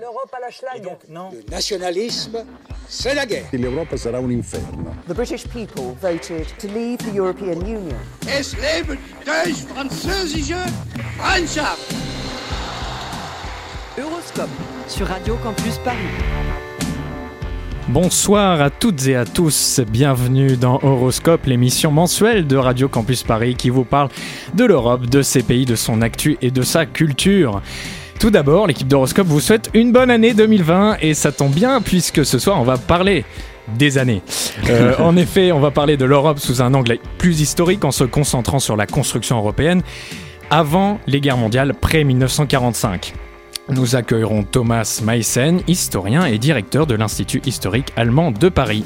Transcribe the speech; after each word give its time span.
L'Europe 0.00 0.30
à 0.32 0.40
la 0.40 0.50
schlag. 0.50 0.84
Le 1.08 1.50
nationalisme, 1.50 2.44
c'est 2.88 3.14
la 3.14 3.26
guerre. 3.26 3.46
L'Europa 3.52 3.96
sarà 3.96 4.18
un 4.18 4.30
inferno. 4.30 4.94
The 5.08 5.14
British 5.14 5.46
people 5.48 5.96
voted 6.00 6.46
to 6.58 6.68
leave 6.68 6.98
the 6.98 7.14
European 7.14 7.60
Union. 7.60 7.96
Es 8.28 8.54
leben 8.54 8.98
die 9.24 9.52
französische 9.52 10.58
Freundschaft! 11.18 11.92
Euroscope 13.98 14.50
sur 14.86 15.06
Radio 15.06 15.36
Campus 15.42 15.78
Paris. 15.78 15.98
Bonsoir 17.88 18.60
à 18.60 18.70
toutes 18.70 19.06
et 19.06 19.16
à 19.16 19.24
tous, 19.24 19.80
bienvenue 19.88 20.56
dans 20.56 20.78
Horoscope, 20.82 21.44
l'émission 21.46 21.90
mensuelle 21.90 22.46
de 22.46 22.56
Radio 22.56 22.88
Campus 22.88 23.22
Paris 23.22 23.56
qui 23.56 23.70
vous 23.70 23.84
parle 23.84 24.08
de 24.54 24.64
l'Europe, 24.64 25.06
de 25.06 25.20
ses 25.20 25.42
pays, 25.42 25.66
de 25.66 25.76
son 25.76 26.00
actu 26.00 26.38
et 26.40 26.50
de 26.50 26.62
sa 26.62 26.86
culture. 26.86 27.60
Tout 28.18 28.30
d'abord, 28.30 28.66
l'équipe 28.66 28.88
d'Horoscope 28.88 29.26
vous 29.26 29.40
souhaite 29.40 29.70
une 29.74 29.92
bonne 29.92 30.10
année 30.10 30.34
2020 30.34 30.98
et 31.00 31.14
ça 31.14 31.32
tombe 31.32 31.52
bien 31.52 31.80
puisque 31.80 32.24
ce 32.24 32.38
soir 32.38 32.60
on 32.60 32.64
va 32.64 32.78
parler 32.78 33.24
des 33.76 33.98
années. 33.98 34.22
Euh, 34.70 34.94
en 34.98 35.16
effet, 35.16 35.52
on 35.52 35.60
va 35.60 35.70
parler 35.70 35.98
de 35.98 36.06
l'Europe 36.06 36.38
sous 36.38 36.62
un 36.62 36.72
angle 36.72 36.96
plus 37.18 37.42
historique 37.42 37.84
en 37.84 37.90
se 37.90 38.04
concentrant 38.04 38.60
sur 38.60 38.76
la 38.76 38.86
construction 38.86 39.36
européenne 39.36 39.82
avant 40.48 41.00
les 41.06 41.20
guerres 41.20 41.36
mondiales 41.36 41.74
près-1945. 41.74 43.12
Nous 43.70 43.96
accueillerons 43.96 44.42
Thomas 44.42 45.00
Meissen, 45.02 45.62
historien 45.66 46.26
et 46.26 46.36
directeur 46.36 46.86
de 46.86 46.94
l'Institut 46.94 47.40
historique 47.46 47.94
allemand 47.96 48.30
de 48.30 48.50
Paris. 48.50 48.84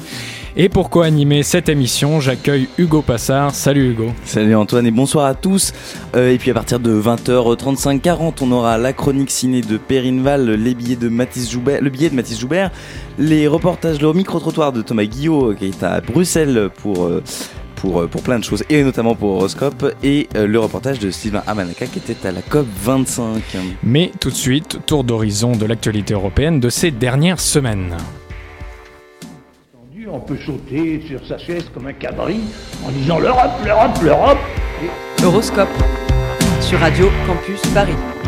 Et 0.55 0.69
pour 0.69 0.89
co-animer 0.89 1.43
cette 1.43 1.67
émission, 1.67 2.21
j'accueille 2.21 2.69
Hugo 2.77 3.01
Passard. 3.01 3.53
Salut 3.53 3.91
Hugo. 3.91 4.13
Salut 4.23 4.55
Antoine 4.55 4.87
et 4.87 4.91
bonsoir 4.91 5.25
à 5.25 5.35
tous. 5.35 5.73
Euh, 6.15 6.31
et 6.31 6.37
puis 6.37 6.51
à 6.51 6.53
partir 6.53 6.79
de 6.79 6.97
20h35 6.97 7.99
40, 7.99 8.41
on 8.41 8.53
aura 8.53 8.77
la 8.77 8.93
chronique 8.93 9.31
ciné 9.31 9.59
de 9.59 9.77
Perrine 9.77 10.21
Val, 10.23 10.49
les 10.49 10.73
billets 10.73 10.95
de 10.95 11.09
Mathis 11.09 11.51
Joubert, 11.51 11.81
le 11.81 11.89
billet 11.89 12.09
de 12.09 12.15
Mathis 12.15 12.39
Joubert, 12.39 12.71
les 13.17 13.47
reportages, 13.47 14.01
le 14.01 14.13
micro-trottoir 14.13 14.71
de 14.71 14.81
Thomas 14.81 15.03
Guillot 15.03 15.55
qui 15.55 15.65
est 15.65 15.83
à 15.83 15.99
Bruxelles 15.99 16.69
pour 16.81 17.03
euh, 17.03 17.21
pour, 17.79 18.01
euh, 18.01 18.07
pour 18.07 18.21
plein 18.21 18.39
de 18.39 18.43
choses, 18.43 18.63
et 18.69 18.83
notamment 18.83 19.15
pour 19.15 19.31
Horoscope, 19.31 19.95
et 20.03 20.27
euh, 20.35 20.45
le 20.45 20.59
reportage 20.59 20.99
de 20.99 21.09
Sylvain 21.11 21.43
Amanaka 21.47 21.87
qui 21.87 21.99
était 21.99 22.27
à 22.27 22.31
la 22.31 22.41
COP 22.41 22.67
25. 22.83 23.41
Mais 23.83 24.11
tout 24.19 24.29
de 24.29 24.35
suite, 24.35 24.79
tour 24.85 25.03
d'horizon 25.03 25.53
de 25.53 25.65
l'actualité 25.65 26.13
européenne 26.13 26.59
de 26.59 26.69
ces 26.69 26.91
dernières 26.91 27.39
semaines. 27.39 27.97
On 30.11 30.19
peut 30.19 30.37
sauter 30.43 31.03
sur 31.07 31.25
sa 31.27 31.37
chaise 31.37 31.65
comme 31.71 31.85
un 31.85 31.93
cabri 31.93 32.39
en 32.83 32.89
disant 32.91 33.19
l'Europe, 33.19 33.51
l'Europe, 33.63 34.01
l'Europe. 34.01 34.37
Euroscope 35.23 35.69
sur 36.61 36.79
Radio 36.79 37.09
Campus 37.27 37.61
Paris. 37.73 38.18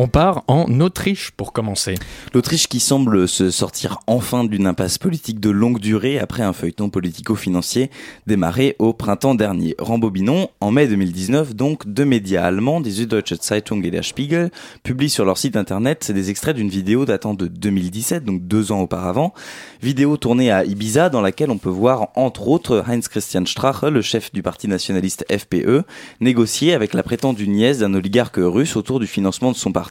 On 0.00 0.06
part 0.06 0.44
en 0.46 0.78
Autriche 0.78 1.32
pour 1.32 1.52
commencer. 1.52 1.96
L'Autriche 2.32 2.68
qui 2.68 2.78
semble 2.78 3.26
se 3.26 3.50
sortir 3.50 3.98
enfin 4.06 4.44
d'une 4.44 4.68
impasse 4.68 4.96
politique 4.96 5.40
de 5.40 5.50
longue 5.50 5.80
durée 5.80 6.20
après 6.20 6.44
un 6.44 6.52
feuilleton 6.52 6.88
politico-financier 6.88 7.90
démarré 8.24 8.76
au 8.78 8.92
printemps 8.92 9.34
dernier. 9.34 9.74
Rambobinons, 9.80 10.50
en 10.60 10.70
mai 10.70 10.86
2019, 10.86 11.56
donc, 11.56 11.88
deux 11.88 12.04
médias 12.04 12.44
allemands, 12.44 12.80
des 12.80 12.92
Süddeutsche 12.92 13.40
Zeitung 13.42 13.84
et 13.84 13.90
der 13.90 14.04
Spiegel, 14.04 14.52
publient 14.84 15.10
sur 15.10 15.24
leur 15.24 15.36
site 15.36 15.56
internet 15.56 16.12
des 16.12 16.30
extraits 16.30 16.54
d'une 16.54 16.68
vidéo 16.68 17.04
datant 17.04 17.34
de 17.34 17.48
2017, 17.48 18.24
donc 18.24 18.46
deux 18.46 18.70
ans 18.70 18.82
auparavant. 18.82 19.34
Vidéo 19.82 20.16
tournée 20.16 20.52
à 20.52 20.64
Ibiza 20.64 21.08
dans 21.08 21.22
laquelle 21.22 21.50
on 21.50 21.58
peut 21.58 21.68
voir 21.70 22.10
entre 22.14 22.46
autres 22.46 22.84
Heinz 22.86 23.08
Christian 23.08 23.44
Strache, 23.46 23.82
le 23.82 24.02
chef 24.02 24.32
du 24.32 24.44
parti 24.44 24.68
nationaliste 24.68 25.24
FPE, 25.28 25.82
négocier 26.20 26.72
avec 26.72 26.94
la 26.94 27.02
prétendue 27.02 27.48
nièce 27.48 27.78
d'un 27.78 27.94
oligarque 27.94 28.38
russe 28.38 28.76
autour 28.76 29.00
du 29.00 29.08
financement 29.08 29.50
de 29.50 29.56
son 29.56 29.72
parti, 29.72 29.87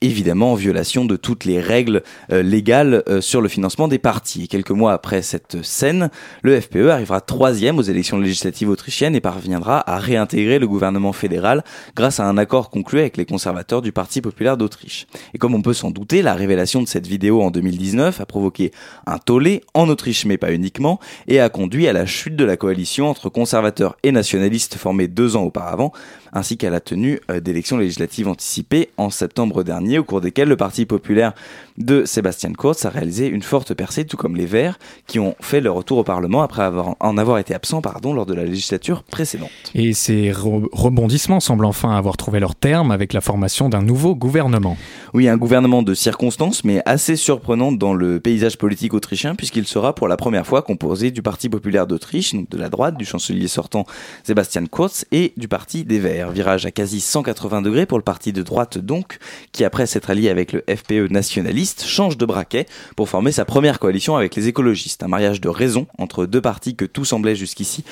évidemment 0.00 0.52
en 0.52 0.54
violation 0.54 1.04
de 1.04 1.16
toutes 1.16 1.44
les 1.44 1.60
règles 1.60 2.02
euh, 2.30 2.42
légales 2.42 3.02
euh, 3.08 3.20
sur 3.20 3.40
le 3.40 3.48
financement 3.48 3.88
des 3.88 3.98
partis. 3.98 4.48
Quelques 4.48 4.70
mois 4.70 4.92
après 4.92 5.22
cette 5.22 5.62
scène, 5.62 6.10
le 6.42 6.60
FPE 6.60 6.88
arrivera 6.90 7.20
troisième 7.20 7.78
aux 7.78 7.82
élections 7.82 8.18
législatives 8.18 8.68
autrichiennes 8.68 9.14
et 9.14 9.20
parviendra 9.20 9.88
à 9.90 9.98
réintégrer 9.98 10.58
le 10.58 10.68
gouvernement 10.68 11.12
fédéral 11.12 11.64
grâce 11.94 12.20
à 12.20 12.26
un 12.26 12.38
accord 12.38 12.70
conclu 12.70 13.00
avec 13.00 13.16
les 13.16 13.24
conservateurs 13.24 13.82
du 13.82 13.92
Parti 13.92 14.20
populaire 14.20 14.56
d'Autriche. 14.56 15.06
Et 15.34 15.38
comme 15.38 15.54
on 15.54 15.62
peut 15.62 15.72
s'en 15.72 15.90
douter, 15.90 16.22
la 16.22 16.34
révélation 16.34 16.82
de 16.82 16.88
cette 16.88 17.06
vidéo 17.06 17.42
en 17.42 17.50
2019 17.50 18.20
a 18.20 18.26
provoqué 18.26 18.72
un 19.06 19.18
tollé 19.18 19.62
en 19.74 19.88
Autriche 19.88 20.24
mais 20.24 20.38
pas 20.38 20.52
uniquement 20.52 21.00
et 21.26 21.40
a 21.40 21.48
conduit 21.48 21.88
à 21.88 21.92
la 21.92 22.06
chute 22.06 22.36
de 22.36 22.44
la 22.44 22.56
coalition 22.56 23.08
entre 23.08 23.28
conservateurs 23.28 23.96
et 24.02 24.12
nationalistes 24.12 24.76
formée 24.76 25.08
deux 25.08 25.36
ans 25.36 25.44
auparavant 25.44 25.92
ainsi 26.36 26.56
qu'à 26.56 26.70
la 26.70 26.80
tenue 26.80 27.20
euh, 27.30 27.40
d'élections 27.40 27.78
législatives 27.78 28.28
anticipées 28.28 28.90
en 28.96 29.10
septembre 29.10 29.62
dernier, 29.62 29.98
au 29.98 30.04
cours 30.04 30.20
desquelles 30.20 30.48
le 30.48 30.56
Parti 30.56 30.86
populaire 30.86 31.32
de 31.78 32.04
Sébastien 32.04 32.52
Kurz 32.52 32.84
a 32.84 32.90
réalisé 32.90 33.26
une 33.26 33.42
forte 33.42 33.74
percée, 33.74 34.04
tout 34.04 34.16
comme 34.16 34.36
les 34.36 34.46
Verts, 34.46 34.78
qui 35.06 35.18
ont 35.18 35.34
fait 35.40 35.60
leur 35.60 35.74
retour 35.74 35.98
au 35.98 36.04
Parlement 36.04 36.42
après 36.42 36.62
avoir, 36.62 36.94
en 37.00 37.18
avoir 37.18 37.38
été 37.38 37.54
absents 37.54 37.80
pardon, 37.80 38.12
lors 38.12 38.26
de 38.26 38.34
la 38.34 38.44
législature 38.44 39.02
précédente. 39.02 39.50
Et 39.74 39.92
ces 39.94 40.30
re- 40.30 40.66
rebondissements 40.72 41.40
semblent 41.40 41.64
enfin 41.64 41.96
avoir 41.96 42.16
trouvé 42.16 42.38
leur 42.40 42.54
terme 42.54 42.90
avec 42.90 43.12
la 43.12 43.20
formation 43.20 43.68
d'un 43.68 43.82
nouveau 43.82 44.14
gouvernement. 44.14 44.76
Oui, 45.14 45.28
un 45.28 45.36
gouvernement 45.36 45.82
de 45.82 45.94
circonstances, 45.94 46.64
mais 46.64 46.82
assez 46.84 47.16
surprenant 47.16 47.72
dans 47.72 47.94
le 47.94 48.20
paysage 48.20 48.58
politique 48.58 48.94
autrichien, 48.94 49.34
puisqu'il 49.34 49.66
sera 49.66 49.94
pour 49.94 50.08
la 50.08 50.16
première 50.16 50.46
fois 50.46 50.62
composé 50.62 51.10
du 51.10 51.22
Parti 51.22 51.48
populaire 51.48 51.86
d'Autriche, 51.86 52.34
donc 52.34 52.48
de 52.50 52.58
la 52.58 52.68
droite, 52.68 52.96
du 52.96 53.04
chancelier 53.04 53.48
sortant 53.48 53.86
Sébastien 54.24 54.66
Kurz, 54.66 55.04
et 55.12 55.32
du 55.36 55.48
Parti 55.48 55.84
des 55.84 55.98
Verts. 55.98 56.25
Virage 56.32 56.66
à 56.66 56.70
quasi 56.70 57.00
180 57.00 57.62
degrés 57.62 57.86
pour 57.86 57.98
le 57.98 58.04
parti 58.04 58.32
de 58.32 58.42
droite 58.42 58.78
donc, 58.78 59.18
qui 59.52 59.64
après 59.64 59.86
s'être 59.86 60.10
allié 60.10 60.28
avec 60.28 60.52
le 60.52 60.64
FPE 60.68 61.10
nationaliste, 61.10 61.84
change 61.84 62.16
de 62.16 62.26
braquet 62.26 62.66
pour 62.96 63.08
former 63.08 63.32
sa 63.32 63.44
première 63.44 63.78
coalition 63.78 64.16
avec 64.16 64.34
les 64.34 64.48
écologistes. 64.48 65.02
Un 65.02 65.08
mariage 65.08 65.40
de 65.40 65.48
raison 65.48 65.86
entre 65.98 66.26
deux 66.26 66.40
partis 66.40 66.76
que 66.76 66.84
tout 66.84 67.04
semblait 67.04 67.36
jusqu'ici 67.36 67.84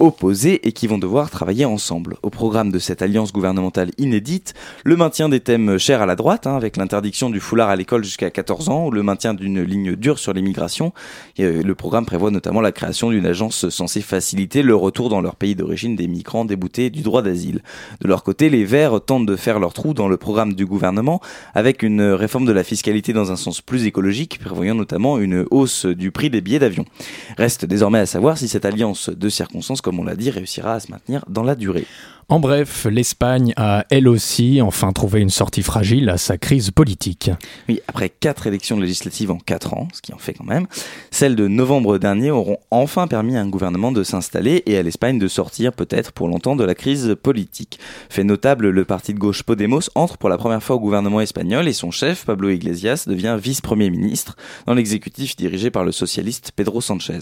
opposés 0.00 0.66
et 0.66 0.72
qui 0.72 0.86
vont 0.86 0.98
devoir 0.98 1.30
travailler 1.30 1.66
ensemble. 1.66 2.16
Au 2.22 2.30
programme 2.30 2.72
de 2.72 2.78
cette 2.78 3.02
alliance 3.02 3.32
gouvernementale 3.32 3.90
inédite, 3.98 4.54
le 4.82 4.96
maintien 4.96 5.28
des 5.28 5.40
thèmes 5.40 5.78
chers 5.78 6.02
à 6.02 6.06
la 6.06 6.16
droite, 6.16 6.46
hein, 6.46 6.56
avec 6.56 6.76
l'interdiction 6.76 7.30
du 7.30 7.38
foulard 7.38 7.68
à 7.68 7.76
l'école 7.76 8.02
jusqu'à 8.02 8.30
14 8.30 8.70
ans, 8.70 8.86
ou 8.86 8.90
le 8.90 9.02
maintien 9.02 9.34
d'une 9.34 9.62
ligne 9.62 9.94
dure 9.94 10.18
sur 10.18 10.32
l'immigration. 10.32 10.92
Euh, 11.38 11.62
le 11.62 11.74
programme 11.74 12.06
prévoit 12.06 12.30
notamment 12.30 12.62
la 12.62 12.72
création 12.72 13.10
d'une 13.10 13.26
agence 13.26 13.68
censée 13.68 14.00
faciliter 14.00 14.62
le 14.62 14.74
retour 14.74 15.10
dans 15.10 15.20
leur 15.20 15.36
pays 15.36 15.54
d'origine 15.54 15.96
des 15.96 16.08
migrants 16.08 16.46
déboutés 16.46 16.88
du 16.88 17.02
droit 17.02 17.22
d'asile. 17.22 17.62
De 18.00 18.08
leur 18.08 18.22
côté, 18.22 18.48
les 18.48 18.64
Verts 18.64 19.00
tentent 19.04 19.26
de 19.26 19.36
faire 19.36 19.60
leur 19.60 19.74
trou 19.74 19.92
dans 19.92 20.08
le 20.08 20.16
programme 20.16 20.54
du 20.54 20.64
gouvernement, 20.64 21.20
avec 21.54 21.82
une 21.82 22.02
réforme 22.02 22.46
de 22.46 22.52
la 22.52 22.64
fiscalité 22.64 23.12
dans 23.12 23.32
un 23.32 23.36
sens 23.36 23.60
plus 23.60 23.84
écologique, 23.84 24.38
prévoyant 24.38 24.74
notamment 24.74 25.18
une 25.18 25.44
hausse 25.50 25.84
du 25.84 26.10
prix 26.10 26.30
des 26.30 26.40
billets 26.40 26.58
d'avion. 26.58 26.86
Reste 27.36 27.66
désormais 27.66 27.98
à 27.98 28.06
savoir 28.06 28.38
si 28.38 28.48
cette 28.48 28.64
alliance 28.64 29.10
de 29.10 29.28
circonstances, 29.28 29.82
comme 29.90 29.98
on 29.98 30.04
l'a 30.04 30.14
dit, 30.14 30.30
réussira 30.30 30.74
à 30.74 30.78
se 30.78 30.88
maintenir 30.92 31.24
dans 31.28 31.42
la 31.42 31.56
durée. 31.56 31.84
En 32.30 32.38
bref, 32.38 32.86
l'Espagne 32.88 33.52
a 33.56 33.84
elle 33.90 34.06
aussi 34.06 34.62
enfin 34.62 34.92
trouvé 34.92 35.20
une 35.20 35.30
sortie 35.30 35.64
fragile 35.64 36.08
à 36.08 36.16
sa 36.16 36.38
crise 36.38 36.70
politique. 36.70 37.28
Oui, 37.68 37.80
après 37.88 38.08
quatre 38.08 38.46
élections 38.46 38.78
législatives 38.78 39.32
en 39.32 39.38
quatre 39.38 39.74
ans, 39.74 39.88
ce 39.92 40.00
qui 40.00 40.14
en 40.14 40.18
fait 40.18 40.34
quand 40.34 40.44
même, 40.44 40.68
celles 41.10 41.34
de 41.34 41.48
novembre 41.48 41.98
dernier 41.98 42.30
auront 42.30 42.58
enfin 42.70 43.08
permis 43.08 43.36
à 43.36 43.40
un 43.40 43.48
gouvernement 43.48 43.90
de 43.90 44.04
s'installer 44.04 44.62
et 44.66 44.78
à 44.78 44.84
l'Espagne 44.84 45.18
de 45.18 45.26
sortir 45.26 45.72
peut-être 45.72 46.12
pour 46.12 46.28
longtemps 46.28 46.54
de 46.54 46.62
la 46.62 46.76
crise 46.76 47.16
politique. 47.20 47.80
Fait 48.08 48.22
notable, 48.22 48.68
le 48.68 48.84
parti 48.84 49.12
de 49.12 49.18
gauche 49.18 49.42
Podemos 49.42 49.90
entre 49.96 50.16
pour 50.16 50.28
la 50.28 50.38
première 50.38 50.62
fois 50.62 50.76
au 50.76 50.80
gouvernement 50.80 51.20
espagnol 51.20 51.66
et 51.66 51.72
son 51.72 51.90
chef, 51.90 52.26
Pablo 52.26 52.50
Iglesias, 52.50 53.06
devient 53.08 53.38
vice-premier 53.42 53.90
ministre 53.90 54.36
dans 54.66 54.74
l'exécutif 54.74 55.34
dirigé 55.34 55.72
par 55.72 55.82
le 55.82 55.90
socialiste 55.90 56.52
Pedro 56.54 56.80
Sanchez. 56.80 57.18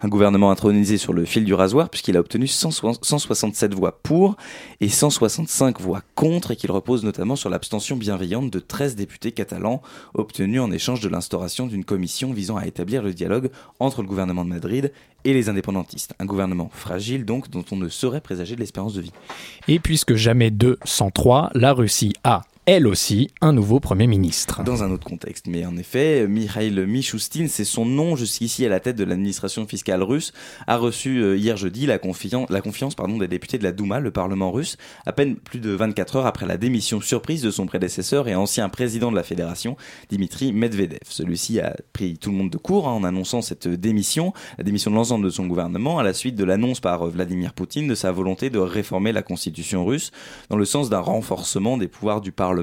Un 0.00 0.08
gouvernement 0.08 0.50
intronisé 0.50 0.96
sur 0.96 1.12
le 1.12 1.26
fil 1.26 1.44
du 1.44 1.52
rasoir 1.52 1.90
puisqu'il 1.90 2.16
a 2.16 2.20
obtenu 2.20 2.46
100 2.46 2.70
167 3.02 3.74
voix 3.74 4.00
pour 4.02 4.36
et 4.80 4.88
165 4.88 5.80
voix 5.80 6.02
contre 6.14 6.50
et 6.50 6.56
qu'il 6.56 6.70
repose 6.70 7.04
notamment 7.04 7.36
sur 7.36 7.50
l'abstention 7.50 7.96
bienveillante 7.96 8.50
de 8.50 8.58
13 8.58 8.96
députés 8.96 9.32
catalans 9.32 9.82
obtenus 10.14 10.60
en 10.60 10.70
échange 10.70 11.00
de 11.00 11.08
l'instauration 11.08 11.66
d'une 11.66 11.84
commission 11.84 12.32
visant 12.32 12.56
à 12.56 12.66
établir 12.66 13.02
le 13.02 13.12
dialogue 13.12 13.50
entre 13.80 14.02
le 14.02 14.08
gouvernement 14.08 14.44
de 14.44 14.50
Madrid 14.50 14.92
et 15.24 15.32
les 15.32 15.48
indépendantistes. 15.48 16.14
Un 16.18 16.26
gouvernement 16.26 16.70
fragile 16.72 17.24
donc 17.24 17.50
dont 17.50 17.64
on 17.70 17.76
ne 17.76 17.88
saurait 17.88 18.20
présager 18.20 18.54
de 18.54 18.60
l'espérance 18.60 18.94
de 18.94 19.00
vie. 19.00 19.12
Et 19.68 19.78
puisque 19.78 20.14
jamais 20.14 20.50
2 20.50 20.78
sans 20.84 21.10
3, 21.10 21.50
la 21.54 21.72
Russie 21.72 22.12
a 22.24 22.42
elle 22.68 22.88
aussi 22.88 23.30
un 23.40 23.52
nouveau 23.52 23.78
Premier 23.78 24.08
ministre. 24.08 24.64
Dans 24.64 24.82
un 24.82 24.90
autre 24.90 25.04
contexte, 25.06 25.46
mais 25.46 25.64
en 25.64 25.76
effet, 25.76 26.26
Mikhail 26.26 26.84
Mishustin, 26.84 27.46
c'est 27.48 27.64
son 27.64 27.86
nom 27.86 28.16
jusqu'ici 28.16 28.66
à 28.66 28.68
la 28.68 28.80
tête 28.80 28.96
de 28.96 29.04
l'administration 29.04 29.68
fiscale 29.68 30.02
russe, 30.02 30.32
a 30.66 30.76
reçu 30.76 31.18
euh, 31.22 31.36
hier 31.36 31.56
jeudi 31.56 31.86
la, 31.86 31.98
confian- 31.98 32.46
la 32.50 32.60
confiance 32.60 32.96
pardon, 32.96 33.18
des 33.18 33.28
députés 33.28 33.58
de 33.58 33.62
la 33.62 33.70
Douma, 33.70 34.00
le 34.00 34.10
Parlement 34.10 34.50
russe, 34.50 34.78
à 35.06 35.12
peine 35.12 35.36
plus 35.36 35.60
de 35.60 35.70
24 35.70 36.16
heures 36.16 36.26
après 36.26 36.44
la 36.44 36.56
démission 36.56 37.00
surprise 37.00 37.40
de 37.40 37.52
son 37.52 37.66
prédécesseur 37.66 38.26
et 38.26 38.34
ancien 38.34 38.68
président 38.68 39.12
de 39.12 39.16
la 39.16 39.22
fédération, 39.22 39.76
Dimitri 40.10 40.52
Medvedev. 40.52 40.98
Celui-ci 41.08 41.60
a 41.60 41.76
pris 41.92 42.18
tout 42.18 42.32
le 42.32 42.36
monde 42.36 42.50
de 42.50 42.58
court 42.58 42.88
hein, 42.88 42.92
en 42.94 43.04
annonçant 43.04 43.42
cette 43.42 43.68
démission, 43.68 44.32
la 44.58 44.64
démission 44.64 44.90
de 44.90 44.96
l'ensemble 44.96 45.24
de 45.26 45.30
son 45.30 45.46
gouvernement, 45.46 46.00
à 46.00 46.02
la 46.02 46.12
suite 46.14 46.34
de 46.34 46.42
l'annonce 46.42 46.80
par 46.80 47.06
euh, 47.06 47.10
Vladimir 47.10 47.52
Poutine 47.52 47.86
de 47.86 47.94
sa 47.94 48.10
volonté 48.10 48.50
de 48.50 48.58
réformer 48.58 49.12
la 49.12 49.22
constitution 49.22 49.84
russe 49.86 50.10
dans 50.50 50.56
le 50.56 50.64
sens 50.64 50.90
d'un 50.90 50.98
renforcement 50.98 51.78
des 51.78 51.86
pouvoirs 51.86 52.20
du 52.20 52.32
Parlement 52.32 52.55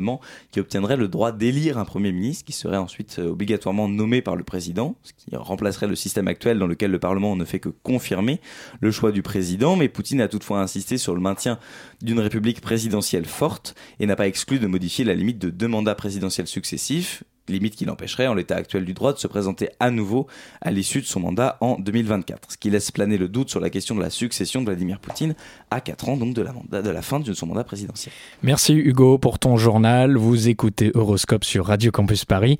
Qui 0.51 0.60
obtiendrait 0.60 0.98
le 0.98 1.07
droit 1.07 1.31
d'élire 1.31 1.78
un 1.78 1.86
Premier 1.86 2.12
ministre 2.12 2.45
qui 2.45 2.51
serait 2.51 2.78
ensuite 2.78 3.19
euh, 3.19 3.30
obligatoirement 3.30 3.88
nommé 3.88 4.22
par 4.22 4.36
le 4.36 4.44
président, 4.44 4.95
ce 5.04 5.13
qui 5.13 5.36
remplacerait 5.36 5.88
le 5.88 5.95
système 5.95 6.28
actuel 6.28 6.60
dans 6.60 6.68
lequel 6.68 6.92
le 6.92 7.00
Parlement 7.00 7.36
ne 7.36 7.45
fait 7.45 7.60
que 7.60 7.69
confirmer 7.69 8.40
le 8.81 8.92
choix 8.92 9.12
du 9.12 9.22
président. 9.22 9.75
Mais 9.75 9.90
Poutine 9.90 10.22
a 10.22 10.28
toutefois 10.28 10.62
insisté 10.62 10.98
sur 10.98 11.16
le 11.16 11.22
maintien 11.22 11.60
d'une 12.01 12.19
république 12.19 12.62
présidentielle 12.62 13.25
forte 13.25 13.75
et 14.00 14.06
n'a 14.06 14.16
pas 14.16 14.28
exclu 14.28 14.60
de 14.60 14.68
modifier 14.68 15.06
la 15.06 15.13
limite 15.13 15.40
de 15.40 15.50
deux 15.50 15.68
mandats 15.68 15.95
présidentiels 15.95 16.48
successifs, 16.48 17.24
limite 17.50 17.75
qui 17.75 17.86
l'empêcherait 17.86 18.28
en 18.28 18.34
l'état 18.34 18.56
actuel 18.56 18.86
du 18.86 18.94
droit 18.94 19.13
de 19.13 19.18
se 19.18 19.28
présenter 19.28 19.69
à 19.80 19.92
nouveau 19.92 20.28
à 20.62 20.72
l'issue 20.72 21.01
de 21.01 21.06
son 21.06 21.19
mandat 21.19 21.57
en 21.62 21.78
2024. 21.80 22.51
Ce 22.51 22.57
qui 22.57 22.69
laisse 22.69 22.92
planer 22.92 23.18
le 23.18 23.28
doute 23.28 23.50
sur 23.50 23.60
la 23.60 23.69
question 23.69 23.95
de 23.95 24.01
la 24.01 24.10
succession 24.10 24.62
de 24.62 24.68
Vladimir 24.68 25.00
Poutine 25.00 25.36
à 25.72 25.81
4 25.81 26.10
ans 26.10 26.18
donc 26.18 26.34
de 26.34 26.42
la, 26.42 26.81
de 26.81 26.90
la 26.90 27.01
fin 27.01 27.19
de 27.19 27.34
son 27.34 27.48
mandat 27.48 27.63
présidentiel. 27.63 28.13
Merci 28.42 28.74
Hugo 28.74 29.18
pour 29.18 29.40
ton 29.40 29.57
journal. 29.57 30.18
Vous 30.18 30.48
écoutez 30.48 30.92
Horoscope 30.94 31.44
sur 31.44 31.66
Radio 31.66 31.92
Campus 31.92 32.25
Paris. 32.25 32.57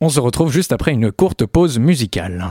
On 0.00 0.08
se 0.08 0.20
retrouve 0.20 0.52
juste 0.52 0.72
après 0.72 0.92
une 0.92 1.12
courte 1.12 1.46
pause 1.46 1.78
musicale. 1.78 2.48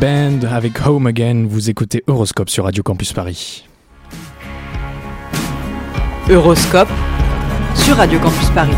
Band 0.00 0.40
avec 0.50 0.86
Home 0.86 1.06
Again. 1.06 1.46
Vous 1.48 1.70
écoutez 1.70 2.02
Euroscope 2.08 2.48
sur 2.48 2.64
Radio 2.64 2.82
Campus 2.82 3.12
Paris. 3.12 3.64
Euroscope 6.28 6.88
sur 7.74 7.96
Radio 7.96 8.18
Campus 8.18 8.48
Paris. 8.50 8.72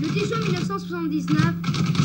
Le 0.00 0.08
10 0.08 0.28
juin 0.28 0.38
1979, 0.38 1.38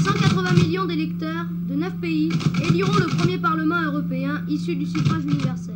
180 0.04 0.54
millions 0.54 0.86
d'électeurs 0.86 1.46
de 1.70 1.76
9 1.76 1.94
pays 2.02 2.30
éliront 2.68 2.94
le 2.94 3.18
premier 3.18 3.38
Parlement 3.38 3.82
européen 3.84 4.42
issu 4.48 4.76
du 4.76 4.86
suffrage 4.86 5.24
universel. 5.24 5.76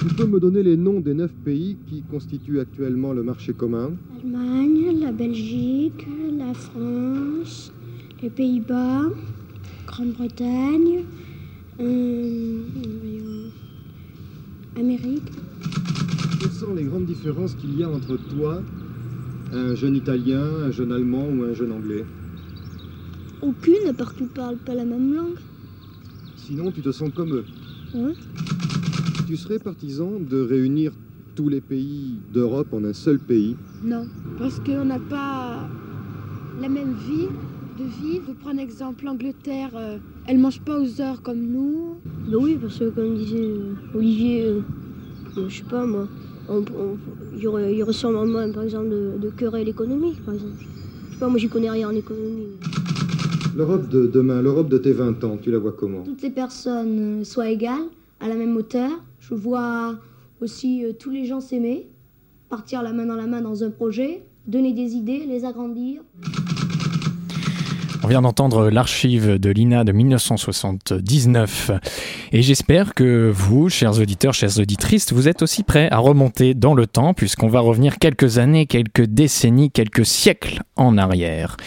Tu 0.00 0.14
peux 0.14 0.26
me 0.26 0.40
donner 0.40 0.62
les 0.62 0.76
noms 0.76 1.00
des 1.00 1.14
neuf 1.14 1.32
pays 1.44 1.76
qui 1.88 2.02
constituent 2.02 2.60
actuellement 2.60 3.12
le 3.12 3.22
marché 3.22 3.52
commun? 3.52 3.90
Allemagne, 4.20 5.00
la 5.00 5.12
Belgique, 5.12 6.06
la 6.36 6.54
France, 6.54 6.87
les 8.22 8.30
Pays-Bas, 8.30 9.02
Grande-Bretagne, 9.86 11.04
euh, 11.80 13.48
Amérique. 14.76 15.30
Quelles 16.40 16.50
sont 16.50 16.74
les 16.74 16.84
grandes 16.84 17.06
différences 17.06 17.54
qu'il 17.54 17.78
y 17.78 17.84
a 17.84 17.88
entre 17.88 18.16
toi, 18.16 18.62
un 19.52 19.74
jeune 19.74 19.96
Italien, 19.96 20.44
un 20.64 20.70
jeune 20.70 20.92
Allemand 20.92 21.28
ou 21.28 21.44
un 21.44 21.54
jeune 21.54 21.72
Anglais? 21.72 22.04
Aucune, 23.40 23.88
à 23.88 23.92
part 23.92 24.14
qu'ils 24.14 24.24
ne 24.24 24.30
parlent 24.30 24.58
pas 24.58 24.74
la 24.74 24.84
même 24.84 25.14
langue. 25.14 25.38
Sinon, 26.36 26.72
tu 26.72 26.80
te 26.80 26.90
sens 26.90 27.10
comme 27.14 27.32
eux. 27.34 27.44
Ouais. 27.94 28.14
Tu 29.26 29.36
serais 29.36 29.58
partisan 29.58 30.18
de 30.18 30.40
réunir 30.40 30.92
tous 31.36 31.48
les 31.48 31.60
pays 31.60 32.16
d'Europe 32.32 32.72
en 32.72 32.82
un 32.84 32.92
seul 32.92 33.18
pays? 33.20 33.56
Non, 33.84 34.06
parce 34.38 34.58
qu'on 34.58 34.86
n'a 34.86 34.98
pas 34.98 35.68
la 36.60 36.68
même 36.68 36.94
vie 36.94 37.28
de 37.78 37.84
vie. 37.84 38.20
Vous 38.26 38.34
prenez 38.34 38.62
exemple 38.62 39.04
l'Angleterre, 39.04 39.70
euh, 39.74 39.98
elle 40.26 40.38
mange 40.38 40.60
pas 40.60 40.78
aux 40.80 41.00
heures 41.00 41.22
comme 41.22 41.40
nous. 41.40 41.96
Bah 42.04 42.36
oui, 42.40 42.58
parce 42.60 42.78
que 42.78 42.90
comme 42.90 43.14
disait 43.14 43.36
euh, 43.40 43.74
Olivier, 43.94 44.44
euh, 44.44 44.60
euh, 45.36 45.48
je 45.48 45.58
sais 45.58 45.64
pas 45.64 45.86
moi, 45.86 46.08
on- 46.48 46.58
on- 46.58 46.96
il 47.34 47.40
y 47.42 47.46
aurait, 47.46 47.74
y 47.74 47.82
aurait 47.82 47.92
sûrement 47.92 48.26
moins, 48.26 48.50
par 48.50 48.64
exemple, 48.64 48.88
de, 48.88 49.12
de 49.20 49.30
querelles 49.30 49.68
économiques, 49.68 50.22
par 50.24 50.34
exemple. 50.34 50.54
Je 51.08 51.14
sais 51.14 51.20
pas, 51.20 51.28
moi 51.28 51.38
j'y 51.38 51.48
connais 51.48 51.70
rien 51.70 51.88
en 51.88 51.94
économie. 51.94 52.48
L'Europe 53.56 53.88
de 53.88 54.06
demain, 54.06 54.42
l'Europe 54.42 54.68
de 54.68 54.78
tes 54.78 54.92
20 54.92 55.22
ans, 55.24 55.36
tu 55.40 55.50
la 55.50 55.58
vois 55.58 55.72
comment? 55.72 56.02
Toutes 56.04 56.22
les 56.22 56.30
personnes 56.30 57.20
euh, 57.20 57.24
soient 57.24 57.50
égales, 57.50 57.86
à 58.20 58.28
la 58.28 58.34
même 58.34 58.56
hauteur. 58.56 58.90
Je 59.20 59.34
vois 59.34 59.96
aussi 60.40 60.84
euh, 60.84 60.92
tous 60.92 61.10
les 61.10 61.24
gens 61.26 61.40
s'aimer. 61.40 61.88
partir 62.48 62.82
la 62.82 62.92
main 62.92 63.06
dans 63.06 63.14
la 63.16 63.26
main 63.26 63.40
dans 63.42 63.62
un 63.62 63.70
projet, 63.70 64.22
donner 64.46 64.72
des 64.72 64.94
idées, 64.94 65.24
les 65.26 65.44
agrandir. 65.44 66.02
On 68.08 68.10
vient 68.10 68.22
d'entendre 68.22 68.70
l'archive 68.70 69.38
de 69.38 69.50
l'INA 69.50 69.84
de 69.84 69.92
1979 69.92 71.72
et 72.32 72.40
j'espère 72.40 72.94
que 72.94 73.30
vous, 73.30 73.68
chers 73.68 74.00
auditeurs, 74.00 74.32
chères 74.32 74.58
auditrices, 74.58 75.12
vous 75.12 75.28
êtes 75.28 75.42
aussi 75.42 75.62
prêts 75.62 75.90
à 75.90 75.98
remonter 75.98 76.54
dans 76.54 76.72
le 76.72 76.86
temps 76.86 77.12
puisqu'on 77.12 77.48
va 77.48 77.60
revenir 77.60 77.98
quelques 77.98 78.38
années, 78.38 78.64
quelques 78.64 79.04
décennies, 79.04 79.70
quelques 79.70 80.06
siècles 80.06 80.62
en 80.76 80.96
arrière. 80.96 81.58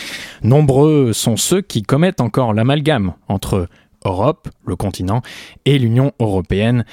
Nombreux 0.41 1.13
sont 1.13 1.37
ceux 1.37 1.61
qui 1.61 1.83
commettent 1.83 2.21
encore 2.21 2.55
l'amalgame 2.55 3.13
entre 3.27 3.67
Europe, 4.03 4.49
le 4.65 4.75
continent, 4.75 5.21
et 5.65 5.77
l'Union 5.77 6.11
européenne 6.19 6.85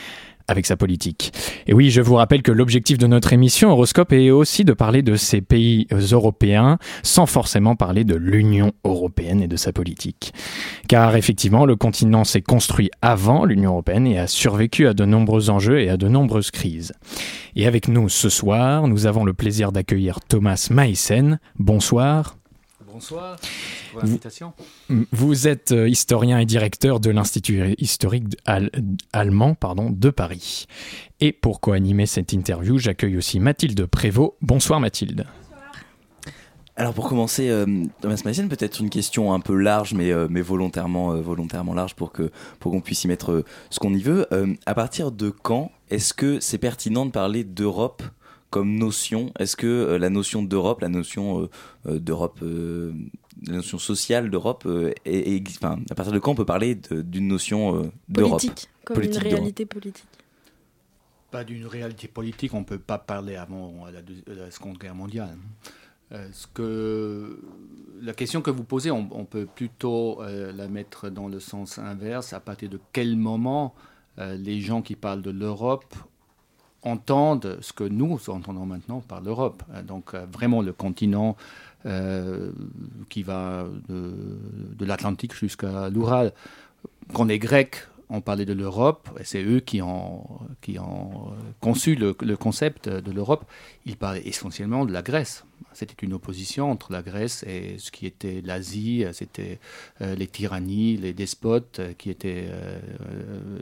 avec 0.49 0.67
sa 0.67 0.77
politique. 0.77 1.33
Et 1.67 1.75
oui, 1.75 1.91
je 1.91 2.01
vous 2.01 2.15
rappelle 2.15 2.43
que 2.43 2.53
l'objectif 2.53 2.99
de 2.99 3.07
notre 3.07 3.33
émission 3.33 3.71
Horoscope 3.71 4.13
est 4.13 4.31
aussi 4.31 4.65
de 4.65 4.73
parler 4.73 5.03
de 5.03 5.15
ces 5.15 5.41
pays 5.41 5.87
européens 6.13 6.79
sans 7.03 7.27
forcément 7.27 7.77
parler 7.77 8.05
de 8.05 8.17
l'Union 8.17 8.73
européenne 8.85 9.43
et 9.43 9.49
de 9.49 9.57
sa 9.57 9.73
politique. 9.73 10.33
Car 10.89 11.17
effectivement, 11.17 11.67
le 11.67 11.77
continent 11.77 12.25
s'est 12.25 12.43
construit 12.43 12.91
avant 13.03 13.45
l'Union 13.45 13.73
européenne 13.73 14.07
et 14.07 14.19
a 14.19 14.27
survécu 14.27 14.87
à 14.87 14.95
de 14.95 15.05
nombreux 15.05 15.51
enjeux 15.51 15.81
et 15.81 15.91
à 15.91 15.97
de 15.97 16.09
nombreuses 16.09 16.51
crises. 16.51 16.93
Et 17.55 17.67
avec 17.67 17.89
nous 17.89 18.09
ce 18.09 18.29
soir, 18.29 18.89
nous 18.89 19.07
avons 19.07 19.25
le 19.25 19.35
plaisir 19.35 19.73
d'accueillir 19.73 20.21
Thomas 20.27 20.69
Maissen. 20.71 21.39
Bonsoir. 21.59 22.38
Bonsoir, 22.99 23.37
pour 23.93 24.01
l'invitation. 24.01 24.55
Vous 25.13 25.47
êtes 25.47 25.71
euh, 25.71 25.89
historien 25.89 26.41
et 26.41 26.45
directeur 26.45 26.99
de 26.99 27.11
l'Institut 27.11 27.77
historique 27.79 28.25
allemand 29.13 29.55
pardon, 29.55 29.89
de 29.89 30.11
Paris. 30.11 30.67
Et 31.21 31.31
pour 31.31 31.61
co-animer 31.61 32.07
cette 32.07 32.33
interview, 32.33 32.77
j'accueille 32.77 33.17
aussi 33.17 33.39
Mathilde 33.39 33.87
Prévost. 33.87 34.33
Bonsoir 34.43 34.81
Mathilde. 34.81 35.27
Alors 36.75 36.93
pour 36.93 37.09
commencer, 37.09 37.49
euh, 37.51 37.85
Thomas 38.01 38.21
Massienne, 38.25 38.49
peut-être 38.49 38.81
une 38.81 38.91
question 38.91 39.33
un 39.33 39.39
peu 39.39 39.55
large, 39.55 39.95
mais, 39.95 40.11
euh, 40.11 40.27
mais 40.29 40.41
volontairement, 40.41 41.15
volontairement 41.21 41.75
large 41.75 41.95
pour 41.95 42.11
qu'on 42.11 42.81
puisse 42.81 43.05
y 43.05 43.07
mettre 43.07 43.45
ce 43.71 43.79
qu'on 43.79 43.95
y 43.95 44.03
veut. 44.03 44.27
à 44.67 44.75
partir 44.75 45.13
de 45.13 45.31
quand 45.31 45.71
est-ce 45.89 46.13
que 46.13 46.41
c'est 46.41 46.59
pertinent 46.59 47.07
de 47.07 47.13
parler 47.13 47.45
d'Europe 47.45 48.03
comme 48.51 48.77
notion 48.77 49.33
Est-ce 49.39 49.57
que 49.57 49.67
euh, 49.67 49.99
la 49.99 50.11
notion 50.11 50.43
d'Europe, 50.43 50.81
la 50.81 50.89
notion 50.89 51.43
euh, 51.43 51.51
euh, 51.87 51.99
d'Europe, 51.99 52.41
la 52.43 53.53
notion 53.53 53.79
sociale 53.79 54.31
d'Europe, 54.31 54.67
est, 55.05 55.43
enfin, 55.57 55.79
à 55.91 55.95
partir 55.95 56.13
de 56.13 56.19
quand 56.19 56.33
on 56.33 56.35
peut 56.35 56.45
parler 56.45 56.75
d'une 56.75 57.29
notion 57.29 57.91
d'Europe? 58.09 58.41
Politique, 58.41 58.69
comme 58.85 59.03
une 59.03 59.17
réalité 59.17 59.67
politique 59.67 60.07
Pas 61.31 61.45
d'une 61.45 61.67
réalité 61.67 62.09
politique, 62.09 62.55
on 62.55 62.61
ne 62.61 62.65
peut 62.65 62.79
pas 62.79 62.99
parler 62.99 63.37
avant 63.37 63.87
la, 64.27 64.51
Seconde 64.51 64.79
Guerre 64.79 64.95
mondiale. 64.95 65.37
ce 66.11 66.47
que, 66.53 67.41
la 68.01 68.13
question 68.13 68.43
que 68.43 68.51
vous 68.51 68.65
posez, 68.65 68.91
on, 68.91 69.09
on 69.13 69.25
peut 69.25 69.47
plutôt 69.47 70.21
la 70.23 70.67
mettre 70.67 71.09
dans 71.09 71.29
le 71.29 71.39
sens 71.39 71.79
inverse. 71.79 72.33
À 72.33 72.41
partir 72.41 72.69
de 72.69 72.81
quel 72.93 73.17
moment 73.17 73.75
les 74.19 74.61
gens 74.61 74.83
qui 74.83 74.97
parlent 74.97 75.23
de 75.23 75.31
l'Europe 75.31 75.95
entendent 76.83 77.59
ce 77.61 77.73
que 77.73 77.85
nous 77.85 78.19
entendons 78.29 78.67
maintenant 78.67 79.01
par 79.01 79.21
l'Europe. 79.21 79.63
Euh, 79.73 79.83
donc 79.83 80.15
euh, 80.15 80.27
vraiment 80.33 80.63
le 80.63 80.73
continent 80.73 81.37
euh, 81.87 82.53
qui 83.09 83.23
va 83.23 83.67
de, 83.89 84.85
l'Atlantique 84.85 85.35
jusqu'à 85.35 85.89
l'Oural. 85.91 86.33
Quand 87.13 87.25
les 87.25 87.39
Grecs 87.39 87.77
ont 88.11 88.21
parlé 88.21 88.47
de 88.47 88.55
l'Europe, 88.55 89.11
et 89.21 89.25
c'est 89.25 89.43
eux 89.43 89.61
qui 89.61 89.83
ont, 89.83 90.41
conçu 91.61 91.95
le, 91.95 92.15
concept 92.37 92.89
de 92.89 93.13
l'Europe, 93.13 93.45
ils 93.85 93.97
parlaient 93.97 94.27
essentiellement 94.27 94.87
de 94.87 94.93
la 94.93 95.03
Grèce. 95.03 95.45
C'était 95.75 96.07
une 96.07 96.15
opposition 96.15 96.71
entre 96.71 96.91
la 96.91 97.03
Grèce 97.03 97.45
et 97.47 97.77
ce 97.79 97.91
qui 97.91 98.07
était 98.07 98.41
l'Asie, 98.43 99.05
c'était 99.13 99.61
les 100.01 100.27
tyrannies, 100.27 100.97
les 100.97 101.13
despotes 101.13 101.83
qui 101.99 102.09
étaient 102.09 102.49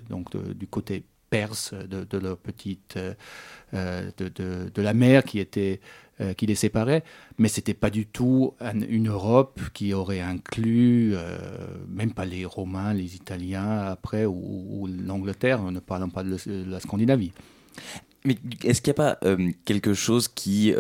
donc 0.09 0.37
du 0.37 0.69
côté 0.69 1.03
perse 1.31 1.75
de, 1.75 2.19
leur 2.19 2.37
petite 2.37 2.99
euh, 3.75 4.11
de, 4.17 4.29
de, 4.73 4.83
la 4.83 4.95
mer 4.95 5.25
qui 5.25 5.41
était 5.41 5.81
euh, 6.21 6.33
qui 6.33 6.47
les 6.47 6.55
séparait, 6.55 7.03
mais 7.37 7.49
c'était 7.49 7.75
pas 7.75 7.91
du 7.91 8.07
tout 8.07 8.55
une 8.89 9.09
Europe 9.09 9.61
qui 9.75 9.93
aurait 9.93 10.21
inclus 10.21 11.15
euh, 11.15 11.67
même 11.89 12.13
pas 12.13 12.25
les 12.25 12.45
Romains, 12.45 12.95
les 12.95 13.17
Italiens 13.17 13.81
après 13.81 14.25
ou, 14.25 14.89
l'Angleterre, 15.05 15.61
ne 15.71 15.81
parlant 15.81 16.09
pas 16.09 16.23
de, 16.23 16.39
la 16.47 16.81
Scandinavie. 16.81 17.33
Mais 18.25 18.39
est-ce 18.65 18.81
qu'il 18.81 18.93
n'y 18.93 19.01
a 19.01 19.15
pas 19.15 19.21
quelque 19.65 19.95
chose 19.95 20.27
qui 20.27 20.75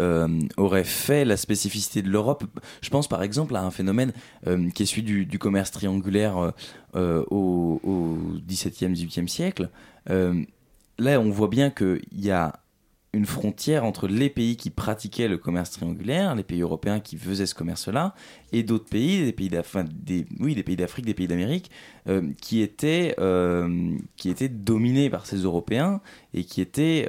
aurait 0.56 0.84
fait 0.84 1.24
la 1.24 1.36
spécificité 1.36 2.02
de 2.02 2.08
l'Europe? 2.08 2.44
Je 2.80 2.88
pense 2.90 3.06
par 3.06 3.22
exemple 3.22 3.54
à 3.56 3.62
un 3.62 3.70
phénomène 3.70 4.12
qui 4.74 4.82
est 4.82 4.86
celui 4.86 5.26
du, 5.26 5.38
commerce 5.38 5.70
triangulaire 5.70 6.54
au, 6.94 7.80
XVIIe, 8.48 8.90
XVIIIe 8.90 9.28
siècle. 9.28 9.70
Euh, 10.10 10.42
là, 10.98 11.20
on 11.20 11.30
voit 11.30 11.48
bien 11.48 11.70
qu'il 11.70 12.00
y 12.12 12.30
a 12.30 12.60
une 13.12 13.24
frontière 13.24 13.84
entre 13.84 14.08
les 14.08 14.28
pays 14.28 14.56
qui 14.56 14.68
pratiquaient 14.68 15.28
le 15.28 15.38
commerce 15.38 15.70
triangulaire, 15.70 16.34
les 16.34 16.42
pays 16.42 16.60
européens 16.60 17.00
qui 17.00 17.16
faisaient 17.16 17.46
ce 17.46 17.54
commerce-là, 17.54 18.14
et 18.52 18.62
d'autres 18.62 18.90
pays, 18.90 19.24
des 19.24 19.32
pays 19.32 19.48
d'Afrique, 19.48 21.06
des, 21.06 21.14
pays 21.14 21.26
d'Amérique, 21.26 21.70
euh, 22.08 22.30
qui 22.42 22.60
étaient 22.60 23.14
euh, 23.18 23.96
qui 24.16 24.28
étaient 24.28 24.50
dominés 24.50 25.08
par 25.08 25.24
ces 25.24 25.38
Européens 25.38 26.02
et 26.34 26.44
qui 26.44 26.60
étaient 26.60 27.08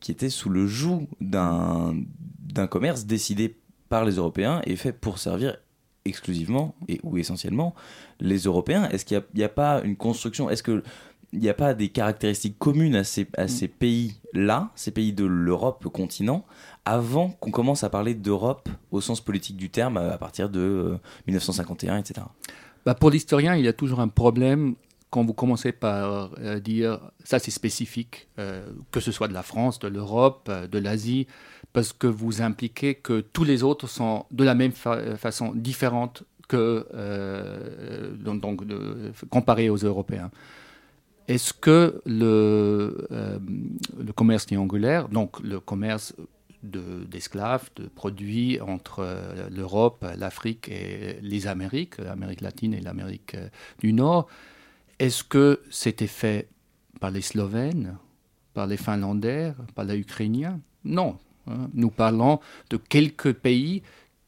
qui 0.00 0.12
étaient 0.12 0.30
sous 0.30 0.50
le 0.50 0.66
joug 0.66 1.08
d'un 1.20 1.96
d'un 2.40 2.68
commerce 2.68 3.04
décidé 3.04 3.56
par 3.88 4.04
les 4.04 4.14
Européens 4.14 4.62
et 4.66 4.76
fait 4.76 4.92
pour 4.92 5.18
servir 5.18 5.56
exclusivement 6.04 6.74
et 6.88 7.00
ou 7.02 7.18
essentiellement 7.18 7.74
les 8.20 8.38
Européens. 8.38 8.88
Est-ce 8.90 9.04
qu'il 9.04 9.22
n'y 9.34 9.42
a, 9.42 9.46
a, 9.46 9.48
pas 9.48 9.82
une 9.82 9.96
construction? 9.96 10.50
Est-ce 10.50 10.62
que 10.62 10.82
il 11.34 11.40
n'y 11.40 11.48
a 11.48 11.54
pas 11.54 11.74
des 11.74 11.88
caractéristiques 11.88 12.58
communes 12.58 12.94
à 12.94 13.04
ces, 13.04 13.26
à 13.36 13.48
ces 13.48 13.66
pays-là, 13.66 14.70
ces 14.76 14.92
pays 14.92 15.12
de 15.12 15.24
l'Europe 15.24 15.84
continent, 15.88 16.44
avant 16.84 17.30
qu'on 17.30 17.50
commence 17.50 17.82
à 17.82 17.90
parler 17.90 18.14
d'Europe 18.14 18.68
au 18.92 19.00
sens 19.00 19.20
politique 19.20 19.56
du 19.56 19.68
terme 19.68 19.96
à 19.96 20.16
partir 20.16 20.48
de 20.48 20.96
1951, 21.26 21.94
euh, 21.94 21.98
etc. 21.98 22.20
Bah 22.86 22.94
pour 22.94 23.10
l'historien, 23.10 23.56
il 23.56 23.64
y 23.64 23.68
a 23.68 23.72
toujours 23.72 24.00
un 24.00 24.08
problème 24.08 24.76
quand 25.10 25.24
vous 25.24 25.32
commencez 25.32 25.72
par 25.72 26.30
euh, 26.38 26.60
dire 26.60 27.00
ça 27.24 27.38
c'est 27.38 27.50
spécifique, 27.50 28.28
euh, 28.38 28.66
que 28.92 29.00
ce 29.00 29.10
soit 29.10 29.28
de 29.28 29.34
la 29.34 29.42
France, 29.42 29.80
de 29.80 29.88
l'Europe, 29.88 30.50
de 30.50 30.78
l'Asie, 30.78 31.26
parce 31.72 31.92
que 31.92 32.06
vous 32.06 32.42
impliquez 32.42 32.94
que 32.94 33.20
tous 33.20 33.44
les 33.44 33.64
autres 33.64 33.88
sont 33.88 34.26
de 34.30 34.44
la 34.44 34.54
même 34.54 34.72
façon 34.72 35.52
différentes 35.54 36.22
que 36.46 36.86
donc, 38.22 38.40
donc 38.40 38.64
comparés 39.30 39.70
aux 39.70 39.78
Européens. 39.78 40.30
Est-ce 41.26 41.54
que 41.54 42.02
le, 42.04 43.08
euh, 43.10 43.38
commerce 44.14 44.46
triangulaire, 44.46 45.08
donc 45.08 45.40
le 45.40 45.58
commerce 45.58 46.14
d'esclaves, 46.62 47.70
de, 47.76 47.88
produits 47.88 48.60
entre 48.60 49.00
euh, 49.00 49.48
l'Europe, 49.50 50.04
l'Afrique 50.16 50.68
et 50.68 51.18
les 51.22 51.46
Amériques, 51.46 51.98
l'Amérique 51.98 52.40
latine 52.42 52.74
et 52.74 52.80
l'Amérique 52.80 53.34
euh, 53.34 53.48
du 53.78 53.92
Nord, 53.92 54.28
est-ce 54.98 55.24
que 55.24 55.60
c'était 55.70 56.06
fait 56.06 56.48
par 57.00 57.10
les 57.10 57.22
Slovènes, 57.22 57.96
par 58.52 58.66
les 58.66 58.76
Finlandais, 58.76 59.52
par 59.74 59.86
les 59.86 59.96
Ukrainiens? 59.96 60.60
Non. 60.84 61.18
Hein. 61.46 61.70
Nous 61.72 61.90
parlons 61.90 62.38
de 62.70 62.76
quelques 62.76 63.32
pays 63.32 63.82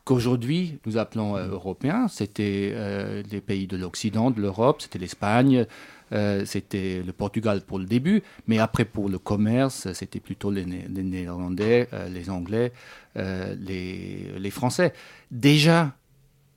qu'aujourd'hui 0.05 0.79
nous 0.87 0.97
appelons 0.97 1.37
européens. 1.37 2.09
C'était 2.09 3.23
les 3.31 3.41
pays 3.41 3.67
de 3.67 3.77
l'Occident, 3.77 4.31
de 4.31 4.41
l'Europe, 4.41 4.83
c'était 4.83 4.99
l'Espagne, 4.99 5.67
euh, 6.13 6.45
c'était 6.45 7.03
le 7.05 7.13
Portugal 7.13 7.63
pour 7.63 7.79
le 7.79 7.85
début, 7.85 8.23
mais 8.47 8.59
après 8.59 8.85
pour 8.85 9.09
le 9.09 9.19
commerce, 9.19 9.93
c'était 9.93 10.21
plutôt 10.21 10.51
les, 10.51 10.65
Néerlandais, 10.65 11.89
euh, 11.93 12.09
les 12.09 12.31
Anglais, 12.31 12.73
euh, 13.17 13.55
les, 13.59 14.39
les, 14.39 14.51
Français. 14.51 14.93
Déjà, 15.31 15.97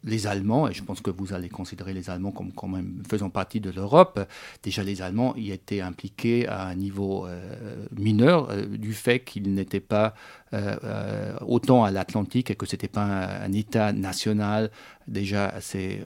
les 0.04 0.28
Allemands, 0.28 0.68
et 0.70 0.74
je 0.74 0.84
pense 0.84 1.02
que 1.02 1.12
vous 1.12 1.34
allez 1.34 1.50
considérer 1.50 1.94
les 1.94 2.10
Allemands 2.10 2.32
comme 2.32 2.54
quand 2.54 2.68
même 2.68 3.04
faisant 3.10 3.30
partie 3.30 3.60
de 3.60 3.70
l'Europe, 3.70 4.20
déjà 4.64 4.84
les 4.84 5.02
Allemands 5.02 5.36
y 5.36 5.52
étaient 5.52 5.82
impliqués 5.82 6.48
à 6.48 6.68
un 6.68 6.76
niveau 6.76 7.26
euh, 7.26 7.86
mineur 7.98 8.50
euh, 8.50 8.66
du 8.66 8.94
fait 8.94 9.20
qu'ils 9.20 9.54
n'étaient 9.54 9.80
pas 9.82 10.14
euh, 10.54 11.34
autant 11.46 11.84
à 11.84 11.92
l'Atlantique 11.92 12.50
et 12.50 12.56
que 12.56 12.66
ce 12.66 12.76
n'était 12.76 12.88
pas 12.88 13.04
un, 13.04 13.52
État 13.52 13.92
national 13.92 14.72
déjà 15.08 15.48
assez 15.48 16.02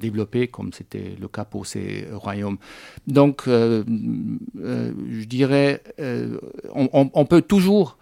développé 0.00 0.48
comme 0.48 0.72
c'était 0.72 1.16
le 1.20 1.28
cas 1.28 1.44
pour 1.44 1.66
ces 1.66 2.06
royaumes. 2.12 2.56
Donc, 3.06 3.42
je 3.46 5.24
dirais, 5.24 5.82
on, 6.72 7.26
peut 7.26 7.42
toujours 7.42 7.98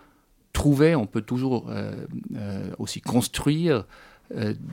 trouver, 0.52 0.94
on 0.94 1.06
peut 1.06 1.22
toujours 1.22 1.70
aussi 2.78 3.00
construire 3.00 3.87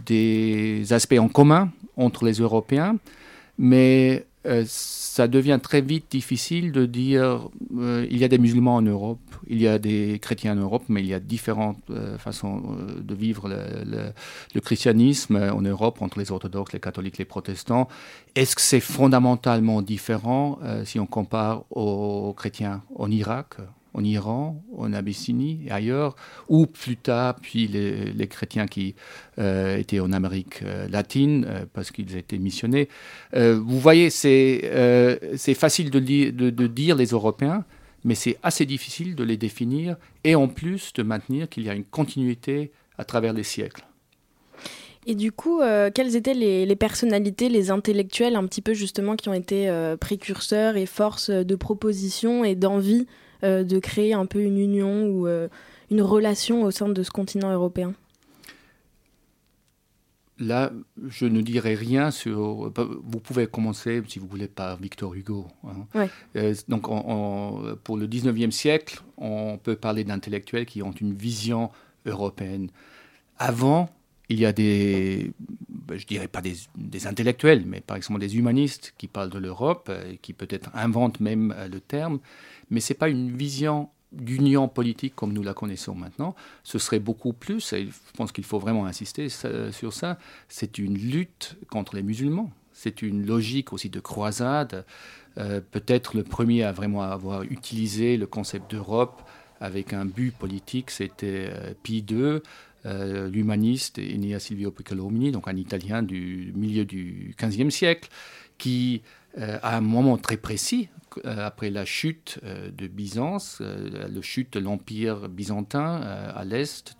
des 0.05 0.93
aspects 0.93 1.19
en 1.19 1.27
commun 1.27 1.71
entre 1.97 2.25
les 2.25 2.33
Européens, 2.33 2.97
mais 3.57 4.25
euh, 4.45 4.63
ça 4.65 5.27
devient 5.27 5.59
très 5.61 5.81
vite 5.81 6.05
difficile 6.09 6.71
de 6.71 6.85
dire 6.85 7.49
euh, 7.77 8.07
il 8.09 8.17
y 8.17 8.23
a 8.23 8.29
des 8.29 8.37
musulmans 8.37 8.75
en 8.75 8.81
Europe, 8.81 9.19
il 9.47 9.61
y 9.61 9.67
a 9.67 9.77
des 9.77 10.17
chrétiens 10.21 10.53
en 10.53 10.61
Europe, 10.61 10.83
mais 10.87 11.01
il 11.01 11.07
y 11.07 11.13
a 11.13 11.19
différentes 11.19 11.77
euh, 11.89 12.17
façons 12.17 12.77
de 13.01 13.15
vivre 13.15 13.49
le, 13.49 14.61
christianisme 14.61 15.35
en 15.35 15.61
Europe 15.61 16.01
entre 16.01 16.19
les 16.19 16.31
orthodoxes, 16.31 16.71
les 16.71 16.79
catholiques, 16.79 17.17
les 17.17 17.25
protestants. 17.25 17.89
Est-ce 18.35 18.55
que 18.55 18.61
c'est 18.61 18.79
fondamentalement 18.79 19.81
différent 19.81 20.59
si 20.85 20.99
on 20.99 21.05
compare 21.05 21.63
aux 21.71 22.33
chrétiens 22.33 22.83
en 22.95 23.09
Irak, 23.09 23.55
en 23.99 24.03
Iran, 24.03 24.63
en 24.77 24.93
Abyssinie 24.93 25.59
et 25.67 25.71
ailleurs, 25.71 26.15
ou 26.47 26.65
plus 26.65 26.95
tard, 26.95 27.35
puis 27.41 27.67
les, 27.67 28.27
chrétiens 28.27 28.65
qui 28.65 28.95
euh, 29.39 29.77
étaient 29.77 29.99
en 29.99 30.13
Amérique 30.13 30.61
euh, 30.63 30.87
latine 30.87 31.45
euh, 31.47 31.65
parce 31.73 31.91
qu'ils 31.91 32.15
étaient 32.15 32.37
missionnés. 32.37 32.87
vous 33.33 33.79
voyez, 33.79 34.09
c'est 34.09 35.53
facile 35.55 35.91
de, 35.91 35.99
dire 36.67 36.95
les 36.95 37.07
Européens, 37.07 37.65
mais 38.05 38.15
c'est 38.15 38.37
assez 38.41 38.65
difficile 38.65 39.15
de 39.15 39.23
les 39.23 39.35
définir 39.35 39.97
et 40.23 40.35
en 40.35 40.47
plus 40.47 40.93
de 40.93 41.03
maintenir 41.03 41.49
qu'il 41.49 41.63
y 41.63 41.69
a 41.69 41.73
une 41.73 41.83
continuité 41.83 42.71
à 42.97 43.03
travers 43.03 43.33
les 43.33 43.43
siècles. 43.43 43.83
Et 45.07 45.15
du 45.15 45.31
coup, 45.31 45.61
quelles 45.93 46.15
étaient 46.15 46.33
les, 46.33 46.75
personnalités, 46.75 47.49
les 47.49 47.71
intellectuels 47.71 48.35
un 48.35 48.45
petit 48.45 48.61
peu 48.61 48.73
justement 48.73 49.15
qui 49.15 49.27
ont 49.27 49.33
été 49.33 49.71
précurseurs 49.99 50.77
et 50.77 50.85
force 50.85 51.29
de 51.29 51.55
proposition 51.55 52.43
et 52.43 52.55
d'envie 52.55 53.07
de 53.43 53.79
créer 53.79 54.13
un 54.13 54.25
peu 54.25 54.41
une 54.41 54.57
union 54.59 55.05
ou 55.05 55.27
euh, 55.27 55.47
une 55.91 56.01
relation 56.01 56.63
au 56.63 56.71
sein 56.71 56.89
de 56.89 57.03
ce 57.03 57.11
continent 57.11 57.51
européen 57.51 57.93
Là, 60.41 60.71
je 61.09 61.25
ne 61.25 61.41
dirai 61.41 61.75
rien 61.75 62.11
sur. 62.11 62.71
Vous 62.73 63.19
pouvez 63.19 63.45
commencer, 63.45 64.01
si 64.07 64.19
vous 64.19 64.27
voulez, 64.27 64.47
par 64.47 64.77
Victor 64.77 65.13
Hugo. 65.13 65.47
Hein. 65.65 66.07
Euh, 66.37 66.55
donc, 66.69 66.83
pour 67.83 67.97
le 67.97 68.07
19e 68.07 68.51
siècle, 68.51 69.01
on 69.17 69.59
peut 69.61 69.75
parler 69.75 70.05
d'intellectuels 70.05 70.65
qui 70.65 70.81
ont 70.81 70.93
une 70.93 71.13
vision 71.13 71.71
européenne. 72.05 72.69
Avant, 73.37 73.89
il 74.29 74.39
y 74.39 74.45
a 74.45 74.53
des, 74.53 75.33
ben, 75.67 75.97
je 75.97 76.05
dirais 76.05 76.29
pas 76.29 76.39
des, 76.39 76.53
des, 76.77 77.05
intellectuels, 77.05 77.63
mais 77.65 77.81
par 77.81 77.97
exemple 77.97 78.21
des 78.21 78.37
humanistes 78.37 78.93
qui 78.97 79.07
parlent 79.07 79.31
de 79.31 79.39
l'Europe, 79.39 79.91
qui 80.21 80.31
peut-être 80.31 80.69
inventent 80.73 81.19
même 81.19 81.53
le 81.69 81.81
terme, 81.81 82.19
mais 82.69 82.79
ce 82.79 82.93
n'est 82.93 82.97
pas 82.97 83.09
une 83.09 83.35
vision 83.35 83.89
d'union 84.11 84.67
politique 84.67 85.15
comme 85.15 85.33
nous 85.33 85.43
la 85.43 85.53
connaissons 85.53 85.93
maintenant. 85.93 86.35
Ce 86.63 86.79
serait 86.79 86.99
beaucoup 86.99 87.33
plus, 87.33 87.73
et 87.73 87.85
je 87.85 88.17
pense 88.17 88.31
qu'il 88.31 88.43
faut 88.43 88.59
vraiment 88.59 88.85
insister 88.85 89.27
sur 89.29 89.93
ça, 89.93 90.17
c'est 90.47 90.77
une 90.77 90.97
lutte 90.97 91.57
contre 91.69 91.95
les 91.95 92.03
musulmans. 92.03 92.51
C'est 92.73 93.01
une 93.01 93.25
logique 93.25 93.73
aussi 93.73 93.89
de 93.89 93.99
croisade. 93.99 94.85
Euh, 95.37 95.59
peut-être 95.59 96.15
le 96.15 96.23
premier 96.23 96.63
à 96.63 96.71
vraiment 96.71 97.03
avoir 97.03 97.43
utilisé 97.43 98.17
le 98.17 98.25
concept 98.25 98.71
d'Europe 98.71 99.21
avec 99.59 99.93
un 99.93 100.05
but 100.05 100.33
politique, 100.33 100.89
c'était 100.89 101.49
euh, 101.51 101.73
Pie 101.83 102.05
II, 102.09 102.39
euh, 102.85 103.29
l'humaniste 103.29 103.99
Enea 103.99 104.39
Silvio 104.39 104.71
Piccolomini, 104.71 105.31
donc 105.31 105.47
un 105.47 105.57
Italien 105.57 106.01
du 106.01 106.53
milieu 106.55 106.85
du 106.85 107.35
XVe 107.37 107.69
siècle, 107.69 108.09
qui, 108.57 109.01
à 109.37 109.77
un 109.77 109.81
moment 109.81 110.17
très 110.17 110.37
précis, 110.37 110.89
euh, 111.25 111.45
après 111.45 111.69
la 111.69 111.85
chute 111.85 112.39
euh, 112.43 112.69
de 112.71 112.87
Byzance, 112.87 113.59
euh, 113.61 114.07
la 114.07 114.21
chute 114.21 114.53
de 114.53 114.59
l'Empire 114.59 115.27
byzantin 115.29 116.01
à 116.35 116.45
l'est 116.45 116.95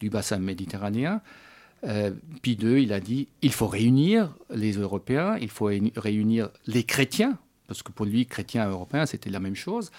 du 0.00 0.10
bassin 0.10 0.38
méditerranéen, 0.38 1.20
Pie 2.40 2.58
II, 2.62 2.82
il 2.82 2.94
a 2.94 3.00
dit 3.00 3.28
il 3.42 3.52
faut 3.52 3.66
réunir 3.66 4.34
les 4.48 4.72
Européens, 4.72 5.36
il 5.38 5.50
faut 5.50 5.66
réunir 5.96 6.48
les 6.66 6.82
chrétiens, 6.82 7.36
parce 7.68 7.82
que 7.82 7.92
pour 7.92 8.06
lui, 8.06 8.24
chrétiens 8.24 8.66
et 8.66 8.70
européens, 8.70 9.04
c'était 9.04 9.28
la 9.28 9.38
même 9.38 9.54
chose. 9.54 9.90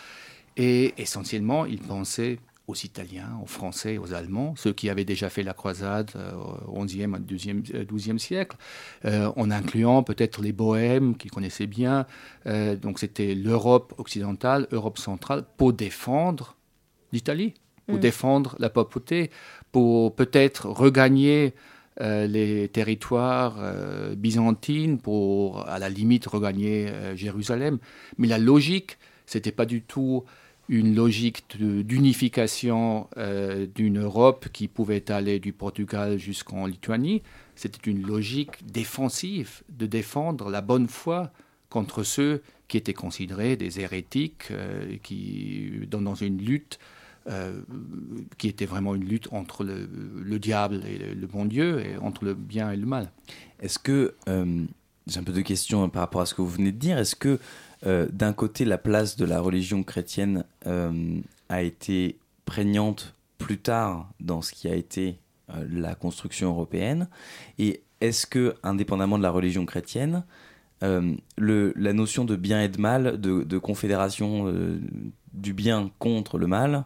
Et 0.58 0.96
essentiellement, 0.98 1.66
il 1.68 1.78
pensait 1.80 2.40
aux 2.68 2.76
Italiens, 2.76 3.40
aux 3.44 3.46
Français, 3.46 3.98
aux 3.98 4.14
Allemands, 4.14 4.56
ceux 4.58 4.74
qui 4.74 4.90
avaient 4.90 5.06
déjà 5.06 5.30
fait 5.30 5.44
la 5.44 5.54
croisade 5.54 6.12
euh, 6.16 6.32
au 6.68 6.84
XIe, 6.84 7.08
XIIe, 7.08 7.62
XIIe 7.62 8.20
siècle, 8.20 8.58
euh, 9.06 9.32
en 9.36 9.52
incluant 9.52 10.02
peut-être 10.02 10.42
les 10.42 10.52
Bohèmes 10.52 11.16
qu'ils 11.16 11.32
connaissaient 11.32 11.68
bien. 11.68 12.08
Euh, 12.48 12.76
donc 12.76 13.00
c'était 13.00 13.36
l'Europe 13.36 13.94
occidentale, 13.98 14.68
Europe 14.72 14.98
centrale, 14.98 15.46
pour 15.58 15.74
défendre 15.74 16.56
l'Italie, 17.12 17.54
pour 17.86 17.98
mm. 17.98 18.02
défendre 18.02 18.56
la 18.58 18.70
papauté, 18.70 19.30
pour 19.72 20.16
peut-être 20.16 20.68
regagner 20.68 21.54
les 22.02 22.68
territoires 22.68 23.56
byzantines, 24.18 25.00
pour 25.00 25.66
à 25.66 25.80
la 25.80 25.88
limite 25.88 26.26
regagner 26.26 26.92
Jérusalem. 27.16 27.78
Mais 28.18 28.28
la 28.28 28.38
logique, 28.38 28.98
c'était 29.26 29.54
pas 29.54 29.66
du 29.66 29.82
tout 29.82 30.26
une 30.68 30.96
logique 30.96 31.46
d'unification 31.60 33.08
euh, 33.18 33.68
d'une 33.68 34.00
Europe 34.00 34.48
qui 34.52 34.68
pouvait 34.68 35.12
aller 35.12 35.40
du 35.40 35.54
Portugal 35.54 36.18
jusqu'en 36.18 36.66
Lituanie. 36.66 37.22
C'était 37.56 37.90
une 37.90 38.06
logique 38.06 38.66
défensive, 38.66 39.64
de 39.70 39.86
défendre 39.86 40.50
la 40.50 40.62
bonne 40.62 40.88
foi 40.88 41.32
contre 41.70 42.04
ceux 42.04 42.42
qui 42.68 42.78
étaient 42.78 42.94
considérés 42.94 43.58
des 43.58 43.80
hérétiques, 43.80 44.50
euh, 44.52 44.98
qui, 45.04 45.72
dans, 45.90 46.16
une 46.16 46.40
lutte 46.40 46.80
euh, 47.28 47.62
qui 48.38 48.48
était 48.48 48.66
vraiment 48.66 48.96
une 48.96 49.06
lutte 49.06 49.28
entre 49.32 49.64
le, 49.64 50.40
diable 50.40 50.84
et 50.88 51.14
le, 51.14 51.28
bon 51.28 51.46
Dieu, 51.46 51.86
et 51.86 51.98
entre 51.98 52.26
le 52.26 52.34
bien 52.34 52.72
et 52.72 52.78
le 52.78 52.88
mal. 52.88 53.12
Est-ce 53.60 53.78
que, 53.78 54.16
j'ai 55.08 55.20
un 55.20 55.24
peu 55.24 55.34
de 55.34 55.42
questions 55.42 55.88
par 55.90 56.02
rapport 56.02 56.22
à 56.22 56.26
ce 56.26 56.34
que 56.34 56.42
vous 56.42 56.50
venez 56.50 56.72
de 56.72 56.80
dire, 56.80 56.98
est-ce 56.98 57.16
que 57.16 57.40
euh, 57.86 58.08
d'un 58.12 58.34
côté, 58.34 58.66
la 58.66 58.78
place 58.78 59.16
de 59.18 59.26
la 59.26 59.40
religion 59.40 59.84
chrétienne 59.84 60.46
euh, 60.68 61.20
a 61.50 61.62
été 61.62 62.18
prégnante 62.46 63.16
plus 63.38 63.58
tard 63.58 64.10
dans 64.20 64.42
ce 64.42 64.52
qui 64.52 64.68
a 64.68 64.76
été 64.76 65.20
euh, 65.50 65.66
la 65.70 65.96
construction 65.96 66.50
européenne. 66.50 67.08
Et 67.60 67.82
est-ce 68.02 68.26
que, 68.26 68.56
indépendamment 68.64 69.18
de 69.18 69.24
la 69.24 69.32
religion 69.32 69.66
chrétienne, 69.66 70.24
la 70.82 71.94
notion 71.94 72.26
de 72.26 72.36
bien 72.36 72.62
et 72.62 72.70
de 72.70 72.80
mal, 72.80 73.20
de 73.20 73.58
confédération 73.58 74.54
du 75.34 75.54
bien 75.54 75.90
contre 75.98 76.38
le 76.38 76.46
mal, 76.46 76.84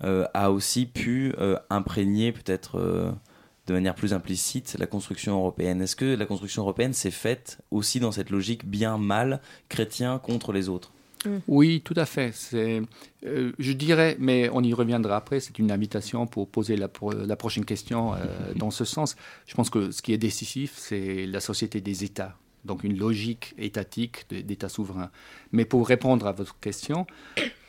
a 0.00 0.50
aussi 0.50 0.86
pu 0.86 1.32
imprégner 1.70 2.32
peut-être 2.32 3.14
de 3.66 3.72
manière 3.72 3.94
plus 3.94 4.12
implicite 4.12 4.76
la 4.78 4.86
construction 4.86 5.36
européenne. 5.36 5.82
Est-ce 5.82 5.96
que 5.96 6.04
la 6.04 6.26
construction 6.26 6.62
européenne 6.62 6.92
s'est 6.92 7.10
faite 7.10 7.58
aussi 7.70 8.00
dans 8.00 8.12
cette 8.12 8.30
logique 8.30 8.64
bien-mal 8.66 9.40
chrétien 9.68 10.18
contre 10.18 10.52
les 10.52 10.68
autres? 10.68 10.92
Mm. 11.24 11.38
oui, 11.48 11.82
tout 11.84 11.94
à 11.96 12.06
fait. 12.06 12.32
C'est, 12.34 12.82
euh, 13.24 13.52
je 13.58 13.72
dirais, 13.72 14.16
mais 14.18 14.48
on 14.52 14.62
y 14.62 14.72
reviendra 14.72 15.16
après, 15.16 15.40
c'est 15.40 15.58
une 15.58 15.70
invitation 15.70 16.26
pour 16.26 16.48
poser 16.48 16.76
la, 16.76 16.88
la 17.26 17.36
prochaine 17.36 17.64
question 17.64 18.14
euh, 18.14 18.18
dans 18.56 18.70
ce 18.70 18.84
sens. 18.84 19.16
Je 19.46 19.54
pense 19.54 19.70
que 19.70 19.90
ce 19.90 20.02
qui 20.02 20.12
est 20.12 20.18
décisif, 20.18 20.74
c'est 20.76 21.26
la 21.26 21.40
société 21.40 21.80
des 21.80 22.04
États, 22.04 22.36
donc 22.64 22.84
une 22.84 22.96
logique 22.96 23.54
étatique 23.58 24.26
d'État 24.30 24.68
souverain. 24.68 25.10
Mais 25.52 25.64
pour 25.64 25.86
répondre 25.88 26.26
à 26.26 26.32
votre 26.32 26.58
question, 26.60 27.06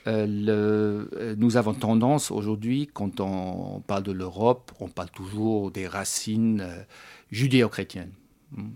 le, 0.07 1.09
euh, 1.15 1.35
nous 1.37 1.57
avons 1.57 1.73
tendance 1.73 2.31
aujourd'hui, 2.31 2.89
quand 2.93 3.19
on 3.19 3.81
parle 3.85 4.03
de 4.03 4.11
l'Europe, 4.11 4.71
on 4.79 4.87
parle 4.87 5.09
toujours 5.09 5.71
des 5.71 5.87
racines 5.87 6.61
euh, 6.61 6.83
judéo-chrétiennes. 7.31 8.13
Hmm. 8.51 8.69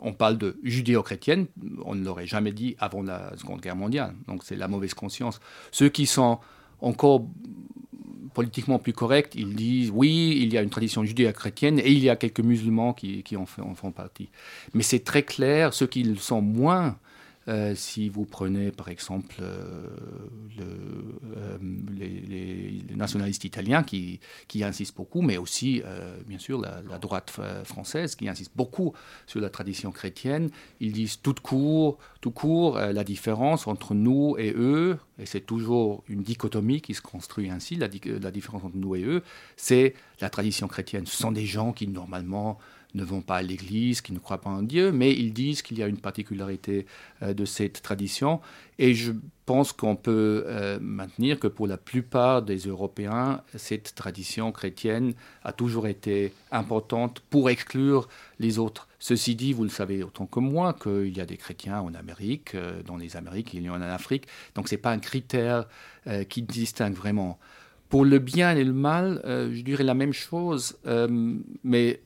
On 0.00 0.12
parle 0.12 0.38
de 0.38 0.56
judéo-chrétienne, 0.62 1.46
on 1.84 1.94
ne 1.94 2.04
l'aurait 2.04 2.26
jamais 2.26 2.52
dit 2.52 2.76
avant 2.78 3.02
la 3.02 3.36
Seconde 3.36 3.60
Guerre 3.60 3.76
mondiale. 3.76 4.14
Donc 4.28 4.42
c'est 4.44 4.56
la 4.56 4.68
mauvaise 4.68 4.94
conscience. 4.94 5.40
Ceux 5.72 5.88
qui 5.88 6.06
sont 6.06 6.38
encore 6.80 7.26
politiquement 8.32 8.78
plus 8.78 8.92
corrects, 8.92 9.34
ils 9.34 9.56
disent 9.56 9.90
oui, 9.92 10.38
il 10.40 10.52
y 10.52 10.58
a 10.58 10.62
une 10.62 10.70
tradition 10.70 11.02
judéo-chrétienne 11.02 11.80
et 11.80 11.90
il 11.90 11.98
y 11.98 12.08
a 12.08 12.14
quelques 12.14 12.40
musulmans 12.40 12.92
qui, 12.92 13.24
en, 13.36 13.46
font 13.46 13.90
partie. 13.90 14.28
Mais 14.74 14.84
c'est 14.84 15.00
très 15.00 15.24
clair, 15.24 15.74
ceux 15.74 15.88
qui 15.88 16.16
sont 16.16 16.40
moins, 16.40 16.96
euh, 17.48 17.74
si 17.74 18.10
vous 18.10 18.26
prenez 18.26 18.70
par 18.70 18.88
exemple 18.88 19.36
euh, 19.40 19.88
euh, 20.60 21.58
les, 21.96 22.82
nationalistes 22.94 23.44
italiens 23.44 23.82
qui, 23.82 24.20
insistent 24.62 24.96
beaucoup, 24.96 25.22
mais 25.22 25.38
aussi 25.38 25.82
bien 26.26 26.38
sûr 26.38 26.60
la, 26.60 26.98
droite 26.98 27.30
française 27.64 28.16
qui 28.16 28.28
insiste 28.28 28.52
beaucoup 28.56 28.92
sur 29.26 29.40
la 29.40 29.50
tradition 29.50 29.92
chrétienne, 29.92 30.50
ils 30.80 30.92
disent 30.92 31.20
tout 31.22 31.34
court, 31.34 31.98
tout 32.20 32.32
court 32.32 32.76
la 32.78 33.04
différence 33.04 33.66
entre 33.66 33.94
nous 33.94 34.34
et 34.36 34.52
eux, 34.56 34.98
et 35.18 35.26
c'est 35.26 35.40
toujours 35.40 36.02
une 36.08 36.22
dichotomie 36.22 36.80
qui 36.80 36.94
se 36.94 37.02
construit 37.02 37.50
ainsi, 37.50 37.76
la 37.76 37.88
différence 37.88 38.64
entre 38.64 38.76
nous 38.76 38.96
et 38.96 39.04
eux, 39.04 39.22
c'est 39.56 39.94
la 40.20 40.28
tradition 40.28 40.66
chrétienne. 40.66 41.06
Ce 41.06 41.16
sont 41.16 41.32
des 41.32 41.46
gens 41.46 41.72
qui 41.72 41.86
normalement 41.86 42.58
ne 42.98 43.04
vont 43.04 43.22
pas 43.22 43.36
à 43.36 43.42
l'église, 43.42 44.02
qui 44.02 44.12
ne 44.12 44.18
croient 44.18 44.40
pas 44.40 44.50
en 44.50 44.62
Dieu, 44.62 44.92
mais 44.92 45.12
ils 45.12 45.32
disent 45.32 45.62
qu'il 45.62 45.78
y 45.78 45.82
a 45.82 45.86
une 45.86 46.00
particularité 46.00 46.86
euh, 47.22 47.32
de 47.32 47.44
cette 47.44 47.80
tradition. 47.80 48.40
Et 48.78 48.94
je 48.94 49.12
pense 49.46 49.72
qu'on 49.72 49.96
peut 49.96 50.44
euh, 50.46 50.78
maintenir 50.80 51.40
que 51.40 51.46
pour 51.46 51.66
la 51.66 51.78
plupart 51.78 52.42
des 52.42 52.58
Européens, 52.58 53.42
cette 53.54 53.94
tradition 53.94 54.52
chrétienne 54.52 55.14
a 55.42 55.52
toujours 55.52 55.86
été 55.86 56.32
importante 56.52 57.20
pour 57.30 57.48
exclure 57.48 58.08
les 58.38 58.58
autres. 58.58 58.88
Ceci 58.98 59.36
dit, 59.36 59.52
vous 59.52 59.64
le 59.64 59.70
savez 59.70 60.02
autant 60.02 60.26
que 60.26 60.40
moi 60.40 60.74
qu'il 60.74 61.16
y 61.16 61.20
a 61.20 61.26
des 61.26 61.36
chrétiens 61.36 61.80
en 61.80 61.94
Amérique, 61.94 62.54
euh, 62.54 62.82
dans 62.82 62.96
les 62.96 63.16
Amériques, 63.16 63.54
il 63.54 63.62
y 63.62 63.70
en 63.70 63.80
a 63.80 63.86
en 63.86 63.90
Afrique. 63.90 64.26
Donc 64.54 64.68
ce 64.68 64.74
n'est 64.74 64.80
pas 64.80 64.92
un 64.92 64.98
critère 64.98 65.66
qui 66.30 66.40
distingue 66.40 66.94
vraiment. 66.94 67.38
Pour 67.90 68.06
le 68.06 68.18
bien 68.18 68.56
et 68.56 68.64
le 68.64 68.72
mal, 68.72 69.20
je 69.26 69.60
dirais 69.60 69.84
la 69.84 69.92
même 69.92 70.14
chose, 70.14 70.78
mais 71.62 72.00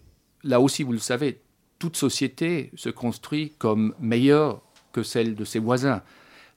là 0.44 0.61
aussi, 0.61 0.83
vous 0.83 0.92
le 0.92 0.98
savez, 0.98 1.40
toute 1.78 1.96
société 1.96 2.70
se 2.76 2.90
construit 2.90 3.52
comme 3.59 3.94
meilleure 4.00 4.62
que 4.92 5.02
celle 5.02 5.35
de 5.35 5.44
ses 5.44 5.59
voisins. 5.59 6.02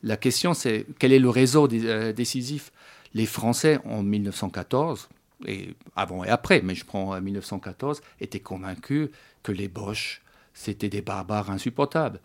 La 0.04 0.18
question, 0.18 0.54
c'est 0.54 0.86
quel 1.00 1.14
est 1.14 1.20
le 1.20 1.30
réseau 1.30 1.68
euh, 1.72 2.14
décisif? 2.14 2.72
Les 3.14 3.26
Français, 3.26 3.80
en 3.86 4.04
1914, 4.04 5.10
et 5.48 5.74
avant 5.96 6.24
et 6.24 6.30
après, 6.30 6.62
mais 6.62 6.76
je 6.76 6.86
prends 6.86 7.20
1914, 7.20 8.00
euh, 8.00 8.24
étaient 8.24 8.40
convaincus 8.40 9.10
que 9.42 9.52
les 9.52 9.68
Boches, 9.68 10.22
c'était 10.54 10.90
des 10.90 11.02
barbares 11.02 11.50
insupportables. 11.50 12.20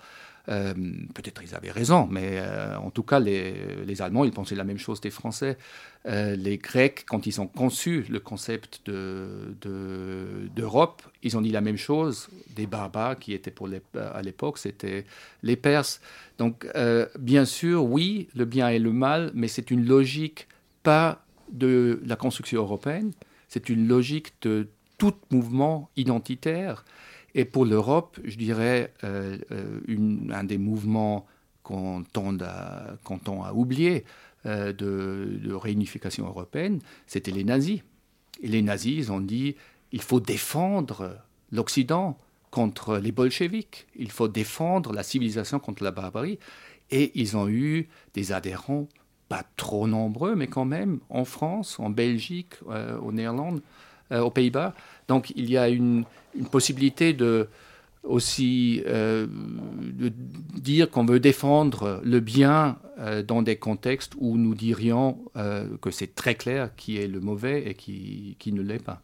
Euh, 0.49 0.73
peut-être 1.15 1.43
ils 1.43 1.55
avaient 1.55 1.71
raison, 1.71 2.09
mais 2.11 2.39
euh, 2.39 2.77
en 2.79 2.91
tout 2.91 3.03
cas, 3.03 3.21
les, 3.21 4.01
Allemands, 4.01 4.25
ils 4.25 4.33
pensaient 4.33 4.55
la 4.55 4.65
même 4.65 4.79
chose 4.79 5.01
des 5.01 5.11
Français. 5.11 5.59
Euh, 6.07 6.35
les 6.35 6.57
Grecs, 6.57 7.05
quand 7.07 7.27
ils 7.27 7.41
ont 7.41 7.47
conçu 7.47 8.07
le 8.09 8.21
concept 8.21 8.81
d'Europe, 8.87 11.03
de, 11.05 11.11
ils 11.23 11.37
ont 11.37 11.43
dit 11.43 11.51
la 11.51 11.61
même 11.61 11.77
chose 11.77 12.29
des 12.57 12.67
barbares 12.67 13.19
qui 13.19 13.35
étaient 13.35 13.51
pour 13.51 13.69
à 13.95 14.23
l'époque, 14.23 14.59
c'était 14.59 15.05
les 15.43 15.57
Perses. 15.57 16.01
Donc, 16.39 16.67
bien 17.19 17.45
sûr, 17.45 17.85
oui, 17.85 18.29
le 18.35 18.47
bien 18.47 18.71
et 18.71 18.79
le 18.79 18.93
mal, 18.93 19.31
mais 19.35 19.49
c'est 19.49 19.71
une 19.71 19.87
logique 19.87 20.49
pas 20.83 21.23
de 21.53 22.01
la 22.07 22.17
construction 22.17 22.63
européenne, 22.63 23.13
c'est 23.49 23.69
une 23.69 23.87
logique 23.87 24.33
de 24.43 24.69
tout 24.97 25.15
mouvement 25.31 25.91
identitaire 25.97 26.85
et 27.35 27.45
pour 27.45 27.65
l'Europe, 27.65 28.19
je 28.25 28.37
dirais, 28.37 28.93
euh, 29.05 29.39
euh, 29.53 29.81
un 30.31 30.45
des 30.45 30.59
mouvements 30.59 31.27
qu'on 31.63 32.03
tend 32.13 32.37
à, 32.41 32.97
à 33.45 33.55
oublier 33.55 34.05
euh, 34.47 34.73
de, 34.73 35.53
réunification 35.53 36.27
européenne, 36.27 36.81
c'était 37.07 37.31
les 37.31 37.45
nazis. 37.45 37.81
Et 38.43 38.49
les 38.49 38.63
nazis, 38.63 38.97
ils 38.97 39.13
ont 39.13 39.21
dit, 39.21 39.57
il 39.93 40.03
faut 40.03 40.21
défendre 40.21 41.19
l'Occident 41.53 42.19
contre 42.51 42.97
les 42.97 43.13
bolcheviks, 43.13 43.87
il 43.97 44.11
faut 44.11 44.29
défendre 44.29 44.93
la 44.93 45.03
civilisation 45.03 45.61
contre 45.61 45.85
la 45.85 45.93
barbarie. 45.93 46.39
Et 46.91 47.13
ils 47.15 47.37
ont 47.37 47.49
eu 47.49 47.89
des 48.15 48.33
adhérents, 48.33 48.89
pas 49.29 49.45
trop 49.57 49.87
nombreux, 49.87 50.35
mais 50.35 50.49
quand 50.49 50.65
même, 50.65 50.99
en 51.09 51.25
France, 51.25 51.79
en 51.79 51.91
Belgique, 51.91 52.55
au 53.01 53.13
Néerlande, 54.11 54.27
aux 54.27 54.31
Pays-Bas. 54.31 54.75
Donc 55.09 55.33
il 55.37 55.51
y 55.51 55.57
a 55.57 55.69
une, 55.69 56.05
possibilité 56.51 57.13
de 57.13 57.49
aussi 58.05 58.83
euh, 58.87 59.27
de 59.27 60.11
dire 60.59 60.89
qu'on 60.91 61.05
veut 61.05 61.21
défendre 61.21 62.01
le 62.05 62.21
bien 62.21 62.79
euh, 62.99 63.23
dans 63.23 63.43
des 63.43 63.57
contextes 63.57 64.13
où 64.19 64.37
nous 64.37 64.55
dirions 64.55 65.19
euh, 65.37 65.67
que 65.83 65.91
c'est 65.91 66.15
très 66.15 66.35
clair 66.35 66.71
qui 66.77 66.99
est 66.99 67.09
le 67.09 67.21
mauvais 67.21 67.69
et 67.69 67.75
qui, 67.75 68.37
qui 68.39 68.53
ne 68.53 68.63
l'est 68.63 68.83
pas. 68.83 69.03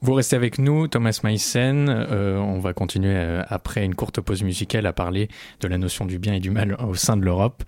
Vous 0.00 0.14
restez 0.14 0.34
avec 0.34 0.58
nous, 0.58 0.88
Thomas 0.88 1.20
Meissen. 1.22 1.88
on 1.88 2.58
va 2.58 2.74
continuer 2.74 3.42
après 3.48 3.84
une 3.84 3.94
courte 3.94 4.20
pause 4.20 4.42
musicale 4.42 4.86
à 4.86 4.92
parler 4.92 5.28
de 5.60 5.68
la 5.68 5.78
notion 5.78 6.04
du 6.04 6.18
bien 6.18 6.34
et 6.34 6.40
du 6.40 6.50
mal 6.50 6.74
au 6.74 6.94
sein 6.94 7.16
de 7.16 7.24
l'Europe. 7.24 7.62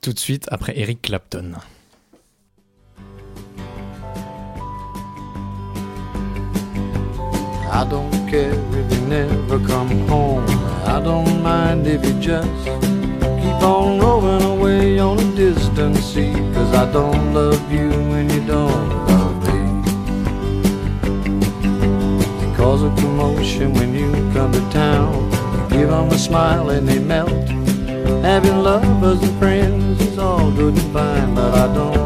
Tout 0.00 0.12
de 0.12 0.18
suite 0.18 0.46
après 0.50 0.78
Eric 0.78 1.02
Clapton. 1.02 1.52
I 7.76 7.84
don't 7.84 8.26
care 8.26 8.54
if 8.54 8.90
you 8.90 9.00
never 9.06 9.58
come 9.58 10.08
home. 10.08 10.46
I 10.86 10.98
don't 10.98 11.42
mind 11.42 11.86
if 11.86 12.02
you 12.06 12.18
just 12.18 12.64
keep 12.64 13.60
on 13.62 13.98
rolling 13.98 14.42
away 14.44 14.98
on 14.98 15.18
a 15.18 15.36
distant 15.36 15.98
sea. 15.98 16.32
Cause 16.54 16.72
I 16.72 16.90
don't 16.90 17.34
love 17.34 17.70
you 17.70 17.90
when 17.90 18.30
you 18.30 18.40
don't 18.46 18.88
love 19.08 19.36
me. 19.46 19.60
Cause 22.56 22.82
a 22.82 22.88
commotion 23.02 23.74
when 23.74 23.94
you 23.94 24.10
come 24.32 24.52
to 24.52 24.70
town. 24.70 25.30
You 25.52 25.68
give 25.76 25.90
them 25.90 26.08
a 26.08 26.18
smile 26.18 26.70
and 26.70 26.88
they 26.88 26.98
melt. 26.98 27.28
Having 28.24 28.62
lovers 28.62 29.20
and 29.22 29.38
friends 29.38 30.00
is 30.00 30.18
all 30.18 30.50
good 30.50 30.72
and 30.72 30.92
fine, 30.94 31.34
but 31.34 31.52
I 31.52 31.74
don't 31.74 32.05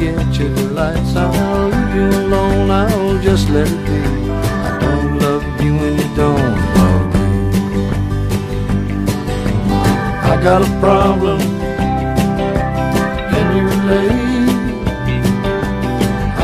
get 0.00 0.38
your 0.38 0.48
lights. 0.72 1.14
I'll 1.14 1.68
leave 1.68 1.94
you 1.94 2.08
alone, 2.20 2.70
I'll 2.70 3.20
just 3.20 3.50
let 3.50 3.68
it 3.68 3.86
be. 3.86 4.00
I 4.00 4.78
don't 4.80 5.18
love 5.18 5.44
you 5.60 5.74
and 5.86 6.00
you 6.00 6.08
don't 6.16 6.56
love 6.76 7.06
me. 7.14 7.28
I 10.32 10.34
got 10.42 10.62
a 10.62 10.70
problem, 10.80 11.40
can 13.30 13.46
you 13.56 13.64
relate? 13.74 14.50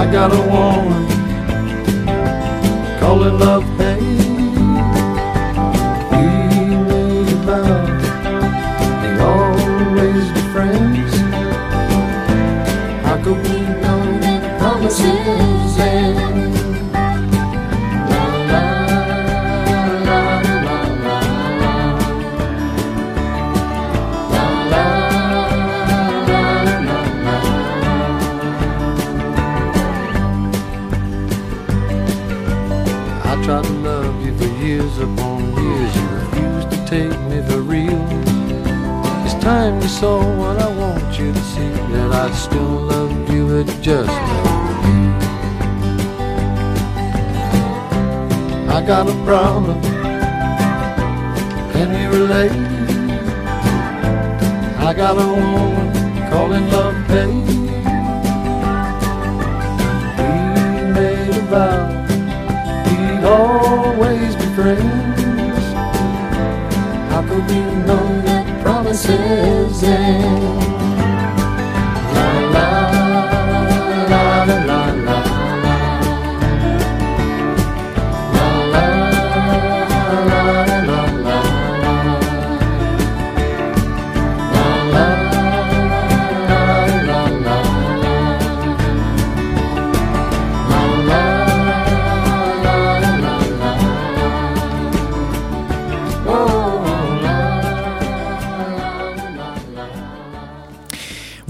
I 0.01 0.05
got 0.12 0.31
a 0.40 0.42
woman, 0.55 1.05
call 3.01 3.23
it 3.25 3.35
love 3.47 3.65
you 40.03 40.09
what 40.09 40.59
I 40.61 40.69
want 40.69 41.19
you 41.19 41.33
to 41.33 41.41
see 41.41 41.71
that 41.93 42.13
I 42.13 42.31
still 42.33 42.81
love 42.93 43.33
you 43.33 43.49
had 43.49 43.83
just. 43.83 44.11
I 48.77 48.83
got 48.87 49.09
a 49.09 49.15
problem. 49.25 49.81
Can 51.73 51.89
you 51.99 52.09
relate? 52.11 52.53
I 54.89 54.93
got 54.93 55.17
a 55.17 55.27
woman 55.27 56.31
calling 56.31 56.69
love 56.71 56.97
pain. 57.09 57.47
We 60.19 60.31
made 60.93 61.37
a 61.37 61.45
vow 61.51 61.97
we'd 62.87 63.25
always 63.25 64.37
be 64.37 64.47
friends. 64.55 65.67
How 67.11 67.23
could 67.23 67.45
we 67.49 67.61
know 67.87 68.06
that 69.05 70.65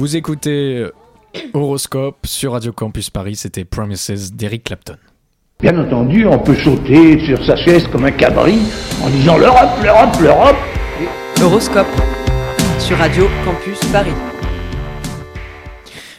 Vous 0.07 0.14
écoutez 0.14 0.77
euh, 0.79 0.92
Horoscope 1.53 2.29
sur 2.29 2.53
Radio 2.53 2.73
Campus 2.73 3.11
Paris, 3.11 3.35
c'était 3.35 3.64
Promises 3.64 4.33
d'Eric 4.33 4.62
Clapton. 4.62 4.95
Bien 5.59 5.77
entendu, 5.77 6.27
on 6.27 6.38
peut 6.38 6.55
sauter 6.55 7.19
sur 7.27 7.45
sa 7.45 7.57
chaise 7.57 7.88
comme 7.88 8.05
un 8.05 8.12
cabri 8.12 8.57
en 9.03 9.11
disant 9.11 9.37
l'Europe, 9.37 9.83
l'Europe, 9.83 10.16
l'Europe. 10.23 10.57
Horoscope 11.42 11.88
sur 12.79 12.97
Radio 12.99 13.25
Campus 13.45 13.81
Paris. 13.90 14.12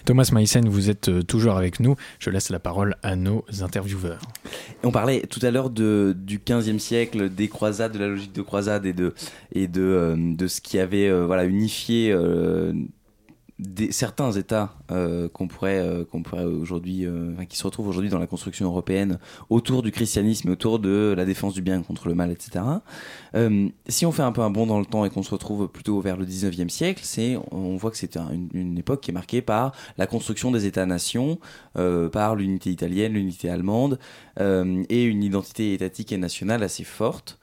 Thomas 0.03 0.31
Meissen, 0.33 0.67
vous 0.67 0.89
êtes 0.89 1.07
euh, 1.07 1.23
toujours 1.23 1.55
avec 1.55 1.79
nous. 1.79 1.95
Je 2.19 2.29
laisse 2.29 2.49
la 2.49 2.59
parole 2.59 2.97
à 3.03 3.15
nos 3.15 3.45
intervieweurs. 3.61 4.19
On 4.83 4.91
parlait 4.91 5.21
tout 5.21 5.39
à 5.43 5.51
l'heure 5.51 5.69
de, 5.69 6.15
du 6.17 6.39
15e 6.39 6.79
siècle, 6.79 7.29
des 7.29 7.47
croisades, 7.47 7.93
de 7.93 7.99
la 7.99 8.07
logique 8.07 8.33
de 8.33 8.41
croisade 8.41 8.85
et 8.85 8.93
de, 8.93 9.13
et 9.53 9.67
de, 9.67 9.81
euh, 9.81 10.15
de 10.17 10.47
ce 10.47 10.61
qui 10.61 10.79
avait 10.79 11.09
euh, 11.09 11.25
voilà, 11.25 11.45
unifié 11.45 12.11
euh, 12.11 12.73
certains 13.89 14.31
États 14.33 14.75
euh, 14.91 15.29
qu'on 15.29 15.47
pourrait, 15.47 15.79
euh, 15.79 16.05
qu'on 16.05 16.21
pourrait 16.21 16.43
aujourd'hui, 16.43 17.05
euh, 17.05 17.33
qui 17.49 17.57
se 17.57 17.63
retrouvent 17.63 17.87
aujourd'hui 17.87 18.11
dans 18.11 18.19
la 18.19 18.27
construction 18.27 18.67
européenne 18.67 19.17
autour 19.49 19.81
du 19.81 19.91
christianisme, 19.91 20.49
autour 20.49 20.77
de 20.79 21.13
la 21.17 21.25
défense 21.25 21.55
du 21.55 21.61
bien 21.61 21.81
contre 21.81 22.07
le 22.07 22.13
mal, 22.13 22.31
etc. 22.31 22.63
Si 23.87 24.05
on 24.05 24.11
fait 24.11 24.21
un 24.21 24.31
peu 24.31 24.41
un 24.41 24.49
bond 24.49 24.67
dans 24.67 24.79
le 24.79 24.85
temps 24.85 25.05
et 25.05 25.09
qu'on 25.09 25.23
se 25.23 25.31
retrouve 25.31 25.67
plutôt 25.67 25.99
vers 26.01 26.17
le 26.17 26.25
19e 26.25 26.69
siècle, 26.69 27.01
c'est, 27.03 27.37
on 27.51 27.77
voit 27.77 27.91
que 27.91 27.97
c'est 27.97 28.17
un- 28.17 28.31
une, 28.53 28.77
époque 28.77 29.01
qui 29.01 29.11
est 29.11 29.13
marquée 29.13 29.41
par 29.41 29.73
la 29.97 30.07
construction 30.07 30.51
des 30.51 30.65
États-nations, 30.65 31.39
par 31.73 32.35
l'unité 32.35 32.69
italienne, 32.69 33.13
l'unité 33.13 33.49
allemande, 33.49 33.99
et 34.39 35.03
une 35.03 35.23
identité 35.23 35.73
étatique 35.73 36.11
et 36.11 36.17
nationale 36.17 36.63
assez 36.63 36.83
forte, 36.83 37.39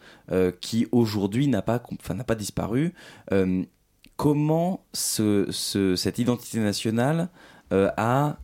qui 0.61 0.87
aujourd'hui 0.93 1.49
n'a 1.49 1.63
pas, 1.63 1.83
n'a 2.15 2.25
pas 2.25 2.35
disparu. 2.35 2.93
Comment 4.17 4.85
ce, 4.93 5.47
ce- 5.51 5.97
cette 5.97 6.19
identité 6.19 6.59
nationale 6.61 7.29
euh, 7.73 7.91
a 7.97 8.37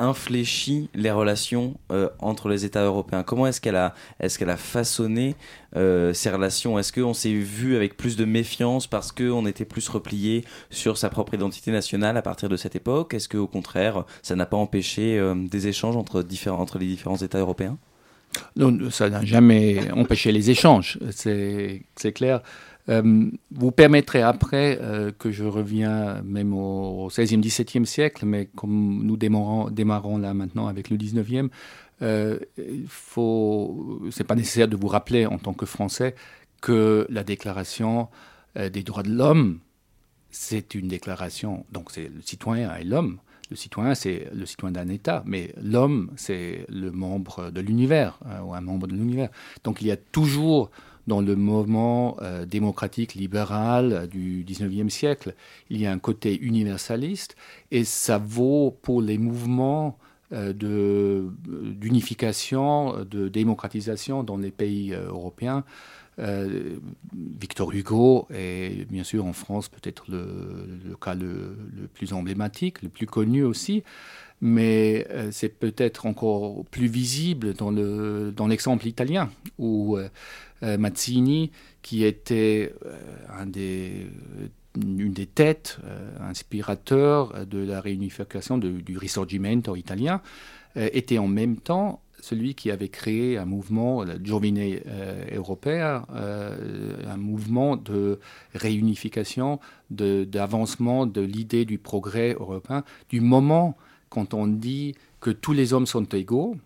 infléchi 0.00 0.88
les 0.94 1.10
relations 1.10 1.74
euh, 1.90 2.08
entre 2.20 2.48
les 2.48 2.64
États 2.64 2.84
européens? 2.84 3.24
Comment 3.24 3.48
est-ce 3.48 3.60
qu'elle 3.60 3.74
a, 3.74 3.94
est 4.20 4.36
qu'elle 4.38 4.50
a 4.50 4.56
façonné 4.56 5.34
euh, 5.74 6.12
ces 6.12 6.30
relations? 6.30 6.78
Est-ce 6.78 6.92
qu'on 6.92 7.14
s'est 7.14 7.32
vu 7.32 7.74
avec 7.74 7.96
plus 7.96 8.16
de 8.16 8.24
méfiance 8.24 8.86
parce 8.86 9.10
qu'on 9.10 9.44
était 9.46 9.64
plus 9.64 9.88
replié 9.88 10.44
sur 10.70 10.96
sa 10.96 11.08
propre 11.08 11.34
identité 11.34 11.72
nationale 11.72 12.16
à 12.16 12.22
partir 12.22 12.48
de 12.48 12.56
cette 12.56 12.76
époque? 12.76 13.12
Est-ce 13.12 13.28
qu'au 13.28 13.48
contraire, 13.48 14.04
ça 14.22 14.36
n'a 14.36 14.46
pas 14.46 14.56
empêché 14.56 15.20
des 15.50 15.66
échanges 15.66 15.96
entre, 15.96 16.24
entre 16.50 16.78
les 16.78 16.86
différents 16.86 17.16
États 17.16 17.40
européens? 17.40 17.76
Non, 18.56 18.90
ça 18.90 19.08
n'a 19.10 19.24
jamais 19.24 19.90
empêché 19.90 20.30
les 20.32 20.50
échanges, 20.50 20.98
c'est 21.10 22.12
clair. 22.14 22.42
Euh, 22.88 23.30
vous 23.50 23.70
permettrez 23.70 24.22
après 24.22 24.78
euh, 24.80 25.12
que 25.12 25.30
je 25.30 25.44
reviens 25.44 26.22
même 26.22 26.54
au 26.54 27.08
16e, 27.10 27.42
17e 27.42 27.84
siècle, 27.84 28.24
mais 28.24 28.46
comme 28.56 29.02
nous 29.04 29.16
démarrons, 29.16 30.18
là 30.18 30.34
maintenant 30.34 30.68
avec 30.68 30.88
le 30.90 30.96
19e, 30.96 31.48
euh, 32.00 32.38
faut, 32.86 34.00
c'est 34.10 34.24
pas 34.24 34.36
nécessaire 34.36 34.68
de 34.68 34.76
vous 34.76 34.88
rappeler 34.88 35.26
en 35.26 35.38
tant 35.38 35.52
que 35.52 35.66
Français 35.66 36.14
que 36.60 37.06
la 37.10 37.24
déclaration 37.24 38.08
euh, 38.56 38.68
des 38.70 38.82
droits 38.82 39.02
de 39.02 39.10
l'homme, 39.10 39.60
c'est 40.30 40.74
une 40.74 40.88
déclaration, 40.88 41.66
donc 41.72 41.90
c'est 41.90 42.08
le 42.08 42.22
citoyen 42.22 42.74
et 42.76 42.84
l'homme. 42.84 43.18
Le 43.50 43.56
citoyen, 43.56 43.94
c'est 43.94 44.28
le 44.34 44.44
citoyen 44.44 44.72
d'un 44.72 44.88
État, 44.88 45.22
mais 45.24 45.54
l'homme, 45.62 46.10
c'est 46.16 46.66
le 46.68 46.90
membre 46.90 47.50
de 47.50 47.62
l'univers, 47.62 48.18
ou 48.44 48.52
un 48.52 48.60
membre 48.60 48.86
de 48.86 48.92
l'univers. 48.92 49.30
Donc 49.64 49.80
il 49.80 49.86
y 49.86 49.90
a 49.90 49.96
toujours 49.96 50.70
dans 51.08 51.20
le 51.22 51.34
mouvement 51.34 52.16
euh, 52.22 52.44
démocratique 52.44 53.14
libéral 53.14 53.92
euh, 53.92 54.06
du 54.06 54.44
19e 54.44 54.90
siècle, 54.90 55.34
il 55.70 55.80
y 55.80 55.86
a 55.86 55.92
un 55.92 55.98
côté 55.98 56.38
universaliste, 56.38 57.34
et 57.72 57.82
ça 57.82 58.18
vaut 58.18 58.78
pour 58.82 59.02
les 59.02 59.18
mouvements 59.18 59.98
euh, 60.32 60.52
d'unification, 60.52 63.04
de 63.04 63.26
démocratisation 63.28 64.22
dans 64.22 64.36
les 64.36 64.52
pays 64.52 64.92
européens. 64.92 65.64
Victor 67.12 67.72
Hugo 67.72 68.26
est 68.34 68.90
bien 68.90 69.04
sûr 69.04 69.24
en 69.24 69.32
France 69.32 69.68
peut-être 69.68 70.06
le, 70.08 70.96
cas 71.00 71.14
le, 71.14 71.56
plus 71.94 72.12
emblématique, 72.12 72.82
le 72.82 72.88
plus 72.88 73.06
connu 73.06 73.44
aussi, 73.44 73.84
mais 74.40 75.06
c'est 75.30 75.60
peut-être 75.60 76.06
encore 76.06 76.64
plus 76.72 76.88
visible 76.88 77.54
dans 77.54 77.70
le 77.70 78.32
dans 78.36 78.48
l'exemple 78.48 78.88
italien 78.88 79.30
où 79.60 79.96
Mazzini, 80.62 81.50
qui 81.82 82.04
était 82.04 82.72
euh, 82.84 82.96
un 83.38 83.46
des 83.46 84.06
une 84.76 85.12
des 85.12 85.26
têtes 85.26 85.78
euh, 85.84 86.16
inspirateurs 86.20 87.46
de 87.46 87.58
la 87.58 87.80
réunification 87.80 88.58
du 88.58 88.96
Risorgimento 88.96 89.74
italien, 89.74 90.20
euh, 90.76 90.88
était 90.92 91.18
en 91.18 91.28
même 91.28 91.56
temps 91.56 92.02
celui 92.20 92.54
qui 92.54 92.70
avait 92.70 92.88
créé 92.88 93.38
un 93.38 93.44
mouvement, 93.44 94.02
le 94.02 94.18
Giovine 94.22 94.58
euh, 94.58 95.42
euh, 96.14 96.96
un 97.06 97.16
mouvement 97.16 97.76
de 97.76 98.18
réunification, 98.54 99.60
d'avancement 99.90 101.06
de, 101.06 101.20
l'idée 101.20 101.64
du 101.64 101.78
progrès 101.78 102.34
européen, 102.34 102.84
du 103.08 103.20
moment 103.20 103.76
quand 104.08 104.34
on 104.34 104.46
dit 104.46 104.94
que 105.20 105.30
tous 105.30 105.52
les 105.52 105.72
hommes 105.72 105.86
sont 105.86 106.04
égaux, 106.04 106.56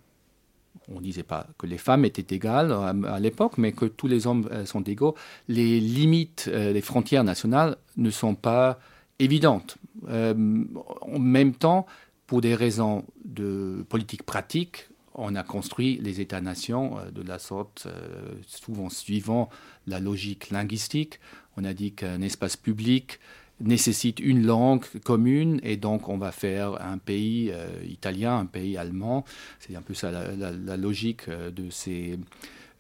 on 0.89 0.97
ne 0.97 1.05
disait 1.05 1.23
pas 1.23 1.47
que 1.59 1.67
les 1.67 1.79
femmes 1.79 2.05
étaient 2.05 2.35
égales 2.35 2.73
à, 2.73 3.21
l'époque, 3.21 3.59
mais 3.59 3.73
que 3.73 3.85
tous 3.85 4.09
les 4.09 4.27
hommes 4.27 4.49
euh, 4.51 4.65
sont 4.67 4.83
égaux, 4.83 5.15
les 5.49 5.81
limites, 5.81 6.49
euh, 6.53 6.73
les 6.73 6.81
frontières 6.81 7.25
nationales 7.25 7.77
ne 7.97 8.11
sont 8.11 8.35
pas 8.35 8.79
évidentes. 9.19 9.77
Euh, 10.09 10.65
en 11.03 11.19
même 11.19 11.55
temps, 11.55 11.87
pour 12.27 12.41
des 12.41 12.55
raisons 12.55 13.05
de 13.25 13.85
politique 13.89 14.23
pratique, 14.23 14.89
on 15.15 15.35
a 15.35 15.43
construit 15.43 15.99
les 16.01 16.23
États-nations 16.23 16.97
de 17.13 17.23
la 17.23 17.39
sorte, 17.39 17.87
souvent 18.47 18.89
suivant 18.89 19.51
la 19.87 20.01
logique 20.01 20.49
linguistique. 20.49 21.21
On 21.59 21.65
a 21.65 21.75
dit 21.75 21.93
qu'un 21.93 22.23
espace 22.23 22.57
public 22.57 23.21
nécessite 23.63 24.21
une 24.21 24.45
langue 24.45 24.85
commune 25.05 25.61
et 25.63 25.77
donc 25.77 26.09
on 26.09 26.19
va 26.19 26.33
faire 26.33 26.85
un 26.85 26.99
pays 26.99 27.51
euh, 27.53 27.69
italien, 27.89 28.39
un 28.39 28.47
pays 28.47 28.77
allemand. 28.77 29.25
C'est 29.61 29.77
un 29.77 29.83
peu 29.83 29.95
ça 29.95 30.11
la, 30.11 30.77
logique 30.77 31.29
euh, 31.29 31.51
de 31.51 31.71
ces 31.71 32.19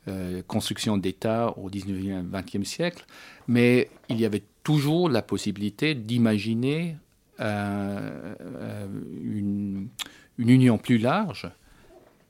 euh, 0.08 0.42
constructions 0.46 0.98
d'État 0.98 1.56
au 1.58 1.70
19e, 1.70 2.28
20e 2.28 2.64
siècle. 2.64 3.06
Mais 3.48 3.90
il 4.08 4.20
y 4.20 4.24
avait 4.24 4.42
toujours 4.62 5.08
la 5.08 5.22
possibilité 5.22 5.94
d'imaginer 5.94 6.96
une, 7.38 8.28
une 10.38 10.48
union 10.48 10.78
plus 10.78 10.98
large. 10.98 11.50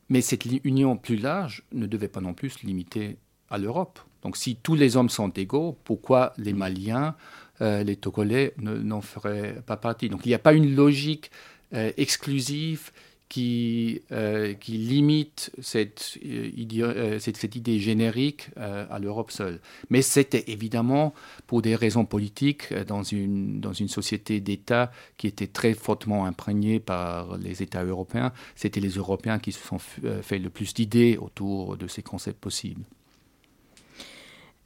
Mais 0.08 0.20
cette 0.20 0.46
union 0.64 0.96
plus 0.96 1.16
large 1.16 1.64
ne 1.72 1.86
devait 1.86 2.08
pas 2.08 2.20
non 2.20 2.34
plus 2.34 2.50
se 2.50 2.66
limiter 2.66 3.16
à 3.50 3.58
l'Europe. 3.58 4.00
Donc 4.22 4.36
si 4.36 4.56
tous 4.56 4.74
les 4.74 4.96
hommes 4.96 5.10
sont 5.10 5.30
égaux, 5.30 5.76
pourquoi 5.84 6.32
les 6.38 6.52
Maliens, 6.52 7.14
les 7.60 7.96
Togolais 7.96 8.54
ne- 8.58 8.76
n'en 8.76 9.00
feraient 9.00 9.62
pas 9.66 9.76
partie 9.76 10.08
Donc 10.08 10.26
il 10.26 10.28
n'y 10.28 10.34
a 10.34 10.38
pas 10.40 10.52
une 10.52 10.74
logique 10.74 11.30
euh, 11.74 11.92
exclusive 11.96 12.90
qui, 13.28 14.02
euh, 14.12 14.52
qui 14.52 14.72
limite 14.72 15.50
cette, 15.62 16.18
euh, 16.22 16.50
idée, 16.54 16.82
euh, 16.82 17.18
cette, 17.18 17.56
idée 17.56 17.78
générique 17.78 18.50
euh, 18.58 18.84
à 18.90 18.98
l'Europe 18.98 19.30
seule. 19.30 19.58
Mais 19.88 20.02
c'était 20.02 20.44
évidemment 20.48 21.14
pour 21.46 21.62
des 21.62 21.74
raisons 21.74 22.04
politiques 22.04 22.70
euh, 22.72 22.84
dans 22.84 23.02
une, 23.02 23.58
dans 23.58 23.72
une 23.72 23.88
société 23.88 24.40
d'États 24.40 24.92
qui 25.16 25.28
était 25.28 25.46
très 25.46 25.72
fortement 25.72 26.26
imprégnée 26.26 26.78
par 26.78 27.38
les 27.38 27.62
États 27.62 27.84
européens. 27.84 28.32
C'était 28.54 28.80
les 28.80 28.90
Européens 28.90 29.38
qui 29.38 29.52
se 29.52 29.66
sont 29.66 29.78
euh, 30.04 30.20
fait 30.20 30.38
le 30.38 30.50
plus 30.50 30.74
d'idées 30.74 31.16
autour 31.16 31.78
de 31.78 31.86
ces 31.86 32.02
concepts 32.02 32.38
possibles. 32.38 32.82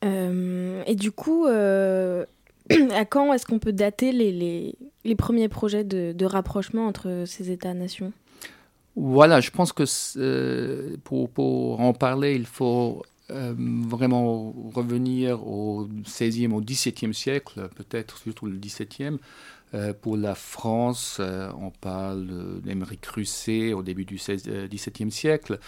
Euh, 0.05 0.83
et 0.87 0.97
du 0.97 1.13
coup, 1.13 1.47
euh, 1.47 2.27
à 2.95 3.05
quand 3.05 3.33
est-ce 3.33 3.47
qu'on 3.47 3.59
peut 3.59 3.73
dater 3.73 4.13
les, 4.13 5.15
premiers 5.17 5.49
projets 5.49 5.85
de, 5.85 6.25
rapprochement 6.25 6.87
entre 6.87 7.25
ces 7.27 7.51
États-nations? 7.51 8.13
Voilà, 8.97 9.41
je 9.41 9.51
pense 9.51 9.73
que 9.73 9.85
euh, 10.17 10.97
pour 11.05 11.81
en 11.81 11.93
parler, 11.93 12.35
il 12.35 12.47
faut 12.47 13.03
euh, 13.31 13.55
vraiment 13.59 14.55
revenir 14.75 15.47
au 15.47 15.89
16e, 16.05 16.53
au 16.53 16.63
17e 16.63 17.13
siècle, 17.13 17.69
peut-être 17.77 18.19
surtout 18.19 18.47
le 18.47 18.57
17e. 18.57 19.19
Euh, 19.75 19.93
pour 19.93 20.17
la 20.17 20.35
France, 20.37 21.19
euh, 21.19 21.51
on 21.59 21.71
parle 21.71 22.61
d'Émeric 22.63 23.01
Crusset 23.01 23.73
au 23.73 23.83
début 23.83 24.05
du 24.05 24.17
16, 24.17 24.45
euh, 24.47 24.69
XVIIe 24.69 25.11
siècle. 25.11 25.59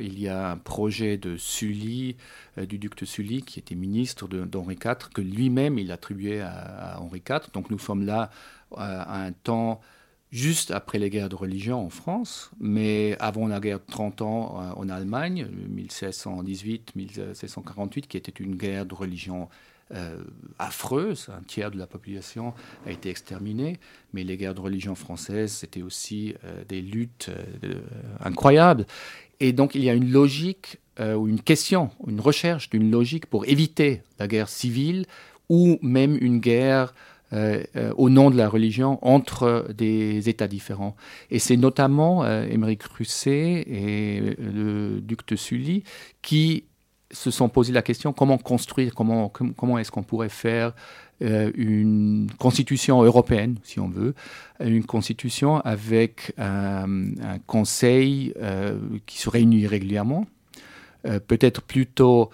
Il 0.00 0.18
y 0.18 0.28
a 0.28 0.50
un 0.50 0.56
projet 0.56 1.16
de 1.16 1.36
Sully, 1.36 2.16
du 2.56 2.78
duc 2.78 2.98
de 2.98 3.04
Sully, 3.04 3.42
qui 3.42 3.60
était 3.60 3.76
ministre 3.76 4.26
d'Henri 4.26 4.74
IV, 4.74 5.10
que 5.14 5.20
lui-même 5.20 5.78
il 5.78 5.92
attribuait 5.92 6.40
à, 6.40 6.50
à 6.50 6.98
Henri 6.98 7.22
IV. 7.30 7.52
Donc 7.54 7.70
nous 7.70 7.78
sommes 7.78 8.04
là 8.04 8.30
à 8.76 9.22
un 9.22 9.30
temps 9.30 9.80
juste 10.32 10.72
après 10.72 10.98
les 10.98 11.10
guerres 11.10 11.28
de 11.28 11.36
religion 11.36 11.84
en 11.84 11.90
France, 11.90 12.50
mais 12.58 13.16
avant 13.20 13.46
la 13.46 13.60
guerre 13.60 13.78
de 13.78 13.84
30 13.86 14.22
ans 14.22 14.60
euh, 14.60 14.72
en 14.74 14.88
Allemagne, 14.88 15.46
1618-1648, 15.76 18.08
qui 18.08 18.16
était 18.16 18.32
une 18.32 18.56
guerre 18.56 18.86
de 18.86 18.94
religion 18.94 19.48
affreuse. 20.58 21.28
Un 21.28 21.42
tiers 21.42 21.70
de 21.70 21.76
la 21.76 21.86
population 21.86 22.54
a 22.86 22.92
été 22.92 23.10
exterminé, 23.10 23.78
mais 24.14 24.24
les 24.24 24.38
guerres 24.38 24.54
de 24.54 24.62
religion 24.62 24.94
françaises, 24.94 25.52
c'était 25.52 25.82
aussi 25.82 26.34
des 26.66 26.80
luttes 26.80 27.30
incroyables. 28.18 28.86
Et 29.38 29.52
donc 29.52 29.74
il 29.74 29.84
y 29.84 29.90
a 29.90 29.92
une 29.92 30.10
logique 30.10 30.78
ou 30.98 31.28
une 31.28 31.42
question, 31.42 31.90
une 32.06 32.20
recherche 32.20 32.70
d'une 32.70 32.90
logique 32.90 33.26
pour 33.26 33.46
éviter 33.46 34.00
la 34.18 34.28
guerre 34.28 34.48
civile 34.48 35.04
ou 35.50 35.78
même 35.82 36.16
une 36.22 36.38
guerre 36.38 36.94
euh, 37.32 37.62
euh, 37.76 37.94
au 37.96 38.10
nom 38.10 38.30
de 38.30 38.36
la 38.36 38.46
religion 38.46 38.98
entre 39.00 39.66
des 39.72 40.28
États 40.28 40.48
différents. 40.48 40.96
Et 41.30 41.38
c'est 41.38 41.56
notamment 41.56 42.24
euh, 42.24 42.46
Émeric 42.46 42.82
Russet 42.82 43.64
et 43.66 44.36
le 44.38 45.00
duc 45.00 45.26
de 45.26 45.36
Sully 45.36 45.82
qui 46.20 46.64
se 47.10 47.30
sont 47.30 47.48
posé 47.48 47.72
la 47.72 47.80
question 47.80 48.12
comment 48.12 48.36
construire, 48.36 48.94
comment, 48.94 49.30
comment 49.30 49.78
est-ce 49.78 49.90
qu'on 49.90 50.02
pourrait 50.02 50.28
faire 50.28 50.74
une 51.20 52.28
constitution 52.38 53.02
européenne, 53.02 53.56
si 53.62 53.78
on 53.78 53.88
veut, 53.88 54.14
une 54.58 54.84
constitution 54.84 55.60
avec 55.60 56.34
un, 56.36 56.86
conseil 57.46 58.34
qui 59.06 59.18
se 59.18 59.30
réunit 59.30 59.68
régulièrement, 59.68 60.26
peut-être 61.04 61.62
plutôt, 61.62 62.30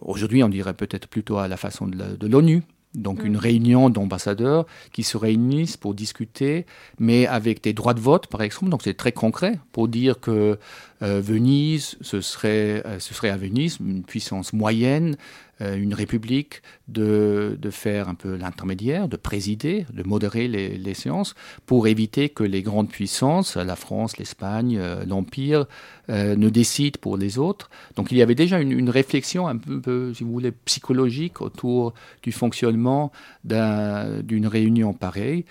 aujourd'hui 0.00 0.42
on 0.42 0.48
dirait 0.48 0.72
peut-être 0.72 1.08
plutôt 1.08 1.36
à 1.38 1.48
la 1.48 1.58
façon 1.58 1.86
de 1.88 2.26
l'ONU, 2.26 2.62
donc 2.94 3.24
une 3.24 3.34
mm. 3.34 3.38
réunion 3.38 3.90
d'ambassadeurs 3.90 4.66
qui 4.92 5.02
se 5.02 5.16
réunissent 5.16 5.76
pour 5.76 5.94
discuter, 5.94 6.66
mais 6.98 7.26
avec 7.26 7.62
des 7.62 7.72
droits 7.72 7.94
de 7.94 8.00
vote, 8.00 8.26
par 8.26 8.42
exemple. 8.42 8.70
Donc 8.70 8.82
c'est 8.82 8.94
très 8.94 9.12
concret 9.12 9.58
pour 9.72 9.88
dire 9.88 10.20
que 10.20 10.58
Venise, 11.02 11.96
ce 12.00 12.20
serait, 12.20 12.82
euh, 12.86 12.98
ce 13.00 13.12
serait 13.12 13.30
à 13.30 13.36
Venise 13.36 13.78
une 13.80 14.04
puissance 14.04 14.52
moyenne 14.52 15.16
euh, 15.62 15.76
une 15.76 15.94
république 15.94 16.62
de, 16.88 17.58
de, 17.60 17.70
faire 17.70 18.08
un 18.08 18.14
peu 18.14 18.36
l'intermédiaire, 18.36 19.06
de 19.06 19.16
présider, 19.16 19.86
de 19.92 20.02
modérer 20.02 20.48
les, 20.48 20.76
les, 20.78 20.94
séances 20.94 21.34
pour 21.66 21.86
éviter 21.86 22.30
que 22.30 22.42
les 22.42 22.62
grandes 22.62 22.88
puissances, 22.88 23.56
la 23.56 23.76
France, 23.76 24.16
l'Espagne, 24.16 24.78
euh, 24.78 25.04
l'Empire, 25.04 25.66
euh, 26.08 26.36
ne 26.36 26.48
décident 26.48 26.98
pour 27.00 27.16
les 27.16 27.38
autres. 27.38 27.70
Donc 27.96 28.10
il 28.10 28.18
y 28.18 28.22
avait 28.22 28.34
déjà 28.34 28.60
une, 28.60 28.72
une 28.72 28.90
réflexion 28.90 29.46
un 29.46 29.56
peu, 29.56 30.12
si 30.14 30.24
vous 30.24 30.32
voulez, 30.32 30.52
psychologique 30.52 31.40
autour 31.40 31.92
du 32.22 32.32
fonctionnement 32.32 33.12
d'une 33.44 34.46
réunion 34.46 34.94
pareille. 34.94 35.44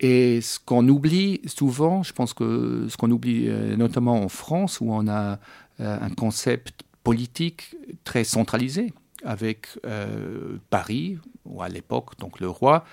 Et 0.00 0.40
ce 0.40 0.58
qu'on 0.58 0.88
oublie 0.88 1.40
souvent, 1.46 2.02
je 2.02 2.12
pense 2.12 2.32
que 2.32 2.86
ce 2.88 2.96
qu'on 2.96 3.10
oublie 3.10 3.48
notamment 3.76 4.22
en 4.22 4.28
France, 4.28 4.80
où 4.80 4.90
on 4.90 5.06
a 5.08 5.38
un 5.78 6.10
concept 6.10 6.84
politique 7.04 7.76
très 8.04 8.24
centralisé, 8.24 8.92
avec 9.24 9.66
euh, 9.86 10.56
Paris, 10.70 11.18
ou 11.44 11.62
à 11.62 11.68
l'époque 11.68 12.18
donc 12.18 12.40
le 12.40 12.48
roi, 12.48 12.84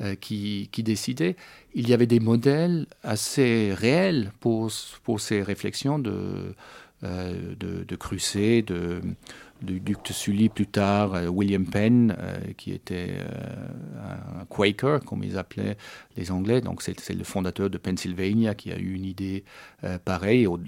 euh, 0.00 0.14
qui, 0.14 0.68
décidait, 0.78 1.36
il 1.74 1.88
y 1.88 1.94
avait 1.94 2.06
des 2.06 2.20
modèles 2.20 2.86
assez 3.02 3.72
réels 3.72 4.32
pour, 4.40 4.70
ces 5.18 5.42
réflexions 5.42 5.98
de, 5.98 6.54
euh, 7.02 7.54
de, 7.56 7.84
de 7.84 7.96
Crucé, 7.96 8.62
de, 8.62 9.00
du 9.62 9.80
duc 9.80 9.98
de 10.06 10.12
Sully, 10.12 10.48
plus 10.48 10.66
tard 10.66 11.14
euh, 11.14 11.28
William 11.28 11.64
Penn, 11.64 12.16
euh, 12.18 12.38
qui 12.56 12.72
était 12.72 13.10
euh, 13.10 14.40
un 14.40 14.44
Quaker, 14.46 15.00
comme 15.04 15.24
ils 15.24 15.38
appelaient 15.38 15.76
les 16.16 16.30
Anglais. 16.30 16.60
Donc 16.60 16.82
c'est 16.82 17.14
le 17.14 17.24
fondateur 17.24 17.70
de 17.70 17.78
Pennsylvania 17.78 18.54
qui 18.54 18.72
a 18.72 18.78
eu 18.78 18.94
une 18.94 19.04
idée 19.04 19.44
pareille 20.04 20.46
au, 20.46 20.58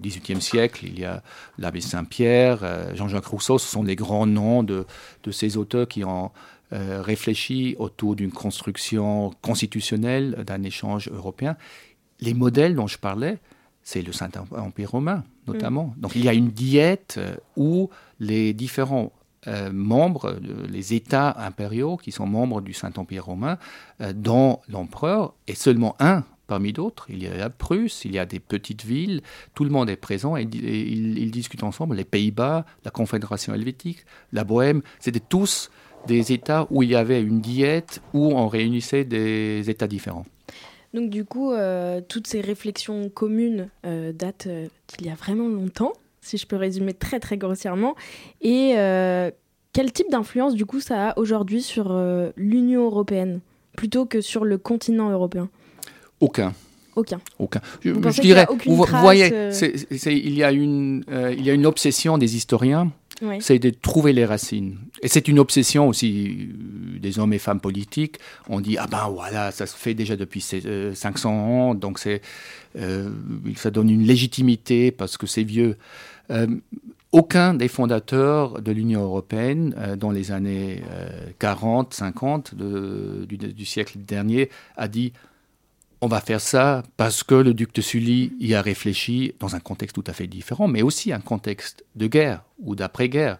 XVIIIe 0.00 0.40
siècle. 0.40 0.86
Il 0.86 0.98
y 0.98 1.04
a 1.04 1.22
l'abbé 1.58 1.80
Saint-Pierre, 1.80 2.94
Jean-Jacques 2.94 3.26
Rousseau, 3.26 3.58
ce 3.58 3.68
sont 3.68 3.82
les 3.82 3.96
grands 3.96 4.26
noms 4.26 4.62
de, 4.62 4.86
de 5.22 5.30
ces 5.30 5.56
auteurs 5.56 5.88
qui 5.88 6.04
ont 6.04 6.30
réfléchi 6.70 7.76
autour 7.78 8.16
d'une 8.16 8.32
construction 8.32 9.32
constitutionnelle, 9.42 10.44
d'un 10.46 10.62
échange 10.62 11.08
européen. 11.08 11.56
Les 12.20 12.34
modèles 12.34 12.74
dont 12.74 12.86
je 12.86 12.98
parlais, 12.98 13.38
c'est 13.82 14.02
le 14.02 14.12
Saint-Empire 14.12 14.90
romain, 14.90 15.24
notamment. 15.46 15.94
Mm. 15.96 16.00
Donc 16.00 16.16
il 16.16 16.24
y 16.24 16.28
a 16.28 16.34
une 16.34 16.48
diète 16.48 17.20
où 17.56 17.90
les 18.20 18.52
différents 18.52 19.12
euh, 19.46 19.70
membres, 19.72 20.38
les 20.70 20.94
États 20.94 21.34
impériaux 21.38 21.98
qui 21.98 22.12
sont 22.12 22.26
membres 22.26 22.62
du 22.62 22.72
Saint-Empire 22.72 23.26
romain, 23.26 23.58
euh, 24.00 24.14
dont 24.14 24.60
l'empereur 24.68 25.34
est 25.46 25.54
seulement 25.54 25.96
un 26.00 26.24
parmi 26.46 26.72
d'autres. 26.72 27.06
Il 27.10 27.22
y 27.22 27.26
a 27.26 27.36
la 27.36 27.50
Prusse, 27.50 28.06
il 28.06 28.14
y 28.14 28.18
a 28.18 28.24
des 28.24 28.40
petites 28.40 28.84
villes, 28.84 29.20
tout 29.54 29.64
le 29.64 29.70
monde 29.70 29.90
est 29.90 29.96
présent 29.96 30.36
et, 30.36 30.42
ils, 30.44 31.30
discutent 31.30 31.62
ensemble. 31.62 31.96
Les 31.96 32.04
Pays-Bas, 32.04 32.64
la 32.84 32.90
Confédération 32.90 33.52
helvétique, 33.52 34.06
la 34.32 34.44
Bohème, 34.44 34.80
c'était 34.98 35.20
tous 35.20 35.70
des 36.06 36.32
États 36.32 36.66
où 36.70 36.82
il 36.82 36.90
y 36.90 36.96
avait 36.96 37.20
une 37.20 37.40
diète, 37.40 38.00
où 38.14 38.32
on 38.32 38.48
réunissait 38.48 39.04
des 39.04 39.68
États 39.68 39.88
différents. 39.88 40.26
Donc 40.94 41.10
du 41.10 41.24
coup, 41.24 41.52
euh, 41.52 42.00
toutes 42.08 42.26
ces 42.26 42.40
réflexions 42.40 43.10
communes 43.10 43.68
datent 43.82 44.48
d'il 44.48 45.06
y 45.06 45.10
a 45.10 45.14
vraiment 45.14 45.48
longtemps 45.48 45.92
si 46.24 46.38
je 46.38 46.46
peux 46.46 46.56
résumer 46.56 46.94
très 46.94 47.20
très 47.20 47.36
grossièrement. 47.36 47.94
Et 48.40 48.72
euh, 48.76 49.30
quel 49.72 49.92
type 49.92 50.10
d'influence 50.10 50.54
du 50.54 50.66
coup 50.66 50.80
ça 50.80 51.10
a 51.10 51.18
aujourd'hui 51.18 51.62
sur 51.62 51.88
euh, 51.90 52.30
l'Union 52.36 52.84
européenne 52.84 53.40
plutôt 53.76 54.06
que 54.06 54.20
sur 54.20 54.44
le 54.44 54.58
continent 54.58 55.10
européen? 55.10 55.48
Aucun. 56.20 56.52
Aucun. 56.96 57.20
Aucun. 57.40 57.60
Je, 57.82 58.20
dirais, 58.20 58.46
vous, 58.66 58.76
voyez, 58.76 59.28
euh 59.32 59.50
il, 60.06 60.34
y 60.34 60.44
a 60.44 60.52
une, 60.52 61.04
il 61.36 61.44
y 61.44 61.50
a 61.50 61.52
une 61.52 61.66
obsession 61.66 62.18
des 62.18 62.36
historiens, 62.36 62.92
c'est 63.40 63.58
de 63.58 63.70
trouver 63.70 64.12
les 64.12 64.24
racines. 64.24 64.78
Et 65.02 65.08
c'est 65.08 65.28
une 65.28 65.38
obsession 65.38 65.88
aussi 65.88 66.48
des 67.00 67.18
hommes 67.18 67.32
et 67.32 67.38
femmes 67.38 67.60
politiques. 67.60 68.16
On 68.48 68.60
dit, 68.60 68.76
ah 68.78 68.86
ben 68.86 69.08
voilà, 69.08 69.50
ça 69.50 69.66
se 69.66 69.76
fait 69.76 69.94
déjà 69.94 70.16
depuis 70.16 70.40
500 70.40 71.30
ans, 71.30 71.74
donc 71.74 71.98
c'est, 71.98 72.22
ça 72.74 73.70
donne 73.70 73.90
une 73.90 74.04
légitimité 74.04 74.90
parce 74.90 75.16
que 75.16 75.26
c'est 75.26 75.44
vieux. 75.44 75.76
Euh, 76.30 76.46
aucun 77.12 77.54
des 77.54 77.68
fondateurs 77.68 78.60
de 78.60 78.72
l'Union 78.72 79.02
européenne 79.02 79.72
euh, 79.78 79.94
dans 79.94 80.10
les 80.10 80.32
années 80.32 80.82
40, 81.38 81.92
euh, 81.92 81.96
50 81.96 82.54
du, 82.56 83.64
siècle 83.64 83.98
dernier 83.98 84.50
a 84.76 84.88
dit 84.88 85.12
on 86.04 86.06
va 86.06 86.20
faire 86.20 86.42
ça 86.42 86.82
parce 86.98 87.24
que 87.24 87.34
le 87.34 87.54
duc 87.54 87.74
de 87.74 87.80
Sully 87.80 88.34
y 88.38 88.52
a 88.52 88.60
réfléchi 88.60 89.32
dans 89.40 89.56
un 89.56 89.60
contexte 89.60 89.94
tout 89.94 90.04
à 90.06 90.12
fait 90.12 90.26
différent, 90.26 90.68
mais 90.68 90.82
aussi 90.82 91.14
un 91.14 91.20
contexte 91.20 91.82
de 91.94 92.06
guerre 92.06 92.44
ou 92.58 92.74
d'après-guerre, 92.74 93.38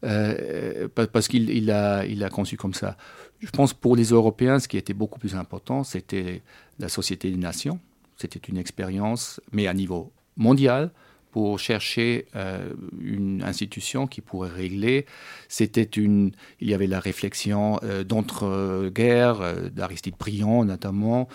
parce 0.00 1.26
qu'il 1.26 1.50
il 1.50 1.68
a, 1.72 2.06
il 2.06 2.22
a 2.22 2.30
conçu 2.30 2.56
comme 2.56 2.74
ça. 2.74 2.96
Je 3.40 3.50
pense 3.50 3.74
pour 3.74 3.96
les 3.96 4.10
Européens, 4.10 4.60
ce 4.60 4.68
qui 4.68 4.76
était 4.76 4.94
beaucoup 4.94 5.18
plus 5.18 5.34
important, 5.34 5.82
c'était 5.82 6.42
la 6.78 6.88
Société 6.88 7.28
des 7.28 7.36
Nations. 7.36 7.80
C'était 8.16 8.38
une 8.38 8.56
expérience, 8.56 9.40
mais 9.50 9.66
à 9.66 9.74
niveau 9.74 10.12
mondial, 10.36 10.92
pour 11.36 11.58
chercher 11.58 12.24
euh, 12.34 12.72
une 12.98 13.42
institution 13.42 14.06
qui 14.06 14.22
pourrait 14.22 14.48
régler. 14.48 15.04
C'était 15.48 15.82
une, 15.82 16.32
il 16.62 16.70
y 16.70 16.72
avait 16.72 16.86
la 16.86 16.98
réflexion 16.98 17.78
euh, 17.82 18.04
d'entre-guerres, 18.04 19.42
euh, 19.42 19.68
d'Aristide 19.68 20.14
Briand 20.18 20.64
notamment, 20.64 21.28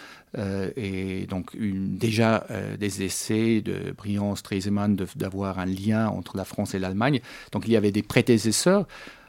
et 0.75 1.27
donc 1.27 1.55
déjà 1.55 2.47
des 2.79 3.03
essais 3.03 3.61
de 3.61 3.91
Briand, 3.91 4.35
Stresemann 4.35 4.95
d'avoir 5.17 5.59
un 5.59 5.65
lien 5.65 6.07
entre 6.07 6.35
la 6.35 6.45
France 6.45 6.73
et 6.73 6.79
l'Allemagne. 6.79 7.19
Donc 7.51 7.65
il 7.67 7.73
y 7.73 7.77
avait 7.77 7.91
des 7.91 8.01
prédécesseurs 8.01 8.87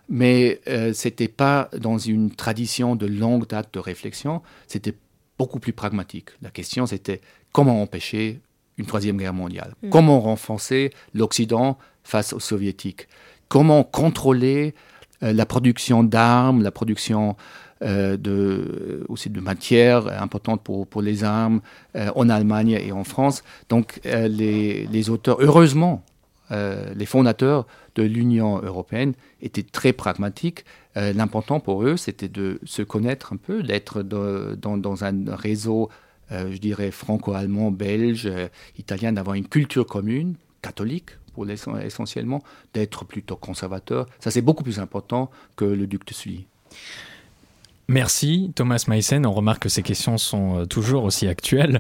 mais 0.09 0.61
ce 0.67 1.09
n'était 1.09 1.29
pas 1.29 1.69
dans 1.77 1.99
une 1.99 2.31
tradition 2.31 2.97
de 2.97 3.07
longue 3.07 3.47
date 3.49 3.75
de 3.75 3.81
réflexion, 3.81 4.43
c'était 4.69 4.95
beaucoup 5.39 5.59
plus 5.59 5.73
pragmatique. 5.73 6.31
La 6.41 6.51
question 6.51 6.87
c'était 6.87 7.21
comment 7.53 7.83
empêcher 7.83 8.41
une 8.79 8.87
troisième 8.87 9.17
guerre 9.17 9.35
mondiale. 9.35 9.75
Mm. 9.83 9.91
Comment 9.91 10.21
renforcer 10.21 10.91
l'Occident 11.15 11.79
face 12.05 12.33
aux 12.33 12.41
soviétiques? 12.41 13.09
Comment 13.49 13.85
contrôler 13.85 14.75
euh, 15.23 15.33
la 15.33 15.47
production 15.47 16.03
d'armes, 16.03 16.63
la 16.63 16.71
production 16.71 17.37
euh, 17.83 18.17
de, 18.17 19.05
aussi 19.09 19.29
de 19.29 19.41
matières 19.41 20.07
importantes 20.23 20.63
pour, 20.63 20.87
pour 20.87 21.03
les 21.03 21.25
armes 21.25 21.61
euh, 21.97 22.11
en 22.15 22.29
Allemagne 22.29 22.71
et 22.71 22.93
en 22.93 23.05
France? 23.05 23.43
Donc 23.69 24.01
les, 24.05 24.87
les, 24.87 25.11
auteurs, 25.11 25.37
heureusement, 25.41 26.03
les 26.51 27.07
fondateurs 27.07 27.67
de 27.95 28.03
l'Union 28.03 28.61
européenne 28.63 29.15
étaient 29.41 29.63
très 29.63 29.95
pragmatiques. 29.95 30.67
L'important 30.97 31.61
pour 31.61 31.83
eux, 31.83 31.97
c'était 31.97 32.29
de 32.29 32.61
se 32.65 32.83
connaître 32.83 33.33
un 33.33 33.39
peu, 33.39 33.63
d'être 33.63 34.03
dans, 34.03 34.77
dans 34.77 35.05
un 35.05 35.35
réseau 35.35 35.89
euh, 35.89 36.12
je 36.33 36.59
dirais, 36.59 36.91
franco-allemand, 36.91 37.71
belge, 37.71 38.27
euh, 38.27 38.49
italien, 38.79 39.13
d'avoir 39.13 39.37
une 39.37 39.49
culture 39.49 39.87
commune, 39.87 40.35
catholique 40.61 41.11
pour 41.35 41.49
essentiellement, 41.51 42.43
d'être 42.75 43.05
plutôt 43.07 43.37
conservateur. 43.37 44.07
Ça, 44.21 44.31
c'est 44.31 44.43
beaucoup 44.43 44.63
plus 44.63 44.79
important 44.79 45.31
que 45.57 45.65
le 45.65 45.87
duc 45.87 46.07
de 46.07 46.13
Sully. 46.13 46.47
Merci 47.89 48.53
Thomas 48.55 48.85
Meissen. 48.89 49.27
On 49.27 49.33
remarque 49.33 49.65
que 49.65 49.69
ces 49.69 49.83
questions 49.83 50.17
sont 50.17 50.61
euh, 50.61 50.65
toujours 50.67 51.05
aussi 51.05 51.27
actuelles. 51.27 51.79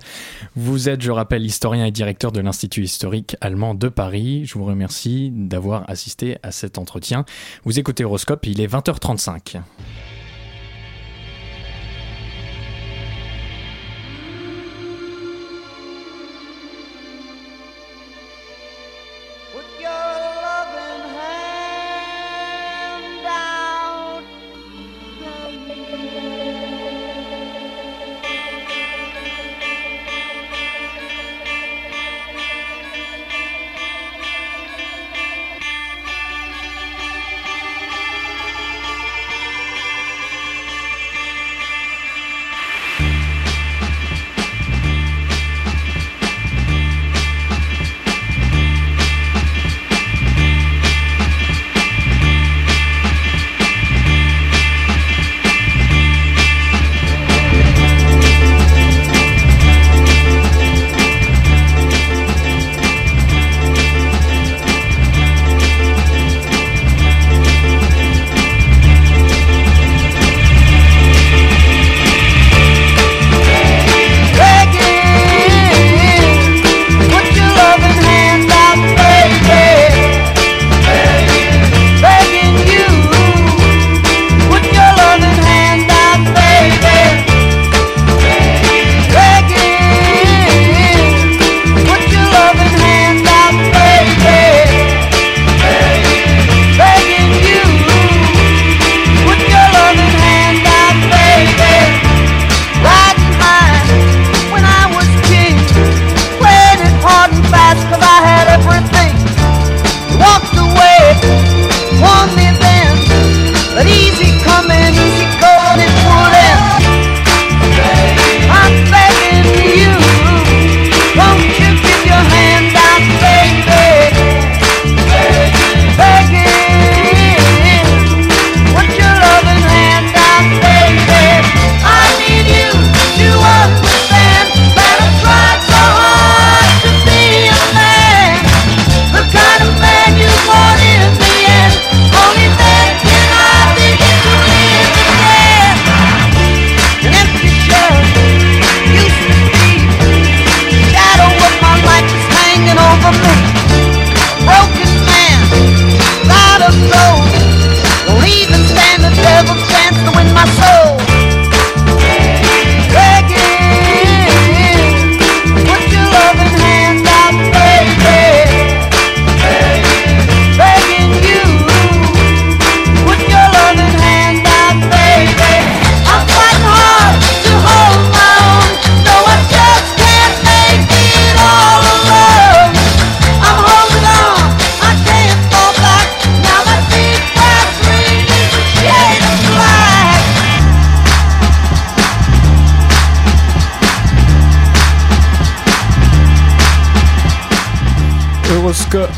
Vous 0.56 0.88
êtes, 0.88 1.00
je 1.00 1.10
rappelle, 1.10 1.44
historien 1.44 1.86
et 1.86 1.90
directeur 1.90 2.32
de 2.32 2.40
l'Institut 2.40 2.82
historique 2.82 3.36
allemand 3.40 3.74
de 3.74 3.88
Paris. 3.88 4.44
Je 4.44 4.54
vous 4.54 4.64
remercie 4.64 5.30
d'avoir 5.32 5.88
assisté 5.88 6.38
à 6.42 6.50
cet 6.50 6.76
entretien. 6.76 7.24
Vous 7.64 7.78
écoutez 7.78 8.04
Horoscope, 8.04 8.46
il 8.46 8.60
est 8.60 8.66
20h35. 8.66 9.60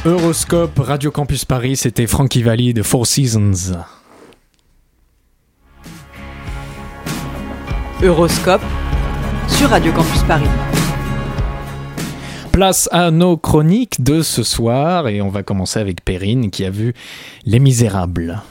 Euroscope, 0.07 0.79
Radio 0.79 1.11
Campus 1.11 1.45
Paris, 1.45 1.77
c'était 1.77 2.07
Frankie 2.07 2.43
Valli 2.43 2.75
de 2.75 2.83
Four 2.83 3.07
Seasons. 3.07 3.73
Euroscope 8.03 8.63
sur 9.49 9.71
Radio 9.71 9.93
Campus 9.93 10.23
Paris. 10.25 10.49
Place 12.53 12.89
à 12.93 13.11
nos 13.11 13.37
chroniques 13.37 14.03
de 14.03 14.23
ce 14.23 14.43
soir 14.43 15.09
et 15.09 15.23
on 15.23 15.29
va 15.29 15.43
commencer 15.43 15.81
avec 15.81 16.05
Perrine 16.05 16.51
qui 16.51 16.65
a 16.65 16.71
vu 16.71 16.95
Les 17.47 17.59
Misérables. 17.59 18.43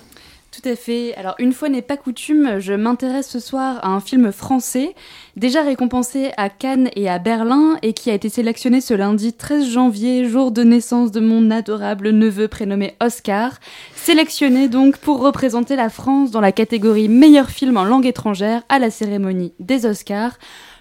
Tout 0.51 0.69
à 0.69 0.75
fait. 0.75 1.15
Alors, 1.15 1.35
une 1.39 1.51
fois 1.51 1.67
n'est 1.67 1.81
pas 1.81 1.97
coutume, 1.97 2.59
je 2.59 2.73
m'intéresse 2.73 3.27
ce 3.27 3.39
soir 3.39 3.79
à 3.81 3.89
un 3.89 3.99
film 3.99 4.31
français, 4.31 4.93
déjà 5.35 5.63
récompensé 5.63 6.31
à 6.37 6.49
Cannes 6.49 6.89
et 6.95 7.09
à 7.09 7.19
Berlin, 7.19 7.77
et 7.81 7.93
qui 7.93 8.11
a 8.11 8.13
été 8.13 8.29
sélectionné 8.29 8.81
ce 8.81 8.93
lundi 8.93 9.33
13 9.33 9.69
janvier, 9.69 10.25
jour 10.25 10.51
de 10.51 10.63
naissance 10.63 11.11
de 11.11 11.19
mon 11.19 11.49
adorable 11.51 12.11
neveu 12.11 12.47
prénommé 12.47 12.95
Oscar, 13.01 13.59
sélectionné 13.95 14.67
donc 14.67 14.97
pour 14.97 15.21
représenter 15.21 15.75
la 15.75 15.89
France 15.89 16.31
dans 16.31 16.41
la 16.41 16.51
catégorie 16.51 17.09
meilleur 17.09 17.49
film 17.49 17.77
en 17.77 17.85
langue 17.85 18.05
étrangère 18.05 18.63
à 18.69 18.79
la 18.79 18.89
cérémonie 18.89 19.53
des 19.59 19.85
Oscars, 19.85 20.37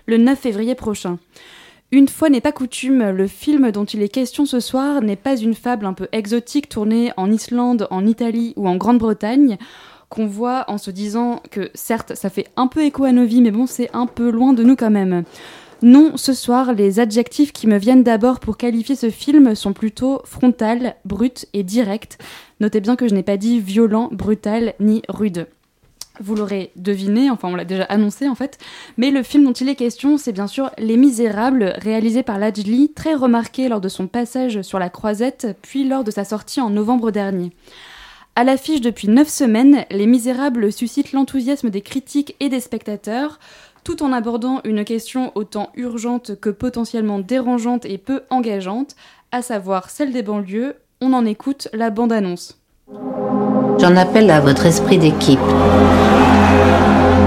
le 0.06 0.18
9 0.18 0.38
février 0.38 0.74
prochain. 0.74 1.18
Une 1.94 2.08
fois 2.08 2.30
n'est 2.30 2.40
pas 2.40 2.52
coutume, 2.52 3.10
le 3.10 3.26
film 3.26 3.70
dont 3.70 3.84
il 3.84 4.02
est 4.02 4.08
question 4.08 4.46
ce 4.46 4.60
soir 4.60 5.02
n'est 5.02 5.14
pas 5.14 5.36
une 5.36 5.54
fable 5.54 5.84
un 5.84 5.92
peu 5.92 6.08
exotique 6.12 6.70
tournée 6.70 7.12
en 7.18 7.30
Islande, 7.30 7.86
en 7.90 8.06
Italie 8.06 8.54
ou 8.56 8.66
en 8.66 8.76
Grande-Bretagne, 8.76 9.58
qu'on 10.12 10.26
voit 10.26 10.66
en 10.68 10.76
se 10.76 10.90
disant 10.90 11.40
que 11.50 11.70
certes 11.72 12.14
ça 12.14 12.28
fait 12.28 12.48
un 12.56 12.66
peu 12.66 12.84
écho 12.84 13.04
à 13.04 13.12
nos 13.12 13.24
vies, 13.24 13.40
mais 13.40 13.50
bon 13.50 13.66
c'est 13.66 13.88
un 13.94 14.06
peu 14.06 14.30
loin 14.30 14.52
de 14.52 14.62
nous 14.62 14.76
quand 14.76 14.90
même. 14.90 15.24
Non, 15.80 16.16
ce 16.16 16.34
soir, 16.34 16.74
les 16.74 17.00
adjectifs 17.00 17.52
qui 17.52 17.66
me 17.66 17.78
viennent 17.78 18.04
d'abord 18.04 18.38
pour 18.38 18.56
qualifier 18.56 18.94
ce 18.94 19.10
film 19.10 19.54
sont 19.54 19.72
plutôt 19.72 20.20
frontal, 20.24 20.94
brut 21.06 21.46
et 21.54 21.62
direct. 21.62 22.18
Notez 22.60 22.80
bien 22.80 22.94
que 22.94 23.08
je 23.08 23.14
n'ai 23.14 23.22
pas 23.22 23.38
dit 23.38 23.58
violent, 23.58 24.08
brutal 24.12 24.74
ni 24.78 25.02
rude. 25.08 25.48
Vous 26.20 26.36
l'aurez 26.36 26.72
deviné, 26.76 27.30
enfin 27.30 27.48
on 27.48 27.56
l'a 27.56 27.64
déjà 27.64 27.84
annoncé 27.84 28.28
en 28.28 28.34
fait, 28.34 28.58
mais 28.98 29.10
le 29.10 29.22
film 29.22 29.44
dont 29.44 29.52
il 29.52 29.70
est 29.70 29.74
question, 29.74 30.18
c'est 30.18 30.32
bien 30.32 30.46
sûr 30.46 30.70
Les 30.76 30.98
Misérables, 30.98 31.74
réalisé 31.78 32.22
par 32.22 32.38
Lajli, 32.38 32.92
très 32.92 33.14
remarqué 33.14 33.68
lors 33.68 33.80
de 33.80 33.88
son 33.88 34.06
passage 34.06 34.60
sur 34.60 34.78
la 34.78 34.90
croisette, 34.90 35.56
puis 35.62 35.88
lors 35.88 36.04
de 36.04 36.10
sa 36.10 36.24
sortie 36.24 36.60
en 36.60 36.68
novembre 36.68 37.10
dernier. 37.10 37.50
À 38.34 38.44
l'affiche 38.44 38.80
depuis 38.80 39.08
9 39.08 39.28
semaines, 39.28 39.84
Les 39.90 40.06
Misérables 40.06 40.72
suscite 40.72 41.12
l'enthousiasme 41.12 41.68
des 41.68 41.82
critiques 41.82 42.34
et 42.40 42.48
des 42.48 42.60
spectateurs, 42.60 43.38
tout 43.84 44.02
en 44.02 44.10
abordant 44.10 44.62
une 44.64 44.86
question 44.86 45.32
autant 45.34 45.68
urgente 45.76 46.40
que 46.40 46.48
potentiellement 46.48 47.18
dérangeante 47.18 47.84
et 47.84 47.98
peu 47.98 48.22
engageante, 48.30 48.96
à 49.32 49.42
savoir 49.42 49.90
celle 49.90 50.12
des 50.12 50.22
banlieues. 50.22 50.76
On 51.02 51.12
en 51.12 51.26
écoute 51.26 51.68
la 51.74 51.90
bande-annonce. 51.90 52.58
J'en 53.78 53.96
appelle 53.96 54.30
à 54.30 54.40
votre 54.40 54.64
esprit 54.64 54.96
d'équipe. 54.96 55.38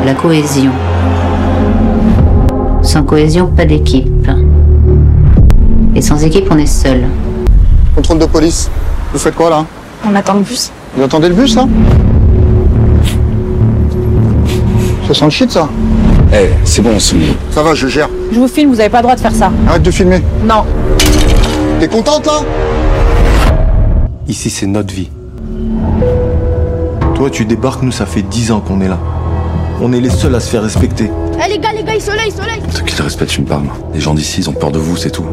la 0.06 0.16
cohésion. 0.16 0.72
Sans 2.82 3.04
cohésion, 3.04 3.52
pas 3.56 3.66
d'équipe. 3.66 4.28
Et 5.94 6.02
sans 6.02 6.24
équipe, 6.24 6.48
on 6.50 6.58
est 6.58 6.66
seul. 6.66 7.04
Contrôle 7.94 8.18
de 8.18 8.26
police. 8.26 8.72
Vous 9.14 9.20
faites 9.20 9.36
quoi 9.36 9.52
là? 9.52 9.66
On 10.04 10.16
attend 10.16 10.34
le 10.34 10.42
bus. 10.42 10.72
Vous 10.96 11.04
attendez 11.04 11.30
le 11.30 11.36
bus 11.36 11.56
là? 11.56 11.68
Ça 15.08 15.14
sent 15.14 15.26
le 15.26 15.30
shit 15.32 15.52
ça 15.52 15.68
Eh, 16.34 16.50
c'est 16.64 16.82
bon, 16.82 17.00
c'est 17.00 17.16
bon. 17.16 17.26
Ça 17.52 17.62
va, 17.62 17.76
je 17.76 17.88
gère. 17.88 18.10
Je 18.32 18.40
vous 18.40 18.48
filme, 18.48 18.72
vous 18.72 18.80
avez 18.80 18.90
pas 18.90 18.98
le 19.00 19.04
droit 19.04 19.16
de 19.16 19.20
faire 19.20 19.34
ça. 19.36 19.52
Arrête 19.68 19.84
de 19.84 19.92
filmer. 19.92 20.22
Non. 20.44 20.64
T'es 21.80 21.88
contente 21.88 22.26
là? 22.26 22.42
Ici, 24.28 24.50
c'est 24.50 24.66
notre 24.66 24.94
vie. 24.94 25.10
Toi, 27.14 27.30
tu 27.30 27.46
débarques, 27.46 27.84
nous, 27.84 27.92
ça 27.92 28.06
fait 28.06 28.24
10 28.24 28.52
ans 28.52 28.60
qu'on 28.62 28.82
est 28.82 28.88
là. 28.88 28.98
On 29.82 29.94
est 29.94 30.02
les 30.02 30.10
seuls 30.10 30.34
à 30.34 30.40
se 30.40 30.50
faire 30.50 30.64
respecter. 30.64 31.12
Eh 31.46 31.50
les 31.52 31.60
gars, 31.60 31.70
les 31.76 31.84
gars, 31.84 32.00
soleil, 32.00 32.32
soleil 32.32 32.60
De 32.62 32.80
quel 32.90 33.02
respect 33.04 33.26
tu 33.26 33.42
me 33.42 33.46
parles 33.46 33.66
Les 33.94 34.00
gens 34.00 34.14
d'ici, 34.14 34.40
ils 34.42 34.50
ont 34.50 34.54
peur 34.54 34.72
de 34.72 34.80
vous, 34.80 34.96
c'est 34.98 35.12
tout. 35.12 35.26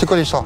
C'est 0.00 0.06
quoi 0.06 0.16
l'histoire? 0.16 0.44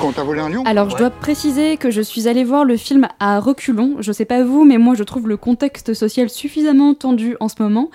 Quand 0.00 0.12
t'as 0.12 0.22
volé 0.22 0.40
un 0.40 0.48
lion 0.48 0.62
Alors, 0.64 0.90
je 0.90 0.96
dois 0.96 1.10
préciser 1.10 1.76
que 1.76 1.90
je 1.90 2.00
suis 2.00 2.28
allée 2.28 2.44
voir 2.44 2.64
le 2.64 2.76
film 2.76 3.08
à 3.18 3.40
reculons. 3.40 3.96
Je 3.98 4.12
sais 4.12 4.24
pas 4.24 4.44
vous, 4.44 4.64
mais 4.64 4.78
moi, 4.78 4.94
je 4.94 5.02
trouve 5.02 5.26
le 5.26 5.36
contexte 5.36 5.92
social 5.92 6.30
suffisamment 6.30 6.94
tendu 6.94 7.36
en 7.40 7.48
ce 7.48 7.60
moment. 7.60 7.90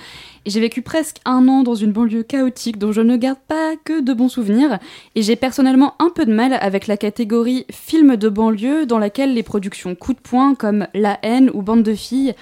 Et 0.45 0.49
j'ai 0.49 0.59
vécu 0.59 0.81
presque 0.81 1.17
un 1.23 1.47
an 1.47 1.63
dans 1.63 1.75
une 1.75 1.93
banlieue 1.93 2.23
chaotique 2.23 2.77
dont 2.77 2.91
je 2.91 2.99
ne 2.99 3.15
garde 3.15 3.39
pas 3.47 3.75
que 3.85 4.01
de 4.01 4.13
bons 4.13 4.27
souvenirs. 4.27 4.79
Et 5.15 5.21
j'ai 5.21 5.37
personnellement 5.37 5.93
un 5.99 6.09
peu 6.09 6.25
de 6.25 6.33
mal 6.33 6.57
avec 6.59 6.87
la 6.87 6.97
catégorie 6.97 7.65
film 7.71 8.17
de 8.17 8.27
banlieue 8.27 8.85
dans 8.85 8.99
laquelle 8.99 9.33
les 9.33 9.43
productions 9.43 9.95
coup 9.95 10.13
de 10.13 10.19
poing 10.19 10.55
comme 10.55 10.87
La 10.93 11.19
haine 11.23 11.49
ou 11.53 11.61
Bande 11.61 11.83
de 11.83 11.95
filles 11.95 12.35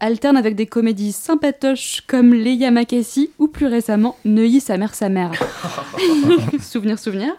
alternent 0.00 0.36
avec 0.36 0.56
des 0.56 0.66
comédies 0.66 1.12
sympatoches 1.12 2.02
comme 2.06 2.34
Leia 2.34 2.70
Makassi 2.70 3.30
ou 3.38 3.48
plus 3.48 3.66
récemment 3.66 4.16
Neuilly 4.24 4.60
sa 4.60 4.76
mère 4.76 4.94
sa 4.94 5.08
mère. 5.08 5.32
souvenir 6.60 6.98
souvenir. 6.98 7.32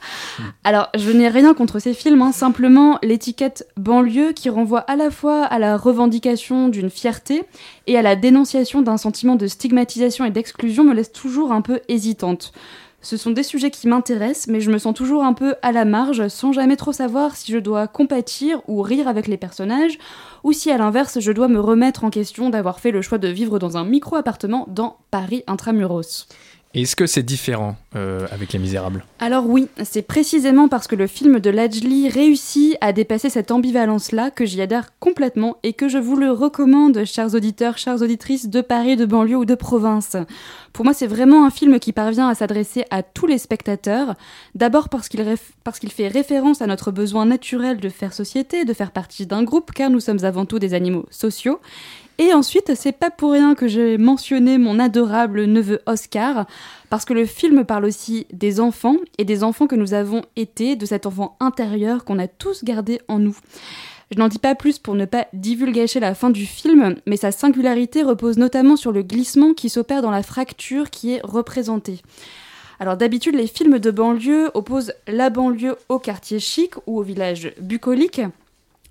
Alors 0.64 0.89
je 0.95 1.12
n'ai 1.12 1.30
rien 1.30 1.53
contre 1.53 1.80
ces 1.80 1.93
films, 1.93 2.22
hein, 2.22 2.32
simplement 2.32 2.99
l'étiquette 3.03 3.68
banlieue 3.78 4.34
qui 4.34 4.49
renvoie 4.49 4.80
à 4.80 4.95
la 4.95 5.12
fois 5.12 5.43
à 5.43 5.60
la 5.60 5.78
revendication 5.78 6.70
d'une 6.70 6.89
fierté 6.89 7.43
et 7.86 7.97
à 7.97 8.01
la 8.01 8.16
dénonciation 8.16 8.82
d'un 8.82 8.97
sentiment 8.97 9.36
de 9.36 9.47
stigmatisation 9.47 10.26
et 10.26 10.32
d'exclusion 10.32 10.84
me 10.84 10.93
laisse 10.93 11.12
toujours 11.12 11.51
un 11.51 11.62
peu 11.62 11.82
hésitante. 11.88 12.53
Ce 13.02 13.16
sont 13.16 13.32
des 13.32 13.43
sujets 13.43 13.70
qui 13.70 13.88
m'intéressent, 13.88 14.48
mais 14.48 14.60
je 14.60 14.72
me 14.72 14.80
sens 14.80 14.93
toujours 14.93 15.24
un 15.24 15.34
peu 15.34 15.56
à 15.62 15.72
la 15.72 15.86
marge, 15.86 16.28
sans 16.30 16.52
jamais 16.52 16.76
trop 16.76 16.91
savoir 16.91 17.36
si 17.36 17.52
je 17.52 17.60
dois 17.60 17.88
compatir 17.88 18.62
ou 18.68 18.82
rire 18.82 19.08
avec 19.08 19.28
les 19.28 19.38
personnages, 19.38 20.00
ou 20.43 20.52
si 20.52 20.72
à 20.72 20.78
l'inverse 20.78 21.20
je 21.20 21.32
dois 21.32 21.48
me 21.48 21.60
remettre 21.60 22.04
en 22.04 22.10
question 22.10 22.50
d'avoir 22.50 22.80
fait 22.80 22.91
le 22.91 23.04
choix 23.04 23.20
de 23.20 23.28
vivre 23.28 23.60
dans 23.60 23.78
un 23.78 23.86
micro-appartement 23.86 24.66
dans 24.68 24.98
Paris 25.12 25.43
intramuros. 25.45 26.28
Est-ce 26.74 26.95
que 26.95 27.07
c'est 27.07 27.24
différent 27.24 27.76
euh, 27.95 28.28
avec 28.32 28.53
Les 28.53 28.59
Misérables? 28.59 29.03
Alors 29.20 29.47
oui, 29.47 29.68
c'est 29.84 30.03
précisément 30.03 30.68
parce 30.68 30.86
que 30.86 30.95
le 30.95 31.07
film 31.07 31.39
de 31.39 31.49
Lajli 31.49 32.07
réussit 32.09 32.78
à 32.82 32.93
dépasser 32.93 33.30
cette 33.30 33.49
ambivalence-là 33.51 34.30
que 34.30 34.45
j'y 34.45 34.61
adhère 34.61 34.91
complètement 34.99 35.57
et 35.63 35.74
que 35.74 35.88
je 35.88 35.97
vous 35.97 36.15
le 36.18 36.30
recommande, 36.32 37.03
chers 37.05 37.34
auditeurs, 37.34 37.78
chères 37.80 38.01
auditrices 38.01 38.47
de 38.49 38.61
Paris, 38.61 38.95
de 38.95 39.05
banlieue 39.05 39.38
ou 39.38 39.45
de 39.45 39.55
province. 39.55 40.18
Pour 40.74 40.86
moi, 40.86 40.93
c'est 40.93 41.07
vraiment 41.07 41.45
un 41.47 41.49
film 41.49 41.80
qui 41.80 41.93
parvient 41.93 42.28
à 42.28 42.36
s'adresser 42.36 42.84
à 42.91 43.01
tous 43.01 43.26
les 43.26 43.39
spectateurs, 43.39 44.13
d'abord 44.53 44.89
parce 44.89 45.07
qu'il 45.09 45.22
réf- 45.22 45.53
parce 45.63 45.80
qu'il 45.80 45.91
fait 45.91 46.09
référence 46.09 46.61
à 46.61 46.68
notre 46.68 46.91
besoin 46.91 47.26
naturel 47.26 47.78
de 47.80 47.89
faire 47.89 48.13
société, 48.13 48.65
de 48.65 48.74
faire 48.74 48.91
partie 48.91 49.26
d'un 49.26 49.43
groupe, 49.43 49.72
car 49.72 49.89
nous 49.89 50.01
sommes 50.01 50.24
avant 50.24 50.45
tout 50.45 50.59
des 50.59 50.76
animaux 50.76 51.05
sociaux, 51.09 51.59
et 52.18 52.34
ensuite, 52.34 52.74
c'est 52.76 52.91
pas 52.91 53.11
pour 53.11 53.32
rien 53.32 53.53
que 53.53 53.68
j'ai 53.68 53.97
mentionné 53.97 54.57
mon 54.57 54.80
adorable 54.80 55.45
neveu 55.45 55.82
Oscar, 55.86 56.47
parce 56.89 57.05
que 57.05 57.13
le 57.13 57.26
film 57.26 57.63
parle 57.63 57.86
aussi 57.86 58.26
des 58.34 58.59
enfants, 58.59 58.97
et 59.18 59.26
des 59.26 59.43
enfants 59.43 59.68
que 59.68 59.76
nous 59.76 59.93
avons 59.93 60.24
été, 60.36 60.76
de 60.76 60.86
cet 60.86 61.05
enfant 61.05 61.38
intérieur 61.39 62.05
qu'on 62.05 62.20
a 62.20 62.28
tous 62.28 62.63
gardé 62.63 62.99
en 63.07 63.20
nous. 63.20 63.38
Je 64.11 64.18
n'en 64.18 64.30
dis 64.30 64.39
pas 64.39 64.55
plus 64.55 64.80
pour 64.80 64.95
ne 64.95 65.05
pas 65.05 65.28
divulgacher 65.34 65.99
la 65.99 66.15
fin 66.15 66.30
du 66.30 66.45
film, 66.45 66.95
mais 67.05 67.18
sa 67.18 67.32
singularité 67.32 68.03
repose 68.03 68.38
notamment 68.38 68.78
sur 68.78 68.91
le 68.91 69.03
glissement 69.03 69.53
qui 69.53 69.70
s'opère 69.70 70.01
dans 70.01 70.11
la 70.11 70.24
fracture 70.24 70.89
qui 70.89 71.13
est 71.13 71.22
représentée. 71.24 72.01
Alors 72.80 72.95
d'habitude, 72.95 73.36
les 73.36 73.47
films 73.47 73.80
de 73.80 73.91
banlieue 73.91 74.49
opposent 74.53 74.93
la 75.07 75.30
banlieue 75.30 75.76
au 75.89 75.99
quartier 75.99 76.39
chic 76.39 76.76
ou 76.86 76.99
au 76.99 77.03
village 77.03 77.53
bucolique. 77.59 78.22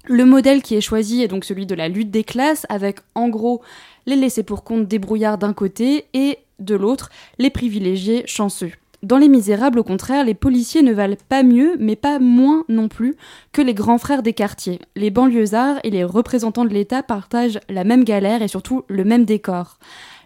Le 0.08 0.24
modèle 0.24 0.62
qui 0.62 0.76
est 0.76 0.80
choisi 0.80 1.22
est 1.22 1.28
donc 1.28 1.44
celui 1.44 1.66
de 1.66 1.74
la 1.74 1.88
lutte 1.88 2.12
des 2.12 2.22
classes, 2.22 2.64
avec 2.68 3.00
en 3.16 3.28
gros 3.28 3.60
les 4.06 4.14
laissés 4.14 4.44
pour 4.44 4.62
compte 4.62 4.86
débrouillards 4.86 5.36
d'un 5.36 5.52
côté 5.52 6.04
et 6.14 6.38
de 6.60 6.76
l'autre 6.76 7.10
les 7.38 7.50
privilégiés 7.50 8.22
chanceux. 8.26 8.70
Dans 9.02 9.18
Les 9.18 9.28
Misérables, 9.28 9.80
au 9.80 9.84
contraire, 9.84 10.24
les 10.24 10.34
policiers 10.34 10.82
ne 10.82 10.92
valent 10.92 11.16
pas 11.28 11.42
mieux, 11.42 11.74
mais 11.80 11.96
pas 11.96 12.20
moins 12.20 12.64
non 12.68 12.88
plus, 12.88 13.16
que 13.52 13.62
les 13.62 13.74
grands 13.74 13.98
frères 13.98 14.22
des 14.22 14.32
quartiers. 14.32 14.80
Les 14.94 15.10
banlieusards 15.10 15.80
et 15.82 15.90
les 15.90 16.04
représentants 16.04 16.64
de 16.64 16.72
l'État 16.72 17.02
partagent 17.02 17.60
la 17.68 17.82
même 17.82 18.04
galère 18.04 18.42
et 18.42 18.48
surtout 18.48 18.84
le 18.88 19.04
même 19.04 19.24
décor. 19.24 19.78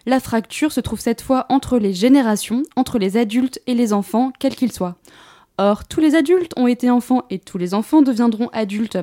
La 0.05 0.19
fracture 0.19 0.71
se 0.71 0.79
trouve 0.79 0.99
cette 0.99 1.21
fois 1.21 1.47
entre 1.49 1.79
les 1.79 1.93
générations, 1.93 2.63
entre 2.75 2.99
les 2.99 3.17
adultes 3.17 3.59
et 3.65 3.73
les 3.73 3.93
enfants, 3.93 4.31
quels 4.39 4.55
qu'ils 4.55 4.71
soient. 4.71 4.97
Or, 5.63 5.85
tous 5.85 5.99
les 5.99 6.15
adultes 6.15 6.53
ont 6.57 6.65
été 6.65 6.89
enfants 6.89 7.21
et 7.29 7.37
tous 7.37 7.59
les 7.59 7.75
enfants 7.75 8.01
deviendront 8.01 8.49
adultes. 8.51 8.97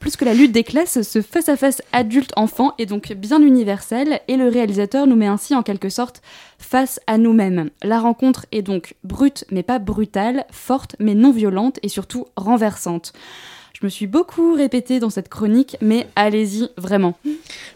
Plus 0.00 0.16
que 0.16 0.24
la 0.24 0.34
lutte 0.34 0.50
des 0.50 0.64
classes, 0.64 1.02
ce 1.02 1.22
face-à-face 1.22 1.82
adulte-enfant 1.92 2.74
est 2.78 2.86
donc 2.86 3.12
bien 3.12 3.40
universel 3.40 4.18
et 4.26 4.36
le 4.36 4.48
réalisateur 4.48 5.06
nous 5.06 5.14
met 5.14 5.28
ainsi 5.28 5.54
en 5.54 5.62
quelque 5.62 5.88
sorte 5.88 6.20
face 6.58 6.98
à 7.06 7.16
nous-mêmes. 7.16 7.70
La 7.84 8.00
rencontre 8.00 8.46
est 8.50 8.62
donc 8.62 8.96
brute 9.04 9.44
mais 9.52 9.62
pas 9.62 9.78
brutale, 9.78 10.46
forte 10.50 10.96
mais 10.98 11.14
non 11.14 11.30
violente 11.30 11.78
et 11.84 11.88
surtout 11.88 12.26
renversante. 12.36 13.12
Je 13.80 13.86
me 13.86 13.88
suis 13.88 14.06
beaucoup 14.06 14.52
répétée 14.54 15.00
dans 15.00 15.08
cette 15.08 15.30
chronique, 15.30 15.78
mais 15.80 16.06
allez-y 16.14 16.68
vraiment. 16.76 17.16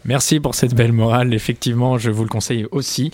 Merci 0.03 0.39
pour 0.39 0.53
cette 0.53 0.75
belle 0.75 0.91
morale, 0.91 1.33
effectivement, 1.33 1.97
je 1.97 2.11
vous 2.11 2.21
le 2.21 2.29
conseille 2.29 2.67
aussi. 2.71 3.11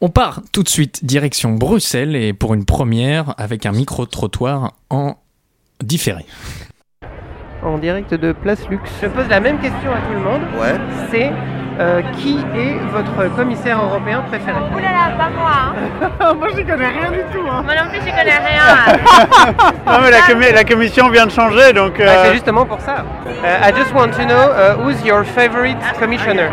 On 0.00 0.08
part 0.08 0.40
tout 0.52 0.62
de 0.62 0.68
suite 0.68 1.04
direction 1.04 1.50
Bruxelles 1.52 2.16
et 2.16 2.32
pour 2.32 2.54
une 2.54 2.64
première 2.64 3.34
avec 3.38 3.66
un 3.66 3.72
micro-trottoir 3.72 4.72
en 4.88 5.16
différé. 5.82 6.24
en 7.62 7.76
direct 7.78 8.14
de 8.14 8.32
Place 8.32 8.66
Lux. 8.70 8.90
Je 9.02 9.08
pose 9.08 9.28
la 9.28 9.40
même 9.40 9.58
question 9.58 9.90
à 9.92 9.98
tout 10.06 10.12
le 10.14 10.20
monde. 10.20 10.40
Ouais. 10.58 10.74
C'est 11.10 11.30
euh, 11.78 12.00
qui 12.18 12.38
est 12.56 12.76
votre 12.92 13.34
commissaire 13.36 13.82
européen 13.82 14.22
préféré? 14.28 14.58
Oulala, 14.74 15.16
pas 15.18 15.30
moi. 15.30 15.50
Hein. 16.22 16.34
Moi, 16.38 16.48
j'y 16.56 16.64
connais 16.64 16.88
rien 16.88 17.10
du 17.10 17.18
tout. 17.32 17.46
Hein. 17.50 17.62
Moi 17.62 17.74
non 17.74 17.90
plus, 17.90 18.00
j'y 18.00 18.10
connais 18.10 18.38
rien. 18.38 18.98
Non 19.86 19.98
mais 20.02 20.10
la, 20.10 20.20
commi- 20.20 20.52
la 20.54 20.64
commission 20.64 21.08
vient 21.10 21.26
de 21.26 21.30
changer 21.32 21.72
donc. 21.72 21.98
Bah, 21.98 22.04
euh, 22.06 22.24
c'est 22.26 22.32
justement 22.34 22.64
pour 22.64 22.80
ça. 22.80 23.04
Uh, 23.26 23.68
I 23.68 23.72
just 23.76 23.92
want 23.94 24.10
to 24.12 24.24
know 24.24 24.50
uh, 24.52 24.76
who's 24.82 25.02
your 25.04 25.24
favorite 25.24 25.76
commissioner? 25.98 26.48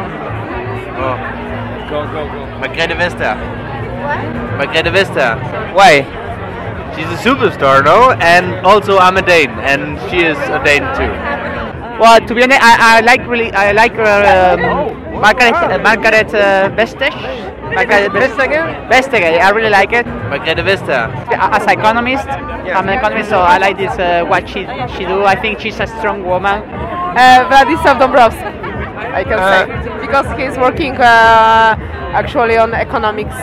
Oh. 1.00 1.16
Go, 1.90 2.04
go, 2.06 2.28
go. 2.28 2.42
Margrethe 2.62 2.96
Vestager. 3.00 3.38
What? 4.04 4.20
Margrethe 4.60 4.92
Vestager. 4.92 5.74
Why? 5.74 6.04
She's 6.96 7.06
a 7.08 7.20
superstar, 7.24 7.84
no? 7.84 8.12
And 8.20 8.66
also 8.66 8.98
I'm 8.98 9.18
a 9.18 9.22
Dane, 9.22 9.52
and 9.72 9.98
she 10.10 10.18
is 10.26 10.38
a 10.38 10.62
Dane 10.64 10.84
too. 10.98 11.12
Well, 12.00 12.20
to 12.20 12.36
be 12.36 12.44
honest, 12.44 12.62
I, 12.62 12.98
I 12.98 13.02
like 13.02 13.26
really, 13.28 13.52
I 13.54 13.72
like 13.72 13.96
uh, 13.96 14.58
um, 14.60 15.22
Margaret, 15.22 15.54
uh, 15.54 15.80
Margaret 15.80 16.34
uh, 16.34 16.70
Vestager. 16.76 17.56
Margaret 17.74 18.12
Vestager? 18.12 18.90
Vestager, 18.90 19.40
I 19.40 19.50
really 19.52 19.70
like 19.70 19.94
it. 19.94 20.06
Margrethe 20.06 20.64
Vestager. 20.68 21.08
As 21.32 21.64
an 21.64 21.80
economist, 21.80 22.28
I'm 22.28 22.90
an 22.90 22.98
economist, 22.98 23.30
so 23.30 23.40
I 23.40 23.58
like 23.60 23.78
this 23.78 23.98
uh, 23.98 24.26
what 24.28 24.48
she 24.50 24.68
she 24.96 25.06
do. 25.06 25.24
I 25.24 25.36
think 25.40 25.60
she's 25.60 25.80
a 25.80 25.88
strong 25.88 26.24
woman. 26.26 26.62
Uh, 27.18 27.48
Vladislav 27.50 27.98
Dombrovskis, 27.98 28.67
I 28.98 29.24
can 29.24 29.38
say, 29.40 29.66
because 30.02 30.28
he's 30.38 30.58
working 30.58 30.96
uh, 30.98 31.76
actually 32.14 32.58
on 32.58 32.74
economics 32.74 33.36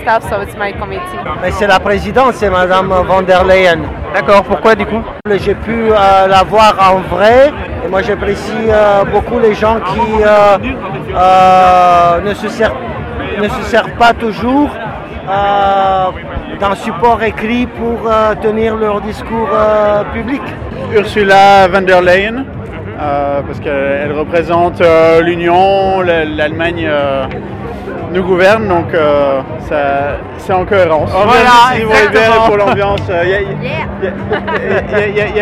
stuff, 0.00 0.28
so 0.28 0.40
it's 0.40 0.56
my 0.56 0.72
committee. 0.72 1.18
Mais 1.42 1.50
c'est 1.52 1.66
la 1.66 1.80
présidente, 1.80 2.34
c'est 2.34 2.50
Madame 2.50 2.92
von 3.06 3.22
der 3.22 3.44
Leyen. 3.44 3.80
D'accord, 4.14 4.42
pourquoi 4.44 4.74
du 4.74 4.86
coup? 4.86 5.02
J'ai 5.44 5.54
pu 5.54 5.90
euh, 5.92 6.26
la 6.26 6.42
voir 6.42 6.74
en 6.92 7.00
vrai 7.14 7.52
et 7.84 7.88
moi 7.88 8.02
j'apprécie 8.02 8.52
euh, 8.68 9.04
beaucoup 9.04 9.38
les 9.38 9.54
gens 9.54 9.76
qui 9.80 10.22
euh, 10.22 10.58
euh, 11.14 12.20
ne, 12.20 12.34
se 12.34 12.48
servent, 12.48 12.74
ne 13.40 13.48
se 13.48 13.62
servent 13.62 13.96
pas 13.98 14.12
toujours 14.12 14.68
euh, 15.28 16.06
d'un 16.58 16.74
support 16.74 17.22
écrit 17.22 17.66
pour 17.66 18.10
euh, 18.10 18.34
tenir 18.42 18.74
leur 18.76 19.00
discours 19.00 19.48
euh, 19.52 20.02
public. 20.12 20.42
Ursula 20.92 21.68
von 21.68 21.82
der 21.82 22.00
Leyen, 22.02 22.44
parce 23.46 23.60
qu'elle 23.60 23.72
elle 24.04 24.12
représente 24.12 24.80
euh, 24.80 25.20
l'Union, 25.22 26.00
la- 26.02 26.24
l'Allemagne 26.24 26.86
euh, 26.86 27.24
nous 28.12 28.22
gouverne, 28.24 28.66
donc 28.68 28.92
euh, 28.94 29.40
ça- 29.68 30.16
c'est 30.38 30.52
en 30.52 30.64
cohérence. 30.64 31.10
Voilà, 31.10 31.74
Si 31.76 31.82
vous 31.82 31.90
exactement. 31.92 32.46
pour 32.46 32.56
l'ambiance, 32.56 33.00
il 33.08 33.46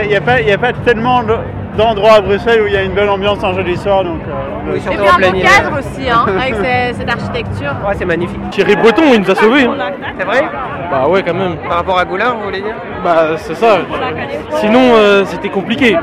n'y 0.09 0.17
a, 0.55 0.59
pas- 0.59 0.73
tellement 0.85 1.23
de- 1.23 1.39
d'endroits 1.77 2.15
à 2.15 2.21
Bruxelles 2.21 2.63
où 2.63 2.67
il 2.67 2.73
y 2.73 2.77
a 2.77 2.83
une 2.83 2.93
belle 2.93 3.09
ambiance 3.09 3.43
un 3.43 3.55
jeudi 3.55 3.77
soir. 3.77 4.05
Donc, 4.05 4.21
euh, 4.29 4.77
Et 4.77 4.81
puis 4.81 4.97
un 4.97 5.31
beau 5.31 5.39
cadre 5.41 5.79
aussi, 5.79 6.09
hein, 6.11 6.27
avec 6.29 6.55
ces- 6.57 6.95
cette 6.99 7.09
architecture. 7.11 7.73
Ouais, 7.87 7.95
c'est 7.97 8.05
magnifique. 8.05 8.51
Thierry 8.51 8.77
Breton, 8.77 9.03
il 9.15 9.21
nous 9.23 9.31
a 9.31 9.35
sauvés. 9.35 9.65
hein. 9.65 9.77
C'est 10.19 10.25
vrai? 10.27 10.43
Bah 10.91 11.07
ouais, 11.09 11.23
quand 11.23 11.35
même. 11.35 11.57
Par 11.69 11.79
rapport 11.79 11.99
à 11.99 12.05
Goulard, 12.05 12.37
vous 12.37 12.45
voulez 12.45 12.61
dire? 12.63 12.75
Bah 13.05 13.37
c'est 13.37 13.55
ça. 13.55 13.79
Sinon, 14.57 14.81
euh, 14.95 15.25
c'était 15.27 15.49
compliqué. 15.51 15.97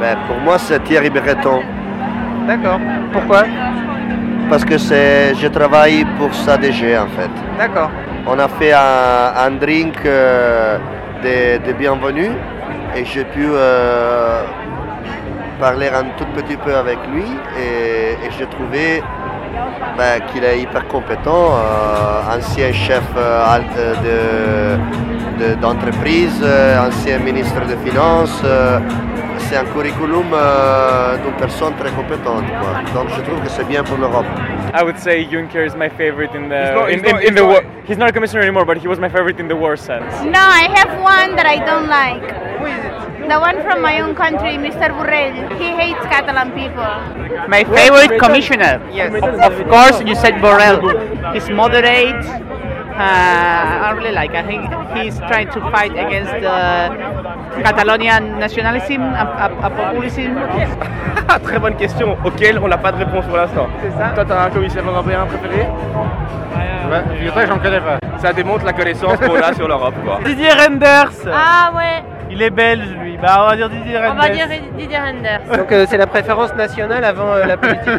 Ben, 0.00 0.16
pour 0.26 0.36
moi, 0.44 0.58
c'est 0.58 0.82
Thierry 0.84 1.10
Breton. 1.10 1.60
D'accord. 2.46 2.78
Pourquoi? 3.12 3.42
Parce 4.48 4.64
que 4.64 4.78
c'est, 4.78 5.34
je 5.34 5.46
travaille 5.48 6.04
pour 6.18 6.32
sa 6.34 6.56
DG 6.56 6.96
en 6.96 7.08
fait. 7.08 7.30
D'accord. 7.58 7.90
On 8.26 8.38
a 8.38 8.48
fait 8.48 8.72
un, 8.72 9.32
un 9.46 9.50
drink 9.52 9.94
euh, 10.06 10.78
de, 11.22 11.66
de 11.66 11.72
bienvenue 11.74 12.30
et 12.96 13.04
j'ai 13.04 13.24
pu 13.24 13.44
euh, 13.46 14.42
parler 15.60 15.88
un 15.88 16.04
tout 16.16 16.26
petit 16.34 16.56
peu 16.56 16.74
avec 16.74 16.98
lui 17.12 17.24
et, 17.60 18.12
et 18.26 18.30
j'ai 18.38 18.46
trouvé 18.46 19.02
ben, 19.98 20.20
qu'il 20.32 20.44
est 20.44 20.60
hyper 20.60 20.86
compétent, 20.88 21.50
euh, 21.54 22.36
ancien 22.38 22.72
chef 22.72 23.02
de- 23.14 24.76
de- 25.44 25.54
d'entreprise, 25.60 26.42
ancien 26.88 27.18
ministre 27.18 27.60
des 27.66 27.76
Finances. 27.90 28.42
C'est 29.38 29.56
un 29.56 29.64
curriculum 29.64 30.26
euh, 30.32 31.16
d'une 31.18 31.32
personne 31.34 31.74
très 31.76 31.90
compétente. 31.90 32.44
quoi. 32.60 32.72
Donc 32.94 33.08
je 33.16 33.20
trouve 33.22 33.40
que 33.42 33.48
c'est 33.48 33.66
bien 33.66 33.82
pour 33.84 33.96
l'Europe. 33.98 34.26
I 34.74 34.82
would 34.82 34.98
say 34.98 35.24
Juncker 35.30 35.64
is 35.66 35.74
my 35.76 35.88
favorite 35.88 36.30
in 36.34 36.48
the 36.48 36.54
He's 36.54 36.74
not- 36.74 36.88
in, 36.88 36.98
he's 36.98 37.02
in, 37.04 37.12
not- 37.12 37.24
in 37.28 37.34
the 37.34 37.44
war. 37.44 37.62
He's 37.86 37.98
not 37.98 38.08
a 38.08 38.12
commissioner 38.12 38.42
anymore, 38.42 38.64
but 38.66 38.76
he 38.78 38.86
was 38.88 38.98
my 38.98 39.08
favorite 39.08 39.40
in 39.40 39.48
the 39.48 39.56
war 39.56 39.76
sense. 39.76 40.12
No, 40.24 40.40
I 40.40 40.68
have 40.78 40.90
one 41.00 41.36
that 41.36 41.46
I 41.46 41.56
don't 41.64 41.88
like. 41.88 42.26
The 43.28 43.38
one 43.38 43.60
from 43.62 43.82
my 43.82 44.00
own 44.00 44.14
country, 44.14 44.56
Mr. 44.56 44.88
Burrell. 44.98 45.34
He 45.58 45.68
hates 45.76 46.00
Catalan 46.06 46.50
people. 46.52 46.84
My 47.46 47.62
favorite 47.64 48.18
commissioner. 48.18 48.80
Yes. 48.90 49.12
Of, 49.22 49.52
of 49.52 49.68
course, 49.68 50.00
you 50.02 50.14
said 50.14 50.34
Borrell. 50.40 50.80
He's 51.34 51.48
moderate. 51.50 52.16
Uh, 52.94 53.86
I 53.86 53.92
really 53.96 54.12
like. 54.12 54.34
I 54.34 54.42
think 54.42 54.64
he's 54.96 55.18
trying 55.18 55.48
to 55.50 55.60
fight 55.70 55.92
against 55.92 56.32
the 56.32 57.62
Catalonian 57.62 58.38
nationalism, 58.38 59.02
a, 59.02 59.70
populism. 59.70 60.34
Très 61.44 61.58
bonne 61.58 61.76
question, 61.76 62.16
auquel 62.24 62.58
on 62.58 62.68
n'a 62.68 62.78
pas 62.78 62.92
de 62.92 62.98
réponse 62.98 63.26
pour 63.26 63.36
l'instant. 63.36 63.68
C'est 63.82 63.90
ça 63.90 64.10
Toi, 64.14 64.24
t'as 64.24 64.46
un 64.46 64.50
commissaire 64.50 64.84
européen 64.84 65.26
préféré? 65.26 65.66
Ouais, 66.90 67.42
que 67.42 67.46
j'en 67.46 67.58
connais 67.58 67.80
pas. 67.80 67.98
Ça 68.18 68.32
démontre 68.32 68.64
la 68.64 68.72
connaissance 68.72 69.18
qu'on 69.18 69.36
a 69.36 69.52
sur 69.52 69.68
l'Europe, 69.68 69.94
quoi. 70.04 70.20
Didier 70.24 70.50
Renders 70.50 71.12
Ah 71.32 71.70
ouais, 71.76 72.02
Il 72.38 72.44
est 72.44 72.50
belge, 72.50 72.86
lui. 73.00 73.16
Bah, 73.16 73.40
on 73.40 73.48
va 73.48 73.56
dire 73.56 73.68
Didier 73.68 73.98
Renders. 73.98 74.12
on 74.12 74.20
va 74.22 74.28
dire 74.28 74.46
Didier 74.76 74.96
Renders. 74.96 75.40
Donc, 75.58 75.72
euh, 75.72 75.86
c'est 75.88 75.96
la 75.96 76.06
préférence 76.06 76.54
nationale 76.54 77.02
avant 77.02 77.32
euh, 77.34 77.44
la 77.44 77.56
politique 77.56 77.88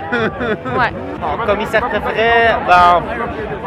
Ouais. 0.80 0.94
En 1.22 1.46
commissaire 1.46 1.82
préféré, 1.90 2.48
ben, 2.66 3.04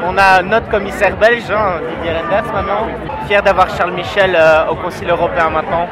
on 0.03 0.17
a 0.17 0.41
notre 0.41 0.71
commissaire 0.71 1.15
belge, 1.19 1.51
hein, 1.51 1.73
Didier 1.99 2.17
Renders 2.17 2.53
maintenant. 2.55 2.87
Fier 3.27 3.43
d'avoir 3.43 3.69
Charles 3.77 3.93
Michel 3.93 4.35
euh, 4.35 4.69
au 4.71 4.77
Conseil 4.77 5.11
européen 5.11 5.51
maintenant. 5.51 5.89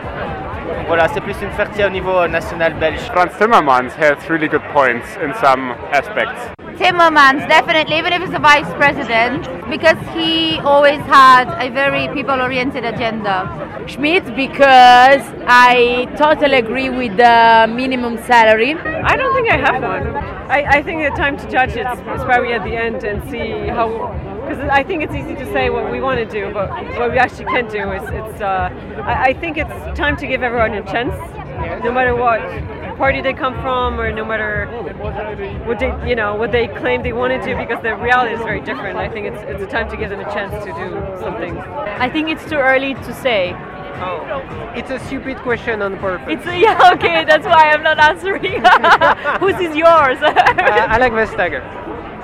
Donc 0.79 0.87
voilà, 0.87 1.09
c'est 1.09 1.21
plus 1.21 1.37
une 1.43 1.51
fierté 1.51 1.85
au 1.85 1.91
niveau 1.91 2.27
national 2.27 2.73
belge. 2.73 3.01
Franz 3.15 3.37
Timmermans 3.39 3.91
has 4.01 4.31
really 4.31 4.49
good 4.49 4.63
points 4.73 5.05
in 5.23 5.35
some 5.35 5.75
aspects. 5.93 6.55
Timmermans, 6.79 7.47
definitely, 7.49 7.99
even 7.99 8.13
if 8.13 8.23
he's 8.23 8.31
the 8.31 8.39
vice 8.39 8.71
president, 8.75 9.43
because 9.71 9.99
he 10.15 10.59
always 10.61 11.01
had 11.03 11.47
a 11.61 11.71
very 11.71 12.09
people-oriented 12.15 12.85
agenda. 12.85 13.85
Schmidt 13.87 14.25
because 14.37 15.23
I 15.47 16.07
totally 16.17 16.57
agree 16.57 16.91
with 16.91 17.17
the 17.17 17.67
minimum 17.69 18.19
salary. 18.25 18.75
I 18.75 19.17
don't 19.17 19.35
think 19.35 19.51
I 19.51 19.57
have 19.57 19.83
one. 19.83 20.17
I, 20.51 20.79
I 20.79 20.83
think 20.83 21.03
the 21.03 21.17
time 21.17 21.37
to 21.39 21.51
judge 21.51 21.71
it 21.71 21.87
is 21.87 22.25
probably 22.25 22.53
at 22.53 22.65
the 22.65 22.75
end 22.77 23.05
and 23.05 23.29
see 23.31 23.69
how. 23.69 23.89
Because 24.43 24.69
I 24.69 24.83
think 24.83 25.03
it's 25.03 25.15
easy 25.15 25.35
to 25.37 25.45
say 25.53 25.71
what 25.71 25.93
we 25.93 26.01
want 26.01 26.19
to 26.19 26.25
do, 26.25 26.53
but 26.53 26.71
what 26.99 27.13
we 27.13 27.19
actually 27.19 27.47
can 27.47 27.69
do 27.69 27.93
is 27.93 28.03
it's. 28.03 28.41
Uh, 28.41 28.69
I, 29.05 29.25
I 29.27 29.33
think 29.33 29.59
it's 29.59 29.99
time 29.99 30.17
to 30.17 30.27
give 30.27 30.43
everyone 30.43 30.75
a 30.75 30.83
chance, 30.83 31.15
no 31.85 31.93
matter 31.93 32.15
what 32.15 32.41
party 32.97 33.21
they 33.23 33.33
come 33.33 33.55
from 33.63 33.99
or 33.99 34.13
no 34.13 34.25
matter 34.25 34.67
what 35.65 35.79
they 35.79 36.09
you 36.09 36.15
know 36.15 36.35
what 36.35 36.53
they 36.53 36.69
claim 36.69 37.03
they 37.03 37.13
wanted 37.13 37.43
to 37.43 37.57
because 37.57 37.83
the 37.83 37.95
reality 37.97 38.35
is 38.35 38.41
very 38.41 38.61
different. 38.61 38.99
I 38.99 39.09
think 39.09 39.27
it's 39.27 39.43
it's 39.51 39.63
a 39.63 39.67
time 39.67 39.89
to 39.91 39.97
give 39.97 40.11
them 40.11 40.21
a 40.21 40.31
chance 40.37 40.53
to 40.65 40.71
do 40.83 40.87
something. 41.25 41.57
I 42.07 42.09
think 42.11 42.29
it's 42.29 42.47
too 42.49 42.57
early 42.57 42.95
to 42.95 43.15
say. 43.15 43.55
Oh. 44.03 44.73
It's 44.75 44.91
a 44.91 44.99
stupid 45.07 45.37
question 45.39 45.83
on 45.83 45.99
purpose. 45.99 46.29
It's 46.35 46.47
yeah 46.47 46.93
okay. 46.95 47.25
That's 47.25 47.45
why 47.47 47.71
I'm 47.73 47.83
not 47.83 47.99
answering. 47.99 48.63
Whose 49.41 49.61
is 49.67 49.77
yours? 49.77 50.19
Uh, 50.23 50.33
I 50.95 50.97
like 51.05 51.13
Vestager. 51.13 51.61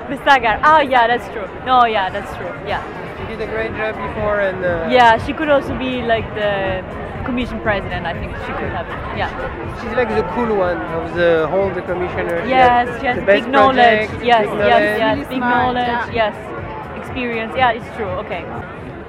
Vestager. 0.09 0.61
Oh 0.65 0.81
yeah, 0.81 1.07
that's 1.07 1.29
true. 1.35 1.49
No, 1.67 1.85
yeah, 1.85 2.09
that's 2.11 2.33
true. 2.37 2.53
Yeah. 2.67 2.81
She 3.19 3.25
did 3.27 3.41
a 3.47 3.51
great 3.51 3.73
job 3.77 3.95
before 4.07 4.41
and. 4.41 4.65
Uh, 4.65 4.89
Yeah, 4.91 5.19
she 5.25 5.33
could 5.33 5.51
also 5.51 5.77
be 5.79 6.03
like 6.03 6.27
the 6.35 6.83
commission 7.27 7.61
president. 7.61 8.07
I 8.07 8.15
think 8.15 8.31
she 8.47 8.53
could 8.59 8.71
have. 8.79 8.87
Yeah. 9.19 9.29
She's 9.83 9.93
like 9.97 10.09
the 10.09 10.23
cool 10.35 10.57
one 10.57 10.79
of 10.99 11.15
the 11.15 11.47
whole 11.51 11.69
the 11.71 11.83
commissioner. 11.83 12.43
She 12.45 12.51
Yes, 12.51 12.89
has 12.89 13.03
yes, 13.03 13.17
the 13.19 13.27
best 13.27 13.45
big 13.45 13.53
knowledge. 13.53 14.09
projects, 14.09 14.25
Yes, 14.25 14.47
big 14.47 14.59
yes, 14.59 15.01
knowledge. 15.01 15.19
yes, 15.19 15.29
big 15.29 15.41
knowledge. 15.41 16.15
Yes, 16.15 16.35
experience. 16.97 17.53
Yeah, 17.57 17.73
it's 17.79 17.91
true. 17.97 18.13
Okay. 18.25 18.43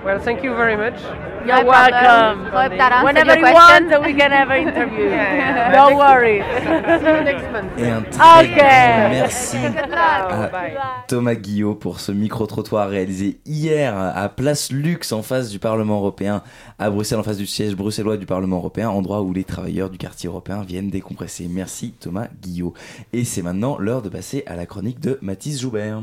Well, 0.06 0.20
thank 0.20 0.41
you 0.43 0.56
very 0.56 0.78
much. 0.78 1.02
You're 1.45 1.64
No 1.64 1.70
welcome. 1.70 2.45
Hope 2.45 2.78
that 2.78 3.04
Whenever 3.04 3.36
your 3.36 3.48
you 3.48 3.54
question. 3.56 3.89
want, 3.89 4.06
we 4.06 4.14
can 4.14 4.32
have 4.32 4.50
an 4.50 4.68
interview. 4.68 5.06
Yeah, 5.18 5.36
yeah. 5.36 5.72
Don't 5.72 5.98
worry. 5.98 6.39
Et 7.78 7.89
un 7.89 8.02
très 8.04 8.45
Ok. 8.45 8.56
grand 8.56 9.10
merci 9.10 9.58
à 9.58 10.50
bye. 10.50 10.78
Thomas 11.08 11.36
Guillot 11.36 11.76
pour 11.76 12.00
ce 12.00 12.12
micro-trottoir 12.12 12.89
réalisé 12.89 13.39
hier 13.45 13.95
à 13.98 14.30
Place 14.30 14.72
Lux 14.72 15.12
en 15.12 15.22
face 15.24 15.50
du 15.50 15.60
Parlement 15.60 15.98
européen, 15.98 16.41
à 16.80 16.89
Bruxelles 16.89 17.20
en 17.20 17.24
face 17.24 17.38
du 17.38 17.48
siège 17.48 17.76
bruxellois 17.76 18.18
du 18.18 18.26
Parlement 18.26 18.58
européen, 18.58 18.89
endroit 18.89 19.22
où 19.22 19.34
les 19.34 19.43
travailleurs 19.43 19.89
du 19.89 19.98
quartier 19.98 20.30
européen 20.30 20.62
viennent 20.64 20.89
décompresser. 20.89 21.48
Merci 21.50 21.93
Thomas 22.00 22.28
Guillot. 22.41 22.74
Et 23.14 23.24
c'est 23.26 23.41
maintenant 23.41 23.78
l'heure 23.78 24.02
de 24.02 24.10
passer 24.10 24.43
à 24.48 24.56
la 24.56 24.66
chronique 24.66 25.00
de 25.00 25.18
Mathis 25.22 25.60
Joubert. 25.62 26.02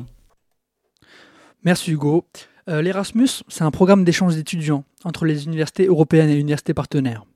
Merci 1.63 1.93
Hugo. 1.93 2.25
Euh, 2.69 2.81
L'Erasmus, 2.81 3.29
c'est 3.49 3.65
un 3.65 3.71
programme 3.71 4.05
d'échange 4.05 4.37
d'étudiants 4.37 4.85
entre 5.05 5.27
les 5.27 5.45
universités 5.45 5.87
européennes 5.87 6.31
et 6.31 6.39
universités 6.39 6.73
partenaires. 6.73 7.27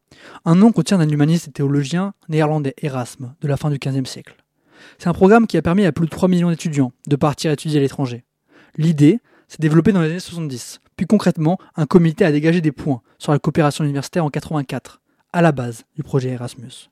Un 0.46 0.54
nom 0.54 0.72
qu'on 0.72 0.82
tient 0.82 0.98
d'un 0.98 1.08
humaniste 1.08 1.48
et 1.48 1.52
théologien 1.52 2.14
néerlandais 2.28 2.74
Erasme, 2.80 3.34
de 3.42 3.48
la 3.48 3.58
fin 3.58 3.70
du 3.70 3.78
XVe 3.78 4.06
siècle. 4.06 4.36
C'est 4.96 5.08
un 5.08 5.12
programme 5.12 5.46
qui 5.46 5.58
a 5.58 5.62
permis 5.62 5.84
à 5.84 5.92
plus 5.92 6.06
de 6.06 6.10
3 6.10 6.28
millions 6.28 6.48
d'étudiants 6.48 6.92
de 7.06 7.16
partir 7.16 7.52
étudier 7.52 7.78
à 7.78 7.82
l'étranger. 7.82 8.24
L'idée 8.76 9.20
s'est 9.48 9.58
développée 9.60 9.92
dans 9.92 10.00
les 10.00 10.10
années 10.10 10.20
70, 10.20 10.80
puis 10.96 11.06
concrètement, 11.06 11.58
un 11.76 11.84
comité 11.84 12.24
a 12.24 12.32
dégagé 12.32 12.62
des 12.62 12.72
points 12.72 13.02
sur 13.18 13.32
la 13.32 13.38
coopération 13.38 13.84
universitaire 13.84 14.24
en 14.24 14.30
84, 14.30 15.02
à 15.34 15.42
la 15.42 15.52
base 15.52 15.84
du 15.94 16.02
projet 16.02 16.30
Erasmus. 16.30 16.90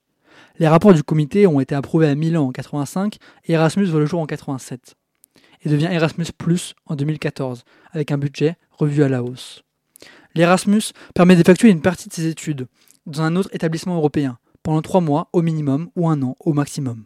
Les 0.59 0.69
rapports 0.69 0.93
du 0.93 1.03
comité 1.03 1.47
ont 1.47 1.61
été 1.61 1.75
approuvés 1.75 2.09
à 2.09 2.15
Milan 2.15 2.49
en 2.49 2.53
85 2.53 3.17
et 3.47 3.53
Erasmus 3.53 3.87
voit 3.87 4.01
le 4.01 4.07
jour 4.07 4.21
en 4.21 4.27
87 4.27 4.95
et 5.67 5.69
devient 5.69 5.89
Erasmus 5.91 6.27
en 6.87 6.95
2014, 6.95 7.65
avec 7.91 8.13
un 8.13 8.19
budget 8.19 8.57
revu 8.71 9.03
à 9.03 9.09
la 9.09 9.25
hausse. 9.25 9.65
L'Erasmus 10.37 10.93
permet 11.13 11.35
d'effectuer 11.35 11.71
une 11.71 11.83
partie 11.83 12.09
de 12.09 12.15
ses 12.15 12.29
études 12.29 12.69
dans 13.05 13.23
un 13.23 13.35
autre 13.35 13.51
établissement 13.53 13.97
européen, 13.97 14.39
pendant 14.63 14.81
trois 14.81 15.01
mois 15.01 15.29
au 15.33 15.43
minimum 15.43 15.91
ou 15.97 16.09
un 16.09 16.23
an 16.23 16.37
au 16.39 16.53
maximum. 16.53 17.03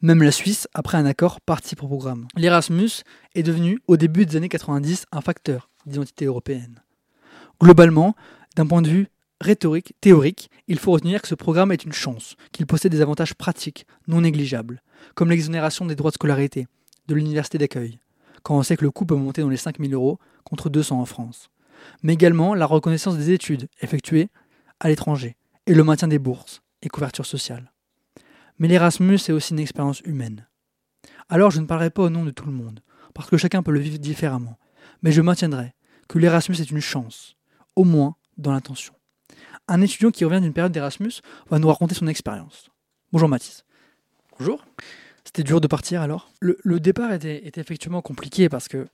Même 0.00 0.22
la 0.22 0.30
Suisse, 0.30 0.68
après 0.74 0.96
un 0.96 1.06
accord, 1.06 1.40
participe 1.40 1.82
au 1.82 1.88
programme. 1.88 2.28
L'Erasmus 2.36 3.02
est 3.34 3.42
devenu, 3.42 3.80
au 3.88 3.96
début 3.96 4.26
des 4.26 4.36
années 4.36 4.48
90, 4.48 5.06
un 5.10 5.20
facteur 5.20 5.68
d'identité 5.84 6.26
européenne. 6.26 6.80
Globalement, 7.60 8.14
d'un 8.54 8.66
point 8.66 8.82
de 8.82 8.90
vue 8.90 9.08
rhétorique, 9.40 9.94
théorique, 10.00 10.50
il 10.68 10.78
faut 10.78 10.92
retenir 10.92 11.20
que 11.20 11.28
ce 11.28 11.34
programme 11.34 11.72
est 11.72 11.84
une 11.84 11.92
chance, 11.92 12.36
qu'il 12.52 12.66
possède 12.66 12.92
des 12.92 13.00
avantages 13.00 13.34
pratiques, 13.34 13.86
non 14.06 14.20
négligeables, 14.20 14.82
comme 15.16 15.30
l'exonération 15.30 15.84
des 15.84 15.96
droits 15.96 16.12
de 16.12 16.14
scolarité, 16.14 16.68
de 17.08 17.14
l'université 17.14 17.58
d'accueil, 17.58 17.98
quand 18.42 18.56
on 18.56 18.62
sait 18.62 18.76
que 18.76 18.84
le 18.84 18.90
coût 18.90 19.06
peut 19.06 19.16
monter 19.16 19.42
dans 19.42 19.48
les 19.48 19.56
5000 19.56 19.92
euros 19.94 20.18
contre 20.44 20.70
200 20.70 21.00
en 21.00 21.06
France, 21.06 21.50
mais 22.02 22.14
également 22.14 22.54
la 22.54 22.66
reconnaissance 22.66 23.16
des 23.16 23.32
études 23.32 23.68
effectuées 23.80 24.28
à 24.80 24.88
l'étranger 24.88 25.36
et 25.66 25.74
le 25.74 25.84
maintien 25.84 26.08
des 26.08 26.18
bourses 26.18 26.62
et 26.82 26.88
couverture 26.88 27.26
sociale. 27.26 27.72
Mais 28.58 28.68
l'Erasmus 28.68 29.16
est 29.16 29.32
aussi 29.32 29.52
une 29.52 29.58
expérience 29.58 30.00
humaine. 30.00 30.46
Alors 31.28 31.50
je 31.50 31.60
ne 31.60 31.66
parlerai 31.66 31.90
pas 31.90 32.02
au 32.02 32.10
nom 32.10 32.24
de 32.24 32.30
tout 32.30 32.46
le 32.46 32.52
monde, 32.52 32.80
parce 33.14 33.28
que 33.28 33.36
chacun 33.36 33.62
peut 33.62 33.72
le 33.72 33.80
vivre 33.80 33.98
différemment, 33.98 34.58
mais 35.02 35.12
je 35.12 35.22
maintiendrai 35.22 35.74
que 36.08 36.18
l'Erasmus 36.18 36.60
est 36.60 36.70
une 36.70 36.80
chance, 36.80 37.36
au 37.76 37.84
moins 37.84 38.16
dans 38.36 38.52
l'intention. 38.52 38.94
Un 39.66 39.82
étudiant 39.82 40.10
qui 40.10 40.24
revient 40.24 40.40
d'une 40.40 40.52
période 40.52 40.72
d'Erasmus 40.72 41.20
va 41.50 41.58
nous 41.58 41.68
raconter 41.68 41.94
son 41.94 42.06
expérience. 42.06 42.70
Bonjour 43.12 43.28
Mathis. 43.28 43.64
Bonjour. 44.38 44.64
C'était 45.28 45.42
dur 45.42 45.60
de 45.60 45.66
partir 45.66 46.00
alors? 46.00 46.32
Le, 46.40 46.80
départ 46.80 47.12
était, 47.12 47.42
effectivement 47.56 48.00
compliqué 48.00 48.48
parce 48.48 48.66
que 48.66 48.86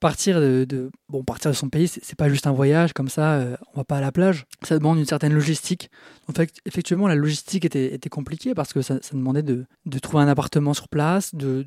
partir 0.00 0.40
de, 0.40 0.90
bon 1.10 1.24
partir 1.24 1.50
de 1.50 1.56
son 1.56 1.68
pays 1.68 1.88
c'est 1.88 2.16
pas 2.16 2.30
juste 2.30 2.46
un 2.46 2.52
voyage 2.52 2.94
comme 2.94 3.10
ça 3.10 3.34
euh, 3.34 3.56
on 3.74 3.80
va 3.80 3.84
pas 3.84 3.98
à 3.98 4.00
la 4.00 4.10
plage. 4.10 4.46
Ça 4.62 4.78
demande 4.78 4.98
une 4.98 5.04
certaine 5.04 5.34
logistique. 5.34 5.90
En 6.26 6.32
effectivement 6.64 7.06
la 7.06 7.16
logistique 7.16 7.66
était, 7.66 7.98
compliquée 8.08 8.54
parce 8.54 8.72
que 8.72 8.80
ça, 8.80 8.98
demandait 9.12 9.42
de, 9.42 9.66
de, 9.84 9.98
trouver 9.98 10.22
un 10.22 10.28
appartement 10.28 10.72
sur 10.72 10.88
place 10.88 11.34
de 11.34 11.66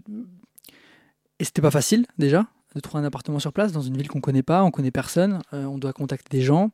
et 1.37 1.43
c'était 1.43 1.61
pas 1.61 1.69
facile 1.69 2.07
déjà 2.17 2.47
de 2.73 2.79
trouver 2.79 3.03
un 3.03 3.05
appartement 3.05 3.37
sur 3.37 3.53
place 3.53 3.71
dans 3.71 3.81
une 3.81 3.97
ville 3.97 4.07
qu'on 4.07 4.21
connaît 4.21 4.41
pas 4.41 4.63
on 4.63 4.71
connaît 4.71 4.89
personne 4.89 5.43
euh, 5.53 5.65
on 5.65 5.77
doit 5.77 5.93
contacter 5.93 6.35
des 6.35 6.43
gens 6.43 6.71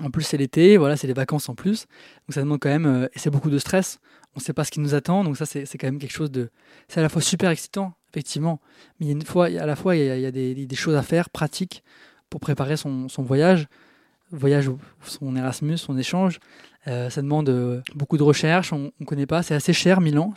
en 0.00 0.10
plus 0.10 0.22
c'est 0.22 0.36
l'été 0.36 0.76
voilà 0.76 0.96
c'est 0.96 1.06
les 1.06 1.12
vacances 1.12 1.48
en 1.48 1.54
plus 1.54 1.86
donc 2.26 2.34
ça 2.34 2.40
demande 2.40 2.60
quand 2.60 2.68
même 2.68 2.86
euh, 2.86 3.06
et 3.14 3.18
c'est 3.18 3.30
beaucoup 3.30 3.50
de 3.50 3.58
stress 3.58 3.98
on 4.34 4.40
sait 4.40 4.52
pas 4.52 4.64
ce 4.64 4.70
qui 4.70 4.80
nous 4.80 4.94
attend 4.94 5.24
donc 5.24 5.36
ça 5.36 5.46
c'est 5.46 5.66
quand 5.78 5.86
même 5.86 5.98
quelque 5.98 6.12
chose 6.12 6.30
de 6.30 6.50
c'est 6.88 7.00
à 7.00 7.02
la 7.02 7.08
fois 7.08 7.22
super 7.22 7.50
excitant 7.50 7.94
effectivement. 8.16 8.60
Mais 8.98 9.10
une 9.10 9.22
fois, 9.22 9.46
à 9.46 9.66
la 9.66 9.76
fois, 9.76 9.94
il 9.94 10.04
y 10.04 10.26
a, 10.26 10.30
des, 10.30 10.74
choses 10.74 10.96
à 10.96 11.02
faire 11.02 11.28
pratiques 11.28 11.84
pour 12.30 12.40
préparer 12.40 12.76
son, 12.78 13.08
voyage, 13.18 13.68
voyage 14.30 14.70
son 15.02 15.36
Erasmus, 15.36 15.76
son 15.76 15.98
échange. 15.98 16.40
Euh, 16.88 17.10
ça 17.10 17.20
demande 17.20 17.48
euh, 17.48 17.82
beaucoup 17.94 18.16
de 18.16 18.22
recherche, 18.22 18.72
on 18.72 18.92
ne 19.00 19.04
connaît 19.04 19.26
pas, 19.26 19.42
c'est 19.42 19.56
assez 19.56 19.72
cher 19.72 20.00
Milan. 20.00 20.32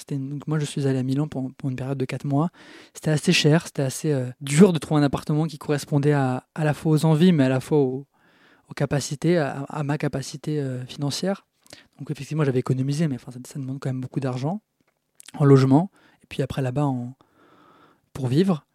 Moi 0.47 0.57
je 0.57 0.65
suis 0.65 0.87
allé 0.87 0.97
à 0.97 1.03
Milan 1.03 1.27
pour, 1.27 1.51
une 1.63 1.75
période 1.75 1.97
de 1.97 2.05
4 2.05 2.25
mois. 2.25 2.49
C'était 2.95 3.11
assez 3.11 3.31
cher, 3.31 3.67
c'était 3.67 3.83
assez 3.83 4.25
dur 4.41 4.73
de 4.73 4.79
trouver 4.79 4.99
un 4.99 5.03
appartement 5.03 5.45
qui 5.45 5.59
correspondait 5.59 6.13
à, 6.13 6.45
à 6.55 6.63
la 6.63 6.73
fois 6.73 6.93
aux 6.93 7.05
envies, 7.05 7.31
mais 7.31 7.43
à 7.43 7.49
la 7.49 7.59
fois 7.59 7.77
aux, 7.77 8.07
capacités, 8.73 9.37
à, 9.37 9.83
ma 9.83 9.97
capacité 9.97 10.63
financière. 10.87 11.45
Donc 11.97 12.11
effectivement 12.11 12.43
j'avais 12.43 12.59
économisé, 12.59 13.07
mais 13.07 13.17
ça, 13.17 13.59
demande 13.59 13.79
quand 13.79 13.89
même 13.89 14.01
beaucoup 14.01 14.19
d'argent 14.19 14.61
en 15.37 15.45
logement. 15.45 15.91
Et 16.23 16.25
puis 16.27 16.41
après 16.41 16.61
là-bas 16.61 16.85
en, 16.85 17.15
pour 18.13 18.27
vivre. 18.27 18.65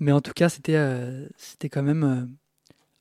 Mais 0.00 0.12
en 0.12 0.20
tout 0.20 0.32
cas, 0.32 0.48
c'était 0.48 0.76
euh, 0.76 1.26
quand 1.70 1.82
même 1.82 2.04
euh, 2.04 2.26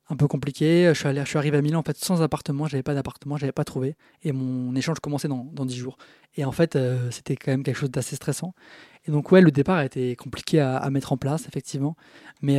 un 0.09 0.15
peu 0.15 0.27
compliqué. 0.27 0.91
Je 0.93 1.25
suis, 1.25 1.37
arrivé 1.37 1.57
à 1.57 1.61
Milan 1.61 1.79
en 1.79 1.83
fait 1.83 1.97
sans 1.97 2.21
appartement, 2.21 2.67
j'avais 2.67 2.83
pas 2.83 2.95
d'appartement, 2.95 3.37
j'avais 3.37 3.51
pas 3.51 3.63
trouvé. 3.63 3.95
Et 4.23 4.31
mon 4.31 4.75
échange 4.75 4.99
commençait 4.99 5.27
dans, 5.27 5.43
dans 5.43 5.65
10 5.65 5.77
jours. 5.77 5.97
Et 6.35 6.45
en 6.45 6.51
fait, 6.51 6.75
euh, 6.75 7.11
c'était 7.11 7.35
quand 7.35 7.51
même 7.51 7.63
quelque 7.63 7.77
chose 7.77 7.91
d'assez 7.91 8.15
stressant. 8.15 8.53
Et 9.05 9.11
donc, 9.11 9.31
ouais, 9.31 9.41
le 9.41 9.51
départ 9.51 9.77
a 9.77 9.85
été 9.85 10.15
compliqué 10.15 10.59
à, 10.59 10.87
mettre 10.89 11.13
en 11.13 11.17
place, 11.17 11.47
effectivement. 11.47 11.95
Mais 12.41 12.57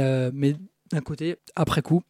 d'un 0.91 1.01
côté, 1.03 1.36
après 1.55 1.82
coup, 1.82 2.03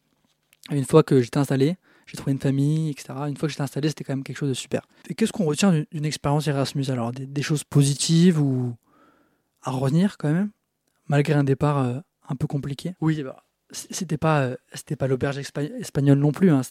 une 0.71 0.85
fois 0.85 1.03
que 1.03 1.21
j'étais 1.21 1.37
installé, 1.37 1.77
j'ai 2.05 2.17
trouvé 2.17 2.31
une 2.31 2.39
famille, 2.39 2.89
etc. 2.89 3.13
Une 3.27 3.37
fois 3.37 3.47
que 3.47 3.51
j'étais 3.51 3.61
installé, 3.61 3.89
c'était 3.89 4.03
quand 4.03 4.13
même 4.13 4.23
quelque 4.23 4.37
chose 4.37 4.49
de 4.49 4.55
super. 4.55 4.81
Et 5.09 5.15
qu'est-ce 5.15 5.31
qu'on 5.31 5.45
retient 5.45 5.85
d'une 5.91 6.05
expérience 6.05 6.47
Erasmus? 6.47 6.89
Alors, 6.89 7.11
des, 7.11 7.41
choses 7.41 7.63
positives 7.63 8.41
ou 8.41 8.75
à 9.61 9.71
revenir 9.71 10.17
quand 10.17 10.31
même 10.31 10.49
malgré 11.07 11.33
un 11.33 11.43
départ 11.43 11.79
euh, 11.79 11.99
un 12.27 12.35
peu 12.35 12.47
compliqué? 12.47 12.95
Oui, 13.01 13.21
bah, 13.21 13.43
c'était 13.71 14.17
pas, 14.17 14.41
euh, 14.41 14.55
pas 14.97 15.07
l'auberge 15.07 15.37
espagnole 15.37 16.17
non 16.17 16.31
plus. 16.31 16.49
Hein, 16.49 16.61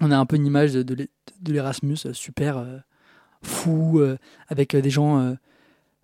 on 0.00 0.10
a 0.10 0.16
un 0.16 0.26
peu 0.26 0.36
une 0.36 0.46
image 0.46 0.72
de, 0.72 0.82
de 0.82 1.52
l'Erasmus 1.52 1.98
euh, 2.06 2.12
super 2.12 2.64
fou, 3.42 4.02
avec 4.48 4.76
des 4.76 4.90
gens 4.90 5.34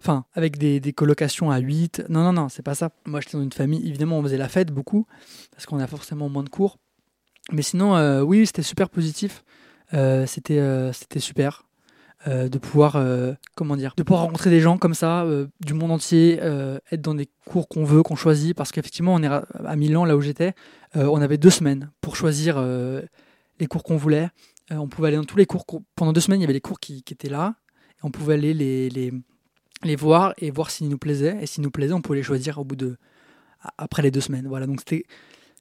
enfin, 0.01 0.25
avec 0.35 0.59
des, 0.59 0.81
des, 0.81 0.93
colocations 0.93 1.51
à 1.51 1.59
8. 1.59 2.05
Non, 2.09 2.23
non, 2.23 2.33
non, 2.33 2.49
c'est 2.49 2.63
pas 2.63 2.75
ça. 2.75 2.91
Moi, 3.07 3.21
j'étais 3.21 3.37
dans 3.37 3.43
une 3.43 3.53
famille, 3.53 3.87
évidemment, 3.87 4.19
on 4.19 4.23
faisait 4.23 4.37
la 4.37 4.49
fête 4.49 4.73
beaucoup, 4.73 5.07
parce 5.53 5.67
qu'on 5.67 5.79
a 5.79 5.87
forcément 5.87 6.29
moins 6.29 6.45
de 6.45 6.49
cours. 6.49 6.79
Mais 7.53 7.63
sinon, 7.63 8.21
oui, 8.23 8.47
c'était 8.47 8.63
super 8.63 8.89
positif. 8.89 9.45
c'était, 9.93 10.91
c'était 10.93 11.21
super. 11.21 11.67
Euh, 12.27 12.49
de 12.49 12.59
pouvoir 12.59 12.97
euh, 12.97 13.35
comment 13.55 13.77
dire 13.77 13.93
de 13.97 14.03
pouvoir 14.03 14.23
rencontrer 14.23 14.51
des 14.51 14.59
gens 14.59 14.79
comme 14.79 14.95
ça 14.95 15.23
euh, 15.25 15.47
du 15.65 15.75
monde 15.75 15.93
entier 15.93 16.41
être 16.91 17.03
dans 17.03 17.15
des 17.15 17.29
cours 17.45 17.69
qu'on 17.69 17.85
veut 17.85 18.03
qu'on 18.03 18.17
choisit 18.17 18.57
parce 18.57 18.73
qu'effectivement 18.73 19.15
on 19.15 19.23
est 19.23 19.29
à 19.29 19.77
Milan 19.77 20.05
là 20.05 20.17
où 20.17 20.21
j'étais 20.21 20.55
on 20.95 21.21
avait 21.21 21.37
deux 21.37 21.51
semaines 21.51 21.91
pour 22.01 22.17
choisir 22.17 22.61
les 23.61 23.67
cours 23.67 23.85
qu'on 23.85 23.97
voulait 23.97 24.31
on 24.71 24.89
pouvait 24.89 25.09
aller 25.09 25.19
dans 25.19 25.25
tous 25.25 25.37
les 25.37 25.47
cours 25.47 25.67
pendant 25.95 26.13
deux 26.13 26.21
semaines 26.21 26.41
il 26.41 26.43
y 26.43 26.47
avait 26.47 26.55
les 26.55 26.61
cours 26.61 26.81
qui, 26.81 27.05
étaient 27.09 27.29
là 27.29 27.55
on 28.03 28.11
pouvait 28.11 28.35
aller 28.35 28.55
les, 28.55 28.89
les, 28.89 29.13
les 29.83 29.97
voir 29.97 30.35
et 30.39 30.51
voir 30.51 30.71
s'ils 30.71 30.89
nous 30.89 30.99
plaisaient 30.99 31.37
et 31.41 31.47
s'ils 31.47 31.63
nous 31.63 31.71
plaisaient 31.71 31.93
on 31.93 32.01
pouvait 32.01 32.19
les 32.19 32.25
choisir 32.25 32.59
au 32.59 32.65
bout 32.65 32.77
de 32.77 32.97
après 33.79 34.03
les 34.03 34.11
deux 34.11 34.21
semaines 34.21 34.47
voilà 34.49 34.67
donc 34.67 34.81
c'était 34.81 35.05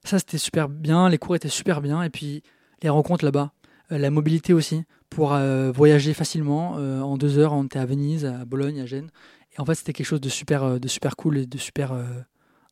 ça 0.04 0.18
c'était 0.18 0.38
super 0.38 0.68
bien 0.68 1.08
les 1.08 1.18
cours 1.18 1.36
étaient 1.36 1.48
super 1.48 1.80
bien 1.80 2.02
et 2.02 2.10
puis 2.10 2.42
les 2.82 2.88
rencontres 2.88 3.24
là-bas 3.24 3.52
la 3.90 4.10
mobilité 4.10 4.52
aussi 4.52 4.84
pour 5.10 5.32
euh, 5.32 5.70
voyager 5.72 6.14
facilement. 6.14 6.74
Euh, 6.78 7.00
en 7.00 7.16
deux 7.16 7.38
heures, 7.38 7.52
on 7.52 7.64
était 7.64 7.78
à 7.78 7.86
Venise, 7.86 8.24
à 8.24 8.44
Bologne, 8.44 8.80
à 8.80 8.86
Gênes. 8.86 9.10
Et 9.56 9.60
en 9.60 9.64
fait, 9.64 9.74
c'était 9.74 9.92
quelque 9.92 10.06
chose 10.06 10.20
de 10.20 10.28
super, 10.28 10.62
euh, 10.62 10.78
de 10.78 10.88
super 10.88 11.16
cool 11.16 11.38
et 11.38 11.46
de 11.46 11.58
super 11.58 11.94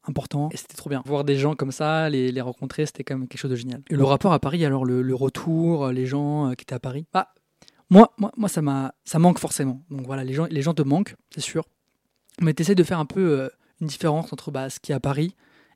important. 0.07 0.49
Et 0.53 0.57
c'était 0.57 0.75
trop 0.75 0.91
bien. 0.91 1.03
Voir 1.07 1.25
des 1.25 1.37
gens 1.37 1.55
comme 1.55 1.73
ça, 1.73 2.11
les, 2.11 2.31
les 2.31 2.41
rencontrer, 2.41 2.87
c'était 2.87 3.05
quand 3.05 3.17
même 3.17 3.29
quelque 3.29 3.41
chose 3.41 3.51
de 3.51 3.57
génial. 3.57 3.83
Et 3.89 3.97
le 3.97 4.05
rapport 4.05 4.33
à 4.33 4.39
Paris, 4.39 4.65
alors 4.65 4.85
le, 4.85 5.15
retour, 5.15 5.89
les 5.89 6.07
gens 6.07 6.51
qui 6.51 6.63
étaient 6.63 6.75
à 6.75 6.81
Paris, 6.81 7.07
bah, 7.13 7.33
moi, 8.19 8.33
moi, 8.37 8.49
ça, 8.49 8.63
ça 9.05 9.19
manque 9.19 9.39
forcément. 9.39 9.83
Voilà, 9.91 10.25
les 10.25 10.35
gens, 10.35 10.47
les 10.51 10.63
gens 10.63 10.75
te 10.75 10.83
manquent, 10.83 11.15
c'est 11.31 11.41
sûr. 11.41 11.65
Mais 12.41 12.55
tu 12.55 12.63
essaies 12.63 12.75
de 12.75 12.83
faire 12.83 12.99
un 12.99 13.07
peu 13.07 13.51
une 13.81 13.87
différence 13.87 14.33
entre 14.33 14.51
bah, 14.51 14.71
ce 14.71 14.81
qui 14.81 14.93
est 14.93 14.95
à 14.95 15.01
Paris 15.01 15.35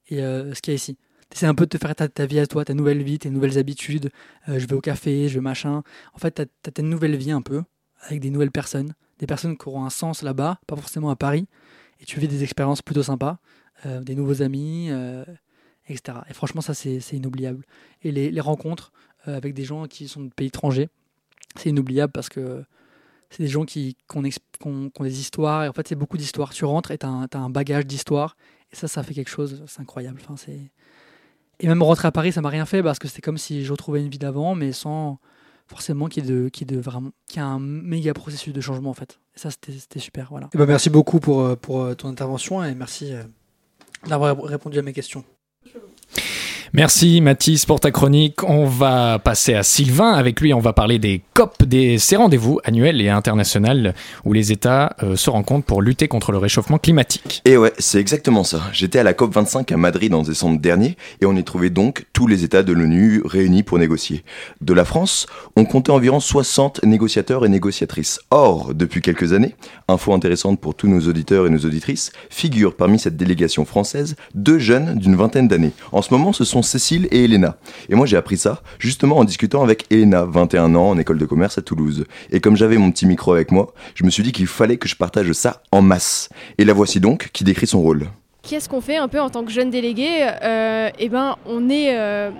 et 0.08 0.18
ce 0.18 0.60
qu'il 0.60 0.72
y 0.72 0.74
a 0.74 0.76
ici. 0.76 0.98
C'est 1.34 1.46
un 1.46 1.54
peu 1.54 1.66
de 1.66 1.70
te 1.70 1.78
faire 1.78 1.94
ta, 1.94 2.26
vie 2.26 2.38
à 2.38 2.46
toi, 2.46 2.64
ta 2.64 2.74
nouvelle 2.74 3.02
vie, 3.02 3.18
tes 3.18 3.30
nouvelles 3.30 3.58
habitudes. 3.58 4.10
Euh, 4.48 4.58
je 4.58 4.66
vais 4.66 4.74
au 4.74 4.80
café, 4.80 5.28
je 5.28 5.34
vais 5.34 5.40
machin. 5.40 5.82
En 6.14 6.18
fait, 6.18 6.34
tu 6.34 6.42
as, 6.42 6.70
ta 6.70 6.82
nouvelle 6.82 7.16
vie 7.16 7.30
un 7.30 7.42
peu, 7.42 7.62
avec 8.00 8.20
des 8.20 8.30
nouvelles 8.30 8.50
personnes, 8.50 8.94
des 9.18 9.26
personnes 9.26 9.56
qui 9.56 9.68
auront 9.68 9.84
un 9.84 9.90
sens 9.90 10.22
là-bas, 10.22 10.58
pas 10.66 10.76
forcément 10.76 11.10
à 11.10 11.16
Paris. 11.16 11.46
Et 12.00 12.06
tu 12.06 12.18
vis 12.18 12.28
des 12.28 12.42
expériences 12.42 12.82
plutôt 12.82 13.02
sympas, 13.02 13.38
euh, 13.86 14.00
des 14.00 14.14
nouveaux 14.14 14.42
amis, 14.42 14.88
euh, 14.90 15.24
etc. 15.88 16.18
Et 16.30 16.34
franchement, 16.34 16.60
ça, 16.60 16.74
c'est 16.74 17.12
inoubliable. 17.12 17.64
Et 18.02 18.10
les, 18.10 18.40
rencontres 18.40 18.92
avec 19.24 19.52
des 19.52 19.64
gens 19.64 19.86
qui 19.86 20.08
sont 20.08 20.22
de 20.22 20.30
pays 20.30 20.46
étrangers, 20.46 20.88
c'est 21.56 21.70
inoubliable 21.70 22.12
parce 22.12 22.28
que 22.28 22.64
c'est 23.30 23.42
des 23.42 23.48
gens 23.48 23.64
qui, 23.64 23.96
ont, 24.14 24.90
des 25.00 25.20
histoires. 25.20 25.64
Et 25.64 25.68
en 25.68 25.72
fait, 25.72 25.88
c'est 25.88 25.94
beaucoup 25.94 26.16
d'histoires. 26.16 26.52
Tu 26.52 26.64
rentres 26.64 26.90
et 26.90 26.98
tu 26.98 27.06
as, 27.06 27.26
as, 27.32 27.38
un 27.38 27.50
bagage 27.50 27.86
d'histoire. 27.86 28.36
Et 28.72 28.76
ça, 28.76 28.88
ça 28.88 29.02
fait 29.02 29.14
quelque 29.14 29.30
chose, 29.30 29.62
c'est 29.66 29.80
incroyable. 29.80 30.20
Enfin, 30.28 30.34
et 31.60 31.66
même 31.66 31.82
rentrer 31.82 32.08
à 32.08 32.12
Paris, 32.12 32.32
ça 32.32 32.40
m'a 32.40 32.50
rien 32.50 32.66
fait 32.66 32.82
parce 32.82 32.98
que 32.98 33.08
c'était 33.08 33.20
comme 33.20 33.38
si 33.38 33.64
je 33.64 33.72
retrouvais 33.72 34.00
une 34.00 34.08
vie 34.08 34.18
d'avant, 34.18 34.54
mais 34.54 34.72
sans 34.72 35.18
forcément 35.66 36.08
qu'il 36.08 36.24
y, 36.24 36.28
ait 36.28 36.64
de, 36.64 36.82
un 37.36 37.58
méga 37.58 38.14
processus 38.14 38.52
de 38.52 38.60
changement 38.60 38.90
en 38.90 38.94
fait. 38.94 39.18
Et 39.36 39.38
ça, 39.38 39.50
c'était 39.50 39.98
super. 39.98 40.28
Voilà. 40.30 40.48
Et 40.54 40.58
ben, 40.58 40.66
merci 40.66 40.88
beaucoup 40.88 41.20
pour, 41.20 41.42
euh, 41.42 41.56
pour 41.56 41.82
euh, 41.82 41.94
ton 41.94 42.08
intervention 42.08 42.64
et 42.64 42.74
merci 42.74 43.12
euh, 43.12 43.22
d'avoir 44.06 44.40
répondu 44.42 44.78
à 44.78 44.82
mes 44.82 44.92
questions. 44.92 45.24
Merci 46.74 47.22
Mathis 47.22 47.64
pour 47.64 47.80
ta 47.80 47.90
chronique. 47.90 48.44
On 48.44 48.66
va 48.66 49.18
passer 49.18 49.54
à 49.54 49.62
Sylvain. 49.62 50.12
Avec 50.12 50.40
lui, 50.40 50.52
on 50.52 50.60
va 50.60 50.74
parler 50.74 50.98
des 50.98 51.22
COP, 51.32 51.64
des, 51.64 51.98
ces 51.98 52.16
rendez-vous 52.16 52.60
annuels 52.64 53.00
et 53.00 53.08
internationaux 53.08 53.92
où 54.24 54.32
les 54.34 54.52
États 54.52 54.94
euh, 55.02 55.16
se 55.16 55.30
rencontrent 55.30 55.64
pour 55.64 55.80
lutter 55.80 56.08
contre 56.08 56.30
le 56.30 56.38
réchauffement 56.38 56.78
climatique. 56.78 57.40
Et 57.46 57.56
ouais, 57.56 57.72
c'est 57.78 57.98
exactement 57.98 58.44
ça. 58.44 58.60
J'étais 58.72 58.98
à 58.98 59.02
la 59.02 59.14
COP 59.14 59.34
25 59.34 59.72
à 59.72 59.76
Madrid 59.76 60.12
en 60.12 60.22
décembre 60.22 60.60
dernier 60.60 60.96
et 61.20 61.26
on 61.26 61.34
y 61.36 61.42
trouvait 61.42 61.70
donc 61.70 62.04
tous 62.12 62.26
les 62.26 62.44
États 62.44 62.62
de 62.62 62.72
l'ONU 62.72 63.22
réunis 63.24 63.62
pour 63.62 63.78
négocier. 63.78 64.22
De 64.60 64.74
la 64.74 64.84
France, 64.84 65.26
on 65.56 65.64
comptait 65.64 65.90
environ 65.90 66.20
60 66.20 66.84
négociateurs 66.84 67.46
et 67.46 67.48
négociatrices. 67.48 68.20
Or, 68.30 68.74
depuis 68.74 69.00
quelques 69.00 69.32
années, 69.32 69.54
info 69.88 70.12
intéressante 70.12 70.60
pour 70.60 70.74
tous 70.74 70.88
nos 70.88 71.00
auditeurs 71.08 71.46
et 71.46 71.50
nos 71.50 71.58
auditrices, 71.58 72.12
figurent 72.28 72.76
parmi 72.76 72.98
cette 72.98 73.16
délégation 73.16 73.64
française 73.64 74.16
deux 74.34 74.58
jeunes 74.58 74.98
d'une 74.98 75.16
vingtaine 75.16 75.48
d'années. 75.48 75.72
En 75.92 76.02
ce 76.02 76.12
moment, 76.12 76.32
ce 76.32 76.44
sont 76.44 76.57
Cécile 76.62 77.08
et 77.10 77.24
Elena. 77.24 77.56
Et 77.88 77.94
moi 77.94 78.06
j'ai 78.06 78.16
appris 78.16 78.36
ça 78.36 78.62
justement 78.78 79.18
en 79.18 79.24
discutant 79.24 79.62
avec 79.62 79.84
Elena, 79.90 80.24
21 80.24 80.74
ans, 80.74 80.90
en 80.90 80.98
école 80.98 81.18
de 81.18 81.26
commerce 81.26 81.58
à 81.58 81.62
Toulouse. 81.62 82.04
Et 82.30 82.40
comme 82.40 82.56
j'avais 82.56 82.76
mon 82.76 82.90
petit 82.90 83.06
micro 83.06 83.32
avec 83.32 83.50
moi, 83.52 83.72
je 83.94 84.04
me 84.04 84.10
suis 84.10 84.22
dit 84.22 84.32
qu'il 84.32 84.46
fallait 84.46 84.76
que 84.76 84.88
je 84.88 84.96
partage 84.96 85.32
ça 85.32 85.62
en 85.72 85.82
masse. 85.82 86.28
Et 86.58 86.64
la 86.64 86.72
voici 86.72 87.00
donc 87.00 87.30
qui 87.32 87.44
décrit 87.44 87.66
son 87.66 87.80
rôle. 87.80 88.08
Qu'est-ce 88.42 88.68
qu'on 88.68 88.80
fait 88.80 88.96
un 88.96 89.08
peu 89.08 89.20
en 89.20 89.28
tant 89.28 89.44
que 89.44 89.50
jeune 89.50 89.68
délégué 89.68 90.08
euh, 90.42 90.90
Eh 90.98 91.08
ben, 91.08 91.36
on 91.44 91.68
est 91.68 91.96
euh, 91.98 92.30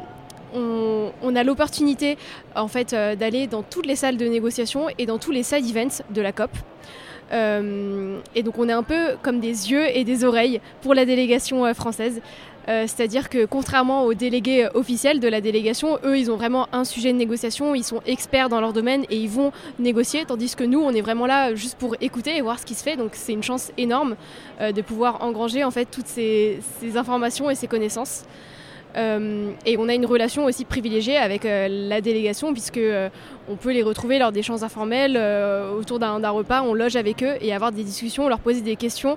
on, 0.55 1.37
a 1.37 1.45
l'opportunité 1.45 2.17
en 2.55 2.69
fait 2.69 2.95
euh, 2.95 3.15
d'aller 3.15 3.47
dans 3.47 3.63
toutes 3.63 3.85
les 3.85 3.97
salles 3.97 4.17
de 4.17 4.25
négociation 4.27 4.87
et 4.97 5.05
dans 5.05 5.19
tous 5.19 5.33
les 5.33 5.43
side 5.43 5.69
events 5.69 6.03
de 6.09 6.23
la 6.23 6.33
COP. 6.33 6.51
et 7.31 8.43
donc 8.43 8.59
on 8.59 8.69
est 8.71 8.73
un 8.73 8.83
peu 8.83 9.17
comme 9.23 9.39
des 9.39 9.71
yeux 9.71 9.85
et 9.95 10.05
des 10.05 10.25
oreilles 10.25 10.63
pour 10.81 10.95
la 10.95 11.05
délégation 11.05 11.73
française. 11.75 12.23
Euh, 12.69 12.85
c'est-à-dire 12.87 13.29
que 13.29 13.47
contrairement 13.47 14.05
aux 14.05 14.15
délégués 14.15 14.69
officiels 14.75 15.21
de 15.21 15.29
la 15.29 15.41
délégation, 15.41 15.99
eux, 16.05 16.19
ils 16.19 16.31
ont 16.31 16.37
vraiment 16.37 16.69
un 16.73 16.85
sujet 16.85 17.13
de 17.13 17.19
négociation, 17.19 17.75
ils 17.75 17.85
sont 17.85 18.01
experts 18.05 18.49
dans 18.49 18.61
leur 18.61 18.73
domaine 18.73 19.05
et 19.09 19.17
ils 19.17 19.31
vont 19.31 19.53
négocier, 19.79 20.25
tandis 20.27 20.55
que 20.55 20.65
nous, 20.65 20.81
on 20.81 20.91
est 20.91 21.01
vraiment 21.01 21.27
là 21.27 21.55
juste 21.55 21.79
pour 21.79 21.97
écouter 22.01 22.37
et 22.37 22.43
voir 22.43 22.59
ce 22.59 22.67
qui 22.67 22.75
se 22.75 22.83
fait. 22.83 22.97
Donc 22.97 23.11
c'est 23.15 23.33
une 23.33 23.43
chance 23.43 23.73
énorme 23.79 24.17
euh, 24.61 24.73
de 24.73 24.83
pouvoir 24.83 25.23
engranger 25.23 25.65
en 25.65 25.71
fait 25.71 25.87
toutes 25.87 26.07
ces, 26.07 26.61
informations 26.95 27.51
et 27.51 27.55
ces 27.55 27.69
connaissances. 27.69 28.25
Et 28.97 29.77
on 29.79 29.89
a 29.89 29.95
une 29.95 30.07
relation 30.07 30.45
aussi 30.45 30.65
privilégiée 30.65 31.17
avec 31.17 31.45
la 31.45 32.01
délégation 32.01 32.53
puisque 32.53 32.81
on 33.51 33.57
peut 33.57 33.73
les 33.73 33.83
retrouver 33.83 34.19
lors 34.19 34.33
d'échanges 34.33 34.63
informels 34.63 35.17
autour 35.79 35.99
d'un 35.99 36.29
repas, 36.31 36.63
on 36.63 36.75
loge 36.75 36.97
avec 36.97 37.23
eux 37.23 37.35
et 37.41 37.55
avoir 37.55 37.73
des 37.73 37.85
discussions, 37.85 38.29
leur 38.29 38.41
poser 38.41 38.61
des 38.61 38.77
questions 38.77 39.17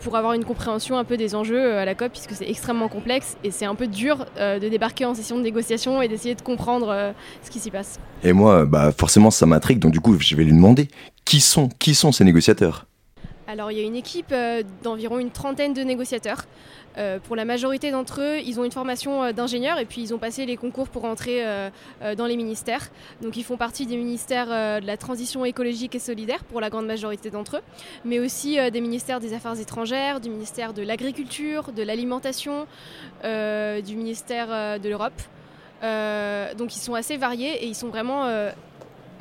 pour 0.00 0.16
avoir 0.16 0.32
une 0.34 0.44
compréhension 0.44 0.96
un 0.98 1.04
peu 1.04 1.16
des 1.16 1.34
enjeux 1.34 1.76
à 1.76 1.84
la 1.84 1.94
COP 1.94 2.12
puisque 2.12 2.32
c'est 2.32 2.48
extrêmement 2.48 2.88
complexe 2.88 3.36
et 3.44 3.50
c'est 3.50 3.66
un 3.66 3.74
peu 3.74 3.86
dur 3.86 4.26
de 4.38 4.68
débarquer 4.68 5.04
en 5.04 5.14
session 5.14 5.36
de 5.36 5.42
négociation 5.42 6.00
et 6.00 6.08
d'essayer 6.08 6.34
de 6.34 6.42
comprendre 6.42 7.12
ce 7.42 7.50
qui 7.50 7.58
s'y 7.58 7.70
passe. 7.70 7.98
Et 8.24 8.32
moi, 8.32 8.64
bah 8.64 8.92
forcément 8.96 9.30
ça 9.30 9.46
m'intrigue, 9.46 9.78
donc 9.78 9.92
du 9.92 10.00
coup 10.00 10.18
je 10.18 10.36
vais 10.36 10.44
lui 10.44 10.52
demander 10.52 10.88
qui 11.24 11.40
sont, 11.40 11.68
qui 11.78 11.94
sont 11.94 12.12
ces 12.12 12.24
négociateurs? 12.24 12.86
Alors 13.52 13.70
il 13.70 13.78
y 13.78 13.80
a 13.82 13.84
une 13.84 13.96
équipe 13.96 14.32
euh, 14.32 14.62
d'environ 14.82 15.18
une 15.18 15.30
trentaine 15.30 15.74
de 15.74 15.82
négociateurs. 15.82 16.46
Euh, 16.98 17.18
pour 17.18 17.36
la 17.36 17.44
majorité 17.44 17.90
d'entre 17.90 18.20
eux, 18.20 18.38
ils 18.44 18.58
ont 18.60 18.64
une 18.64 18.72
formation 18.72 19.22
euh, 19.22 19.32
d'ingénieur 19.32 19.78
et 19.78 19.84
puis 19.84 20.02
ils 20.02 20.14
ont 20.14 20.18
passé 20.18 20.46
les 20.46 20.56
concours 20.56 20.88
pour 20.88 21.04
entrer 21.04 21.44
dans 22.16 22.26
les 22.26 22.36
ministères. 22.36 22.88
Donc 23.20 23.36
ils 23.36 23.44
font 23.44 23.56
partie 23.56 23.86
des 23.86 23.96
ministères 23.96 24.48
de 24.80 24.86
la 24.86 24.96
transition 24.96 25.44
écologique 25.44 25.94
et 25.94 25.98
solidaire 25.98 26.44
pour 26.44 26.60
la 26.60 26.70
grande 26.70 26.86
majorité 26.86 27.30
d'entre 27.30 27.58
eux, 27.58 27.62
mais 28.04 28.18
aussi 28.18 28.58
des 28.70 28.80
ministères 28.80 29.20
des 29.20 29.34
Affaires 29.34 29.58
étrangères, 29.60 30.20
du 30.20 30.30
ministère 30.30 30.72
de 30.72 30.82
l'Agriculture, 30.82 31.72
de 31.72 31.82
l'Alimentation, 31.82 32.66
du 33.22 33.96
ministère 33.96 34.78
de 34.80 34.88
l'Europe. 34.88 35.20
donc 36.56 36.74
ils 36.76 36.80
sont 36.80 36.94
assez 36.94 37.16
variés 37.16 37.64
et 37.64 37.66
ils 37.66 37.76
sont 37.76 37.88
vraiment 37.88 38.26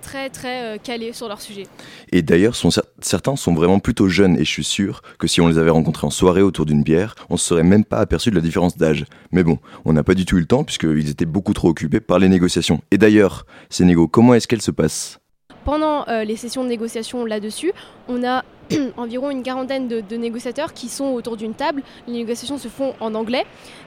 très 0.02 0.30
très 0.30 0.64
euh, 0.64 0.78
calés 0.78 1.14
sur 1.14 1.28
leur 1.28 1.40
sujet. 1.40 1.68
Et 2.12 2.22
d'ailleurs, 2.22 2.56
certains 3.02 3.36
sont 3.36 3.54
vraiment 3.54 3.80
plutôt 3.80 4.10
jeunes 4.10 4.36
et 4.36 4.44
je 4.44 4.50
suis 4.50 4.64
sûr 4.64 5.02
que 5.18 5.28
si 5.28 5.40
on 5.40 5.48
les 5.48 5.58
avait 5.58 5.70
rencontrés 5.70 6.06
en 6.06 6.10
soirée 6.10 6.42
autour 6.42 6.66
d'une 6.66 6.84
bière, 6.84 7.16
on 7.30 7.36
ne 7.36 7.40
serait 7.40 7.64
même 7.64 7.86
pas 7.86 8.00
aperçu 8.00 8.30
de 8.32 8.36
la 8.36 8.42
différence 8.42 8.78
d'âge. 8.78 9.06
Mais 9.32 9.44
bon, 9.44 9.60
on 9.86 9.94
n'a 9.94 10.04
pas 10.04 10.14
du 10.14 10.26
tout 10.26 10.38
eu 10.38 10.42
le 10.42 10.46
temps 10.46 10.64
puisqu'ils 10.64 11.10
étaient 11.10 11.26
beaucoup 11.26 11.54
trop 11.54 11.70
occupés 11.70 12.02
par 12.02 12.20
les 12.20 12.28
négociations. 12.28 12.82
Et 12.92 12.98
d'ailleurs, 12.98 13.46
ces 13.70 13.86
négos, 13.86 14.08
comment 14.08 14.34
est-ce 14.34 14.48
qu'elles 14.48 14.62
se 14.62 14.72
passent 14.72 15.20
pendant 15.64 16.08
euh, 16.08 16.24
les 16.24 16.38
sessions 16.38 16.64
de 16.64 16.70
négociation 16.70 17.24
là-dessus, 17.24 17.72
on 18.08 18.24
a 18.24 18.44
environ 18.98 19.30
une 19.30 19.44
quarantaine 19.44 19.88
de, 19.88 20.18
négociateurs 20.18 20.74
qui 20.74 20.90
sont 20.90 21.12
autour 21.12 21.38
d'une 21.38 21.54
table. 21.54 21.84
Les 22.08 22.14
négociations 22.14 22.58
se 22.58 22.68
font 22.68 22.96
en 23.00 23.14
anglais 23.14 23.46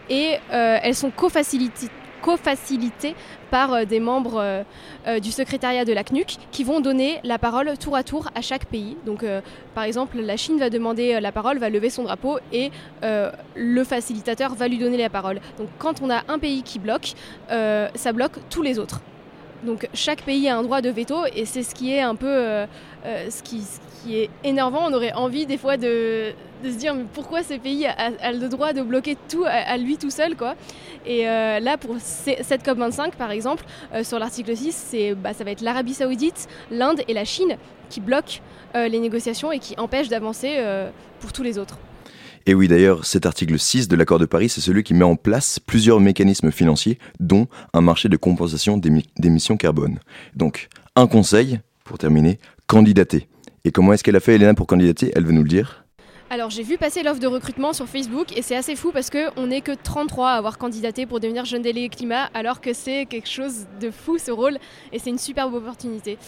et 0.08 0.36
euh, 0.52 0.78
elles 0.82 0.94
sont 0.94 1.10
co-facilitées 1.10 1.88
co-facilité 2.24 3.14
par 3.50 3.74
euh, 3.74 3.84
des 3.84 4.00
membres 4.00 4.40
euh, 4.40 4.62
euh, 5.06 5.20
du 5.20 5.30
secrétariat 5.30 5.84
de 5.84 5.92
la 5.92 6.02
CNUC 6.04 6.38
qui 6.50 6.64
vont 6.64 6.80
donner 6.80 7.20
la 7.22 7.38
parole 7.38 7.76
tour 7.76 7.96
à 7.96 8.02
tour 8.02 8.30
à 8.34 8.40
chaque 8.40 8.64
pays. 8.64 8.96
Donc, 9.04 9.24
par 9.74 9.84
exemple, 9.84 10.18
la 10.18 10.36
Chine 10.36 10.58
va 10.58 10.70
demander 10.70 11.20
la 11.20 11.32
parole, 11.32 11.58
va 11.58 11.68
lever 11.68 11.90
son 11.90 12.04
drapeau 12.04 12.38
et 12.52 12.70
le 13.02 13.84
facilitateur 13.84 14.54
va 14.54 14.68
lui 14.68 14.78
donner 14.78 14.96
la 14.96 15.10
parole. 15.10 15.40
Donc, 15.58 15.68
quand 15.78 16.00
on 16.02 16.10
a 16.10 16.22
un 16.28 16.38
pays 16.38 16.62
qui 16.62 16.78
bloque, 16.78 17.12
ça 17.48 18.12
bloque 18.12 18.38
tous 18.48 18.62
les 18.62 18.78
autres. 18.78 19.00
Donc 19.64 19.88
chaque 19.94 20.22
pays 20.22 20.48
a 20.48 20.56
un 20.56 20.62
droit 20.62 20.80
de 20.80 20.90
veto 20.90 21.24
et 21.34 21.44
c'est 21.44 21.62
ce 21.62 21.74
qui 21.74 21.92
est 21.92 22.00
un 22.00 22.14
peu 22.14 22.66
ce, 23.04 23.42
qui, 23.42 23.64
est 24.10 24.30
énervant. 24.42 24.88
On 24.88 24.92
aurait 24.92 25.12
envie 25.12 25.46
des 25.46 25.56
fois 25.56 25.76
de, 25.76 26.32
se 26.62 26.76
dire 26.76 26.94
mais 26.94 27.04
pourquoi 27.12 27.42
ce 27.42 27.54
pays 27.54 27.86
a, 27.86 28.32
le 28.32 28.48
droit 28.48 28.72
de 28.72 28.82
bloquer 28.82 29.16
tout 29.28 29.44
à, 29.46 29.76
lui 29.76 29.96
tout 29.96 30.10
seul 30.10 30.36
quoi? 30.36 30.54
Et 31.06 31.28
euh, 31.28 31.60
là 31.60 31.76
pour 31.76 31.96
cette 31.98 32.64
COP25 32.64 33.12
par 33.12 33.30
exemple, 33.30 33.64
euh, 33.92 34.04
sur 34.04 34.18
l'article 34.18 34.56
6, 34.56 34.74
c'est, 34.74 35.14
bah, 35.14 35.32
ça 35.34 35.44
va 35.44 35.50
être 35.50 35.60
l'Arabie 35.60 35.94
Saoudite, 35.94 36.48
l'Inde 36.70 37.02
et 37.08 37.14
la 37.14 37.24
Chine 37.24 37.56
qui 37.90 38.00
bloquent 38.00 38.40
euh, 38.74 38.88
les 38.88 38.98
négociations 38.98 39.52
et 39.52 39.58
qui 39.58 39.74
empêchent 39.78 40.08
d'avancer 40.08 40.58
pour 41.20 41.32
tous 41.32 41.42
les 41.42 41.58
autres. 41.58 41.78
Et 42.46 42.52
oui, 42.52 42.68
d'ailleurs, 42.68 43.06
cet 43.06 43.24
article 43.24 43.58
6 43.58 43.88
de 43.88 43.96
l'accord 43.96 44.18
de 44.18 44.26
Paris, 44.26 44.50
c'est 44.50 44.60
celui 44.60 44.82
qui 44.82 44.92
met 44.92 45.04
en 45.04 45.16
place 45.16 45.58
plusieurs 45.58 45.98
mécanismes 45.98 46.50
financiers, 46.50 46.98
dont 47.18 47.46
un 47.72 47.80
marché 47.80 48.10
de 48.10 48.18
compensation 48.18 48.76
d'émissions 48.76 49.56
carbone. 49.56 49.98
Donc, 50.36 50.68
un 50.94 51.06
conseil, 51.06 51.60
pour 51.84 51.96
terminer, 51.96 52.38
candidater. 52.66 53.28
Et 53.64 53.72
comment 53.72 53.94
est-ce 53.94 54.04
qu'elle 54.04 54.16
a 54.16 54.20
fait, 54.20 54.34
Elena, 54.34 54.52
pour 54.52 54.66
candidater? 54.66 55.10
Elle 55.16 55.24
veut 55.24 55.32
nous 55.32 55.42
le 55.42 55.48
dire 55.48 55.80
alors 56.30 56.48
j'ai 56.48 56.62
vu 56.62 56.78
passer 56.78 57.02
l'offre 57.02 57.20
de 57.20 57.26
recrutement 57.26 57.74
sur 57.74 57.86
Facebook 57.86 58.36
et 58.36 58.40
c'est 58.40 58.56
assez 58.56 58.76
fou 58.76 58.90
parce 58.92 59.10
qu'on 59.10 59.46
n'est 59.46 59.60
que 59.60 59.72
33 59.72 60.30
à 60.30 60.32
avoir 60.34 60.56
candidaté 60.56 61.04
pour 61.04 61.20
devenir 61.20 61.44
jeune 61.44 61.60
délégué 61.60 61.90
climat 61.90 62.30
alors 62.32 62.62
que 62.62 62.72
c'est 62.72 63.04
quelque 63.04 63.28
chose 63.28 63.66
de 63.78 63.90
fou 63.90 64.16
ce 64.18 64.32
rôle 64.32 64.56
et 64.90 64.98
c'est 64.98 65.10
une 65.10 65.18
superbe 65.18 65.54
opportunité. 65.54 66.18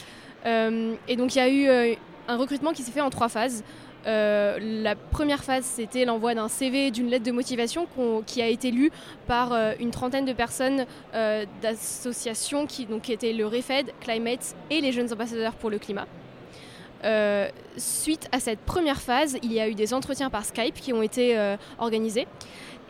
Euh, 0.45 0.95
et 1.09 1.17
donc 1.17 1.35
il 1.35 1.39
y 1.39 1.41
a 1.41 1.49
eu 1.49 1.67
euh, 1.67 1.95
un 2.29 2.37
recrutement 2.37 2.73
qui 2.73 2.83
s'est 2.83 2.93
fait 2.93 3.01
en 3.01 3.11
trois 3.11 3.29
phases. 3.29 3.65
Euh, 4.07 4.59
la 4.61 4.95
première 4.95 5.43
phase, 5.43 5.65
c'était 5.65 6.05
l'envoi 6.05 6.35
d'un 6.35 6.49
CV 6.49 6.91
d'une 6.91 7.09
lettre 7.09 7.25
de 7.25 7.33
motivation 7.33 7.89
qui 8.25 8.41
a 8.41 8.47
été 8.47 8.71
lue 8.71 8.93
par 9.27 9.53
une 9.81 9.91
trentaine 9.91 10.25
de 10.25 10.33
personnes 10.33 10.87
d'associations 11.63 12.67
qui, 12.67 12.87
qui 13.03 13.13
étaient 13.13 13.33
le 13.33 13.47
REFED, 13.47 13.93
Climate 14.01 14.55
et 14.71 14.81
les 14.81 14.93
jeunes 14.93 15.13
ambassadeurs 15.13 15.55
pour 15.55 15.71
le 15.71 15.79
climat. 15.79 16.07
Euh, 17.05 17.49
suite 17.77 18.29
à 18.33 18.41
cette 18.41 18.61
première 18.61 19.01
phase, 19.01 19.37
il 19.43 19.53
y 19.53 19.61
a 19.61 19.69
eu 19.69 19.75
des 19.75 19.93
entretiens 19.95 20.31
par 20.31 20.45
Skype 20.45 20.75
qui 20.75 20.93
ont 20.93 21.03
été 21.03 21.39
euh, 21.39 21.57
organisés. 21.79 22.27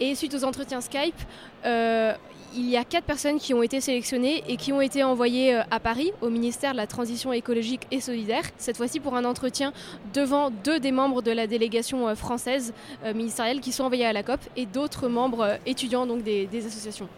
Et 0.01 0.14
suite 0.14 0.34
aux 0.34 0.45
entretiens 0.45 0.80
Skype, 0.80 1.18
euh, 1.64 2.14
il 2.57 2.68
y 2.68 2.76
a 2.76 2.84
quatre 2.84 3.04
personnes 3.04 3.38
qui 3.38 3.54
ont 3.54 3.62
été 3.62 3.80
sélectionnées 3.80 4.42
et 4.48 4.57
qui 4.57 4.72
ont 4.72 4.80
été 4.80 5.04
envoyées 5.04 5.54
à 5.70 5.80
Paris, 5.80 6.12
au 6.22 6.30
ministère 6.30 6.72
de 6.72 6.76
la 6.78 6.86
Transition 6.86 7.32
écologique 7.32 7.82
et 7.90 8.00
solidaire, 8.00 8.44
cette 8.57 8.76
fois-ci 8.76 9.00
pour 9.00 9.14
un 9.14 9.24
entretien 9.24 9.72
devant 10.14 10.50
deux 10.50 10.80
des 10.80 10.92
membres 10.92 11.22
de 11.22 11.30
la 11.30 11.46
délégation 11.46 12.14
française 12.16 12.72
ministérielle 13.14 13.61
qui 13.61 13.72
sont 13.72 13.84
envoyés 13.84 14.07
à 14.07 14.12
la 14.12 14.22
COP 14.22 14.40
et 14.57 14.66
d'autres 14.66 15.09
membres 15.09 15.59
étudiants 15.66 16.07
donc 16.07 16.22
des, 16.22 16.46
des 16.46 16.66
associations. 16.66 17.09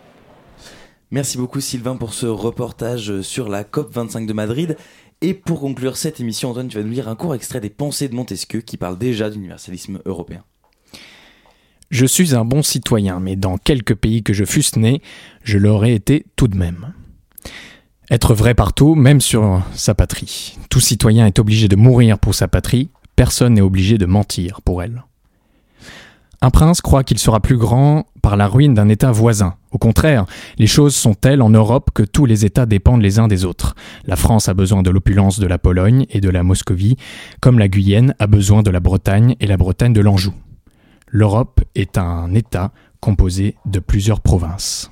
Merci 1.11 1.39
beaucoup 1.39 1.61
Sylvain 1.61 1.97
pour 1.97 2.13
ce 2.13 2.27
reportage 2.27 3.23
sur 3.23 3.49
la 3.49 3.65
COP 3.65 3.93
25 3.93 4.27
de 4.27 4.33
Madrid. 4.33 4.77
Et 5.21 5.35
pour 5.35 5.61
conclure 5.61 5.97
cette 5.97 6.21
émission, 6.21 6.51
Antoine, 6.51 6.69
tu 6.69 6.77
vas 6.77 6.85
nous 6.85 6.93
lire 6.93 7.09
un 7.09 7.17
court 7.17 7.35
extrait 7.35 7.61
des 7.61 7.71
Pensées 7.71 8.09
de 8.09 8.15
Montesquieu 8.15 8.61
qui 8.61 8.77
parle 8.77 8.99
déjà 8.99 9.31
d'universalisme 9.31 10.01
européen. 10.05 10.45
Je 11.91 12.05
suis 12.05 12.35
un 12.35 12.45
bon 12.45 12.63
citoyen, 12.63 13.19
mais 13.19 13.35
dans 13.35 13.57
quelques 13.57 13.95
pays 13.95 14.23
que 14.23 14.35
je 14.35 14.45
fusse 14.45 14.77
né, 14.77 15.01
je 15.43 15.57
l'aurais 15.57 15.95
été 15.95 16.27
tout 16.37 16.47
de 16.47 16.57
même. 16.57 16.93
Être 18.11 18.35
vrai 18.35 18.55
partout, 18.55 18.95
même 18.95 19.23
sur 19.23 19.63
sa 19.73 19.95
patrie. 19.95 20.59
Tout 20.69 20.81
citoyen 20.81 21.27
est 21.27 21.39
obligé 21.39 21.67
de 21.67 21.77
mourir 21.77 22.19
pour 22.19 22.35
sa 22.35 22.47
patrie, 22.47 22.91
personne 23.17 23.55
n'est 23.55 23.63
obligé 23.63 23.97
de 23.97 24.05
mentir 24.05 24.61
pour 24.63 24.83
elle. 24.83 25.05
Un 26.41 26.51
prince 26.51 26.81
croit 26.83 27.05
qu'il 27.05 27.19
sera 27.19 27.41
plus 27.41 27.57
grand 27.57 28.07
par 28.23 28.37
la 28.37 28.47
ruine 28.47 28.75
d'un 28.75 28.89
État 28.89 29.11
voisin. 29.11 29.55
Au 29.73 29.79
contraire, 29.79 30.27
les 30.59 30.69
choses 30.69 30.95
sont 30.95 31.15
telles 31.15 31.43
en 31.43 31.51
Europe 31.51 31.91
que 31.93 32.05
tous 32.05 32.27
les 32.27 32.45
États 32.45 32.67
dépendent 32.67 33.03
les 33.03 33.19
uns 33.19 33.29
des 33.29 33.45
autres. 33.45 33.75
La 34.05 34.15
France 34.15 34.49
a 34.49 34.55
besoin 34.55 34.83
de 34.83 34.91
l'opulence 34.91 35.41
de 35.41 35.47
la 35.47 35.59
Pologne 35.59 36.07
et 36.11 36.21
de 36.21 36.31
la 36.31 36.45
Moscovie, 36.45 36.97
comme 37.41 37.59
la 37.59 37.69
Guyenne 37.69 38.15
a 38.19 38.27
besoin 38.27 38.63
de 38.63 38.71
la 38.71 38.81
Bretagne 38.81 39.37
et 39.41 39.47
la 39.47 39.57
Bretagne 39.57 39.95
de 39.95 40.01
l'Anjou. 40.01 40.33
L'Europe 41.11 41.61
est 41.75 41.99
un 41.99 42.35
État 42.35 42.73
composé 43.01 43.57
de 43.67 43.79
plusieurs 43.79 44.21
provinces. 44.21 44.91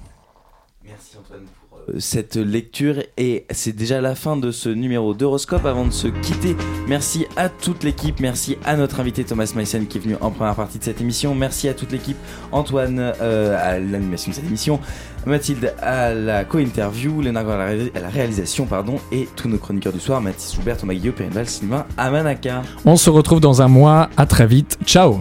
Cette 1.98 2.34
lecture. 2.34 2.96
Et 3.16 3.46
c'est 3.50 3.72
déjà 3.72 4.00
la 4.00 4.16
fin 4.16 4.36
de 4.36 4.50
ce 4.50 4.68
numéro 4.68 5.14
d'Horoscope. 5.14 5.64
Avant 5.66 5.84
de 5.84 5.92
se 5.92 6.08
quitter, 6.08 6.56
merci 6.88 7.26
à 7.36 7.48
toute 7.48 7.84
l'équipe, 7.84 8.18
merci 8.18 8.56
à 8.64 8.76
notre 8.76 8.98
invité 8.98 9.22
Thomas 9.22 9.52
Meissen 9.54 9.86
qui 9.86 9.98
est 9.98 10.00
venu 10.00 10.16
en 10.20 10.30
première 10.32 10.56
partie 10.56 10.80
de 10.80 10.84
cette 10.84 11.00
émission, 11.00 11.34
merci 11.36 11.68
à 11.68 11.74
toute 11.74 11.92
l'équipe, 11.92 12.16
Antoine 12.50 12.98
euh, 12.98 13.56
à 13.56 13.78
l'animation 13.78 14.30
de 14.30 14.34
cette 14.34 14.46
émission, 14.46 14.80
Mathilde 15.26 15.74
à 15.80 16.12
la 16.12 16.44
co-interview, 16.44 17.20
Léonard 17.20 17.48
à 17.48 17.72
la 17.74 18.08
réalisation 18.08 18.66
pardon, 18.66 18.96
et 19.12 19.28
tous 19.36 19.48
nos 19.48 19.58
chroniqueurs 19.58 19.92
du 19.92 20.00
soir, 20.00 20.20
Mathis 20.20 20.56
Joubert, 20.56 20.78
Thomas 20.78 20.94
Guillaume, 20.94 21.14
Perrinval, 21.14 21.46
Sylvain 21.46 21.86
Amanaka. 21.96 22.62
On 22.84 22.96
se 22.96 23.10
retrouve 23.10 23.38
dans 23.38 23.62
un 23.62 23.68
mois, 23.68 24.10
à 24.16 24.26
très 24.26 24.48
vite, 24.48 24.76
ciao 24.84 25.20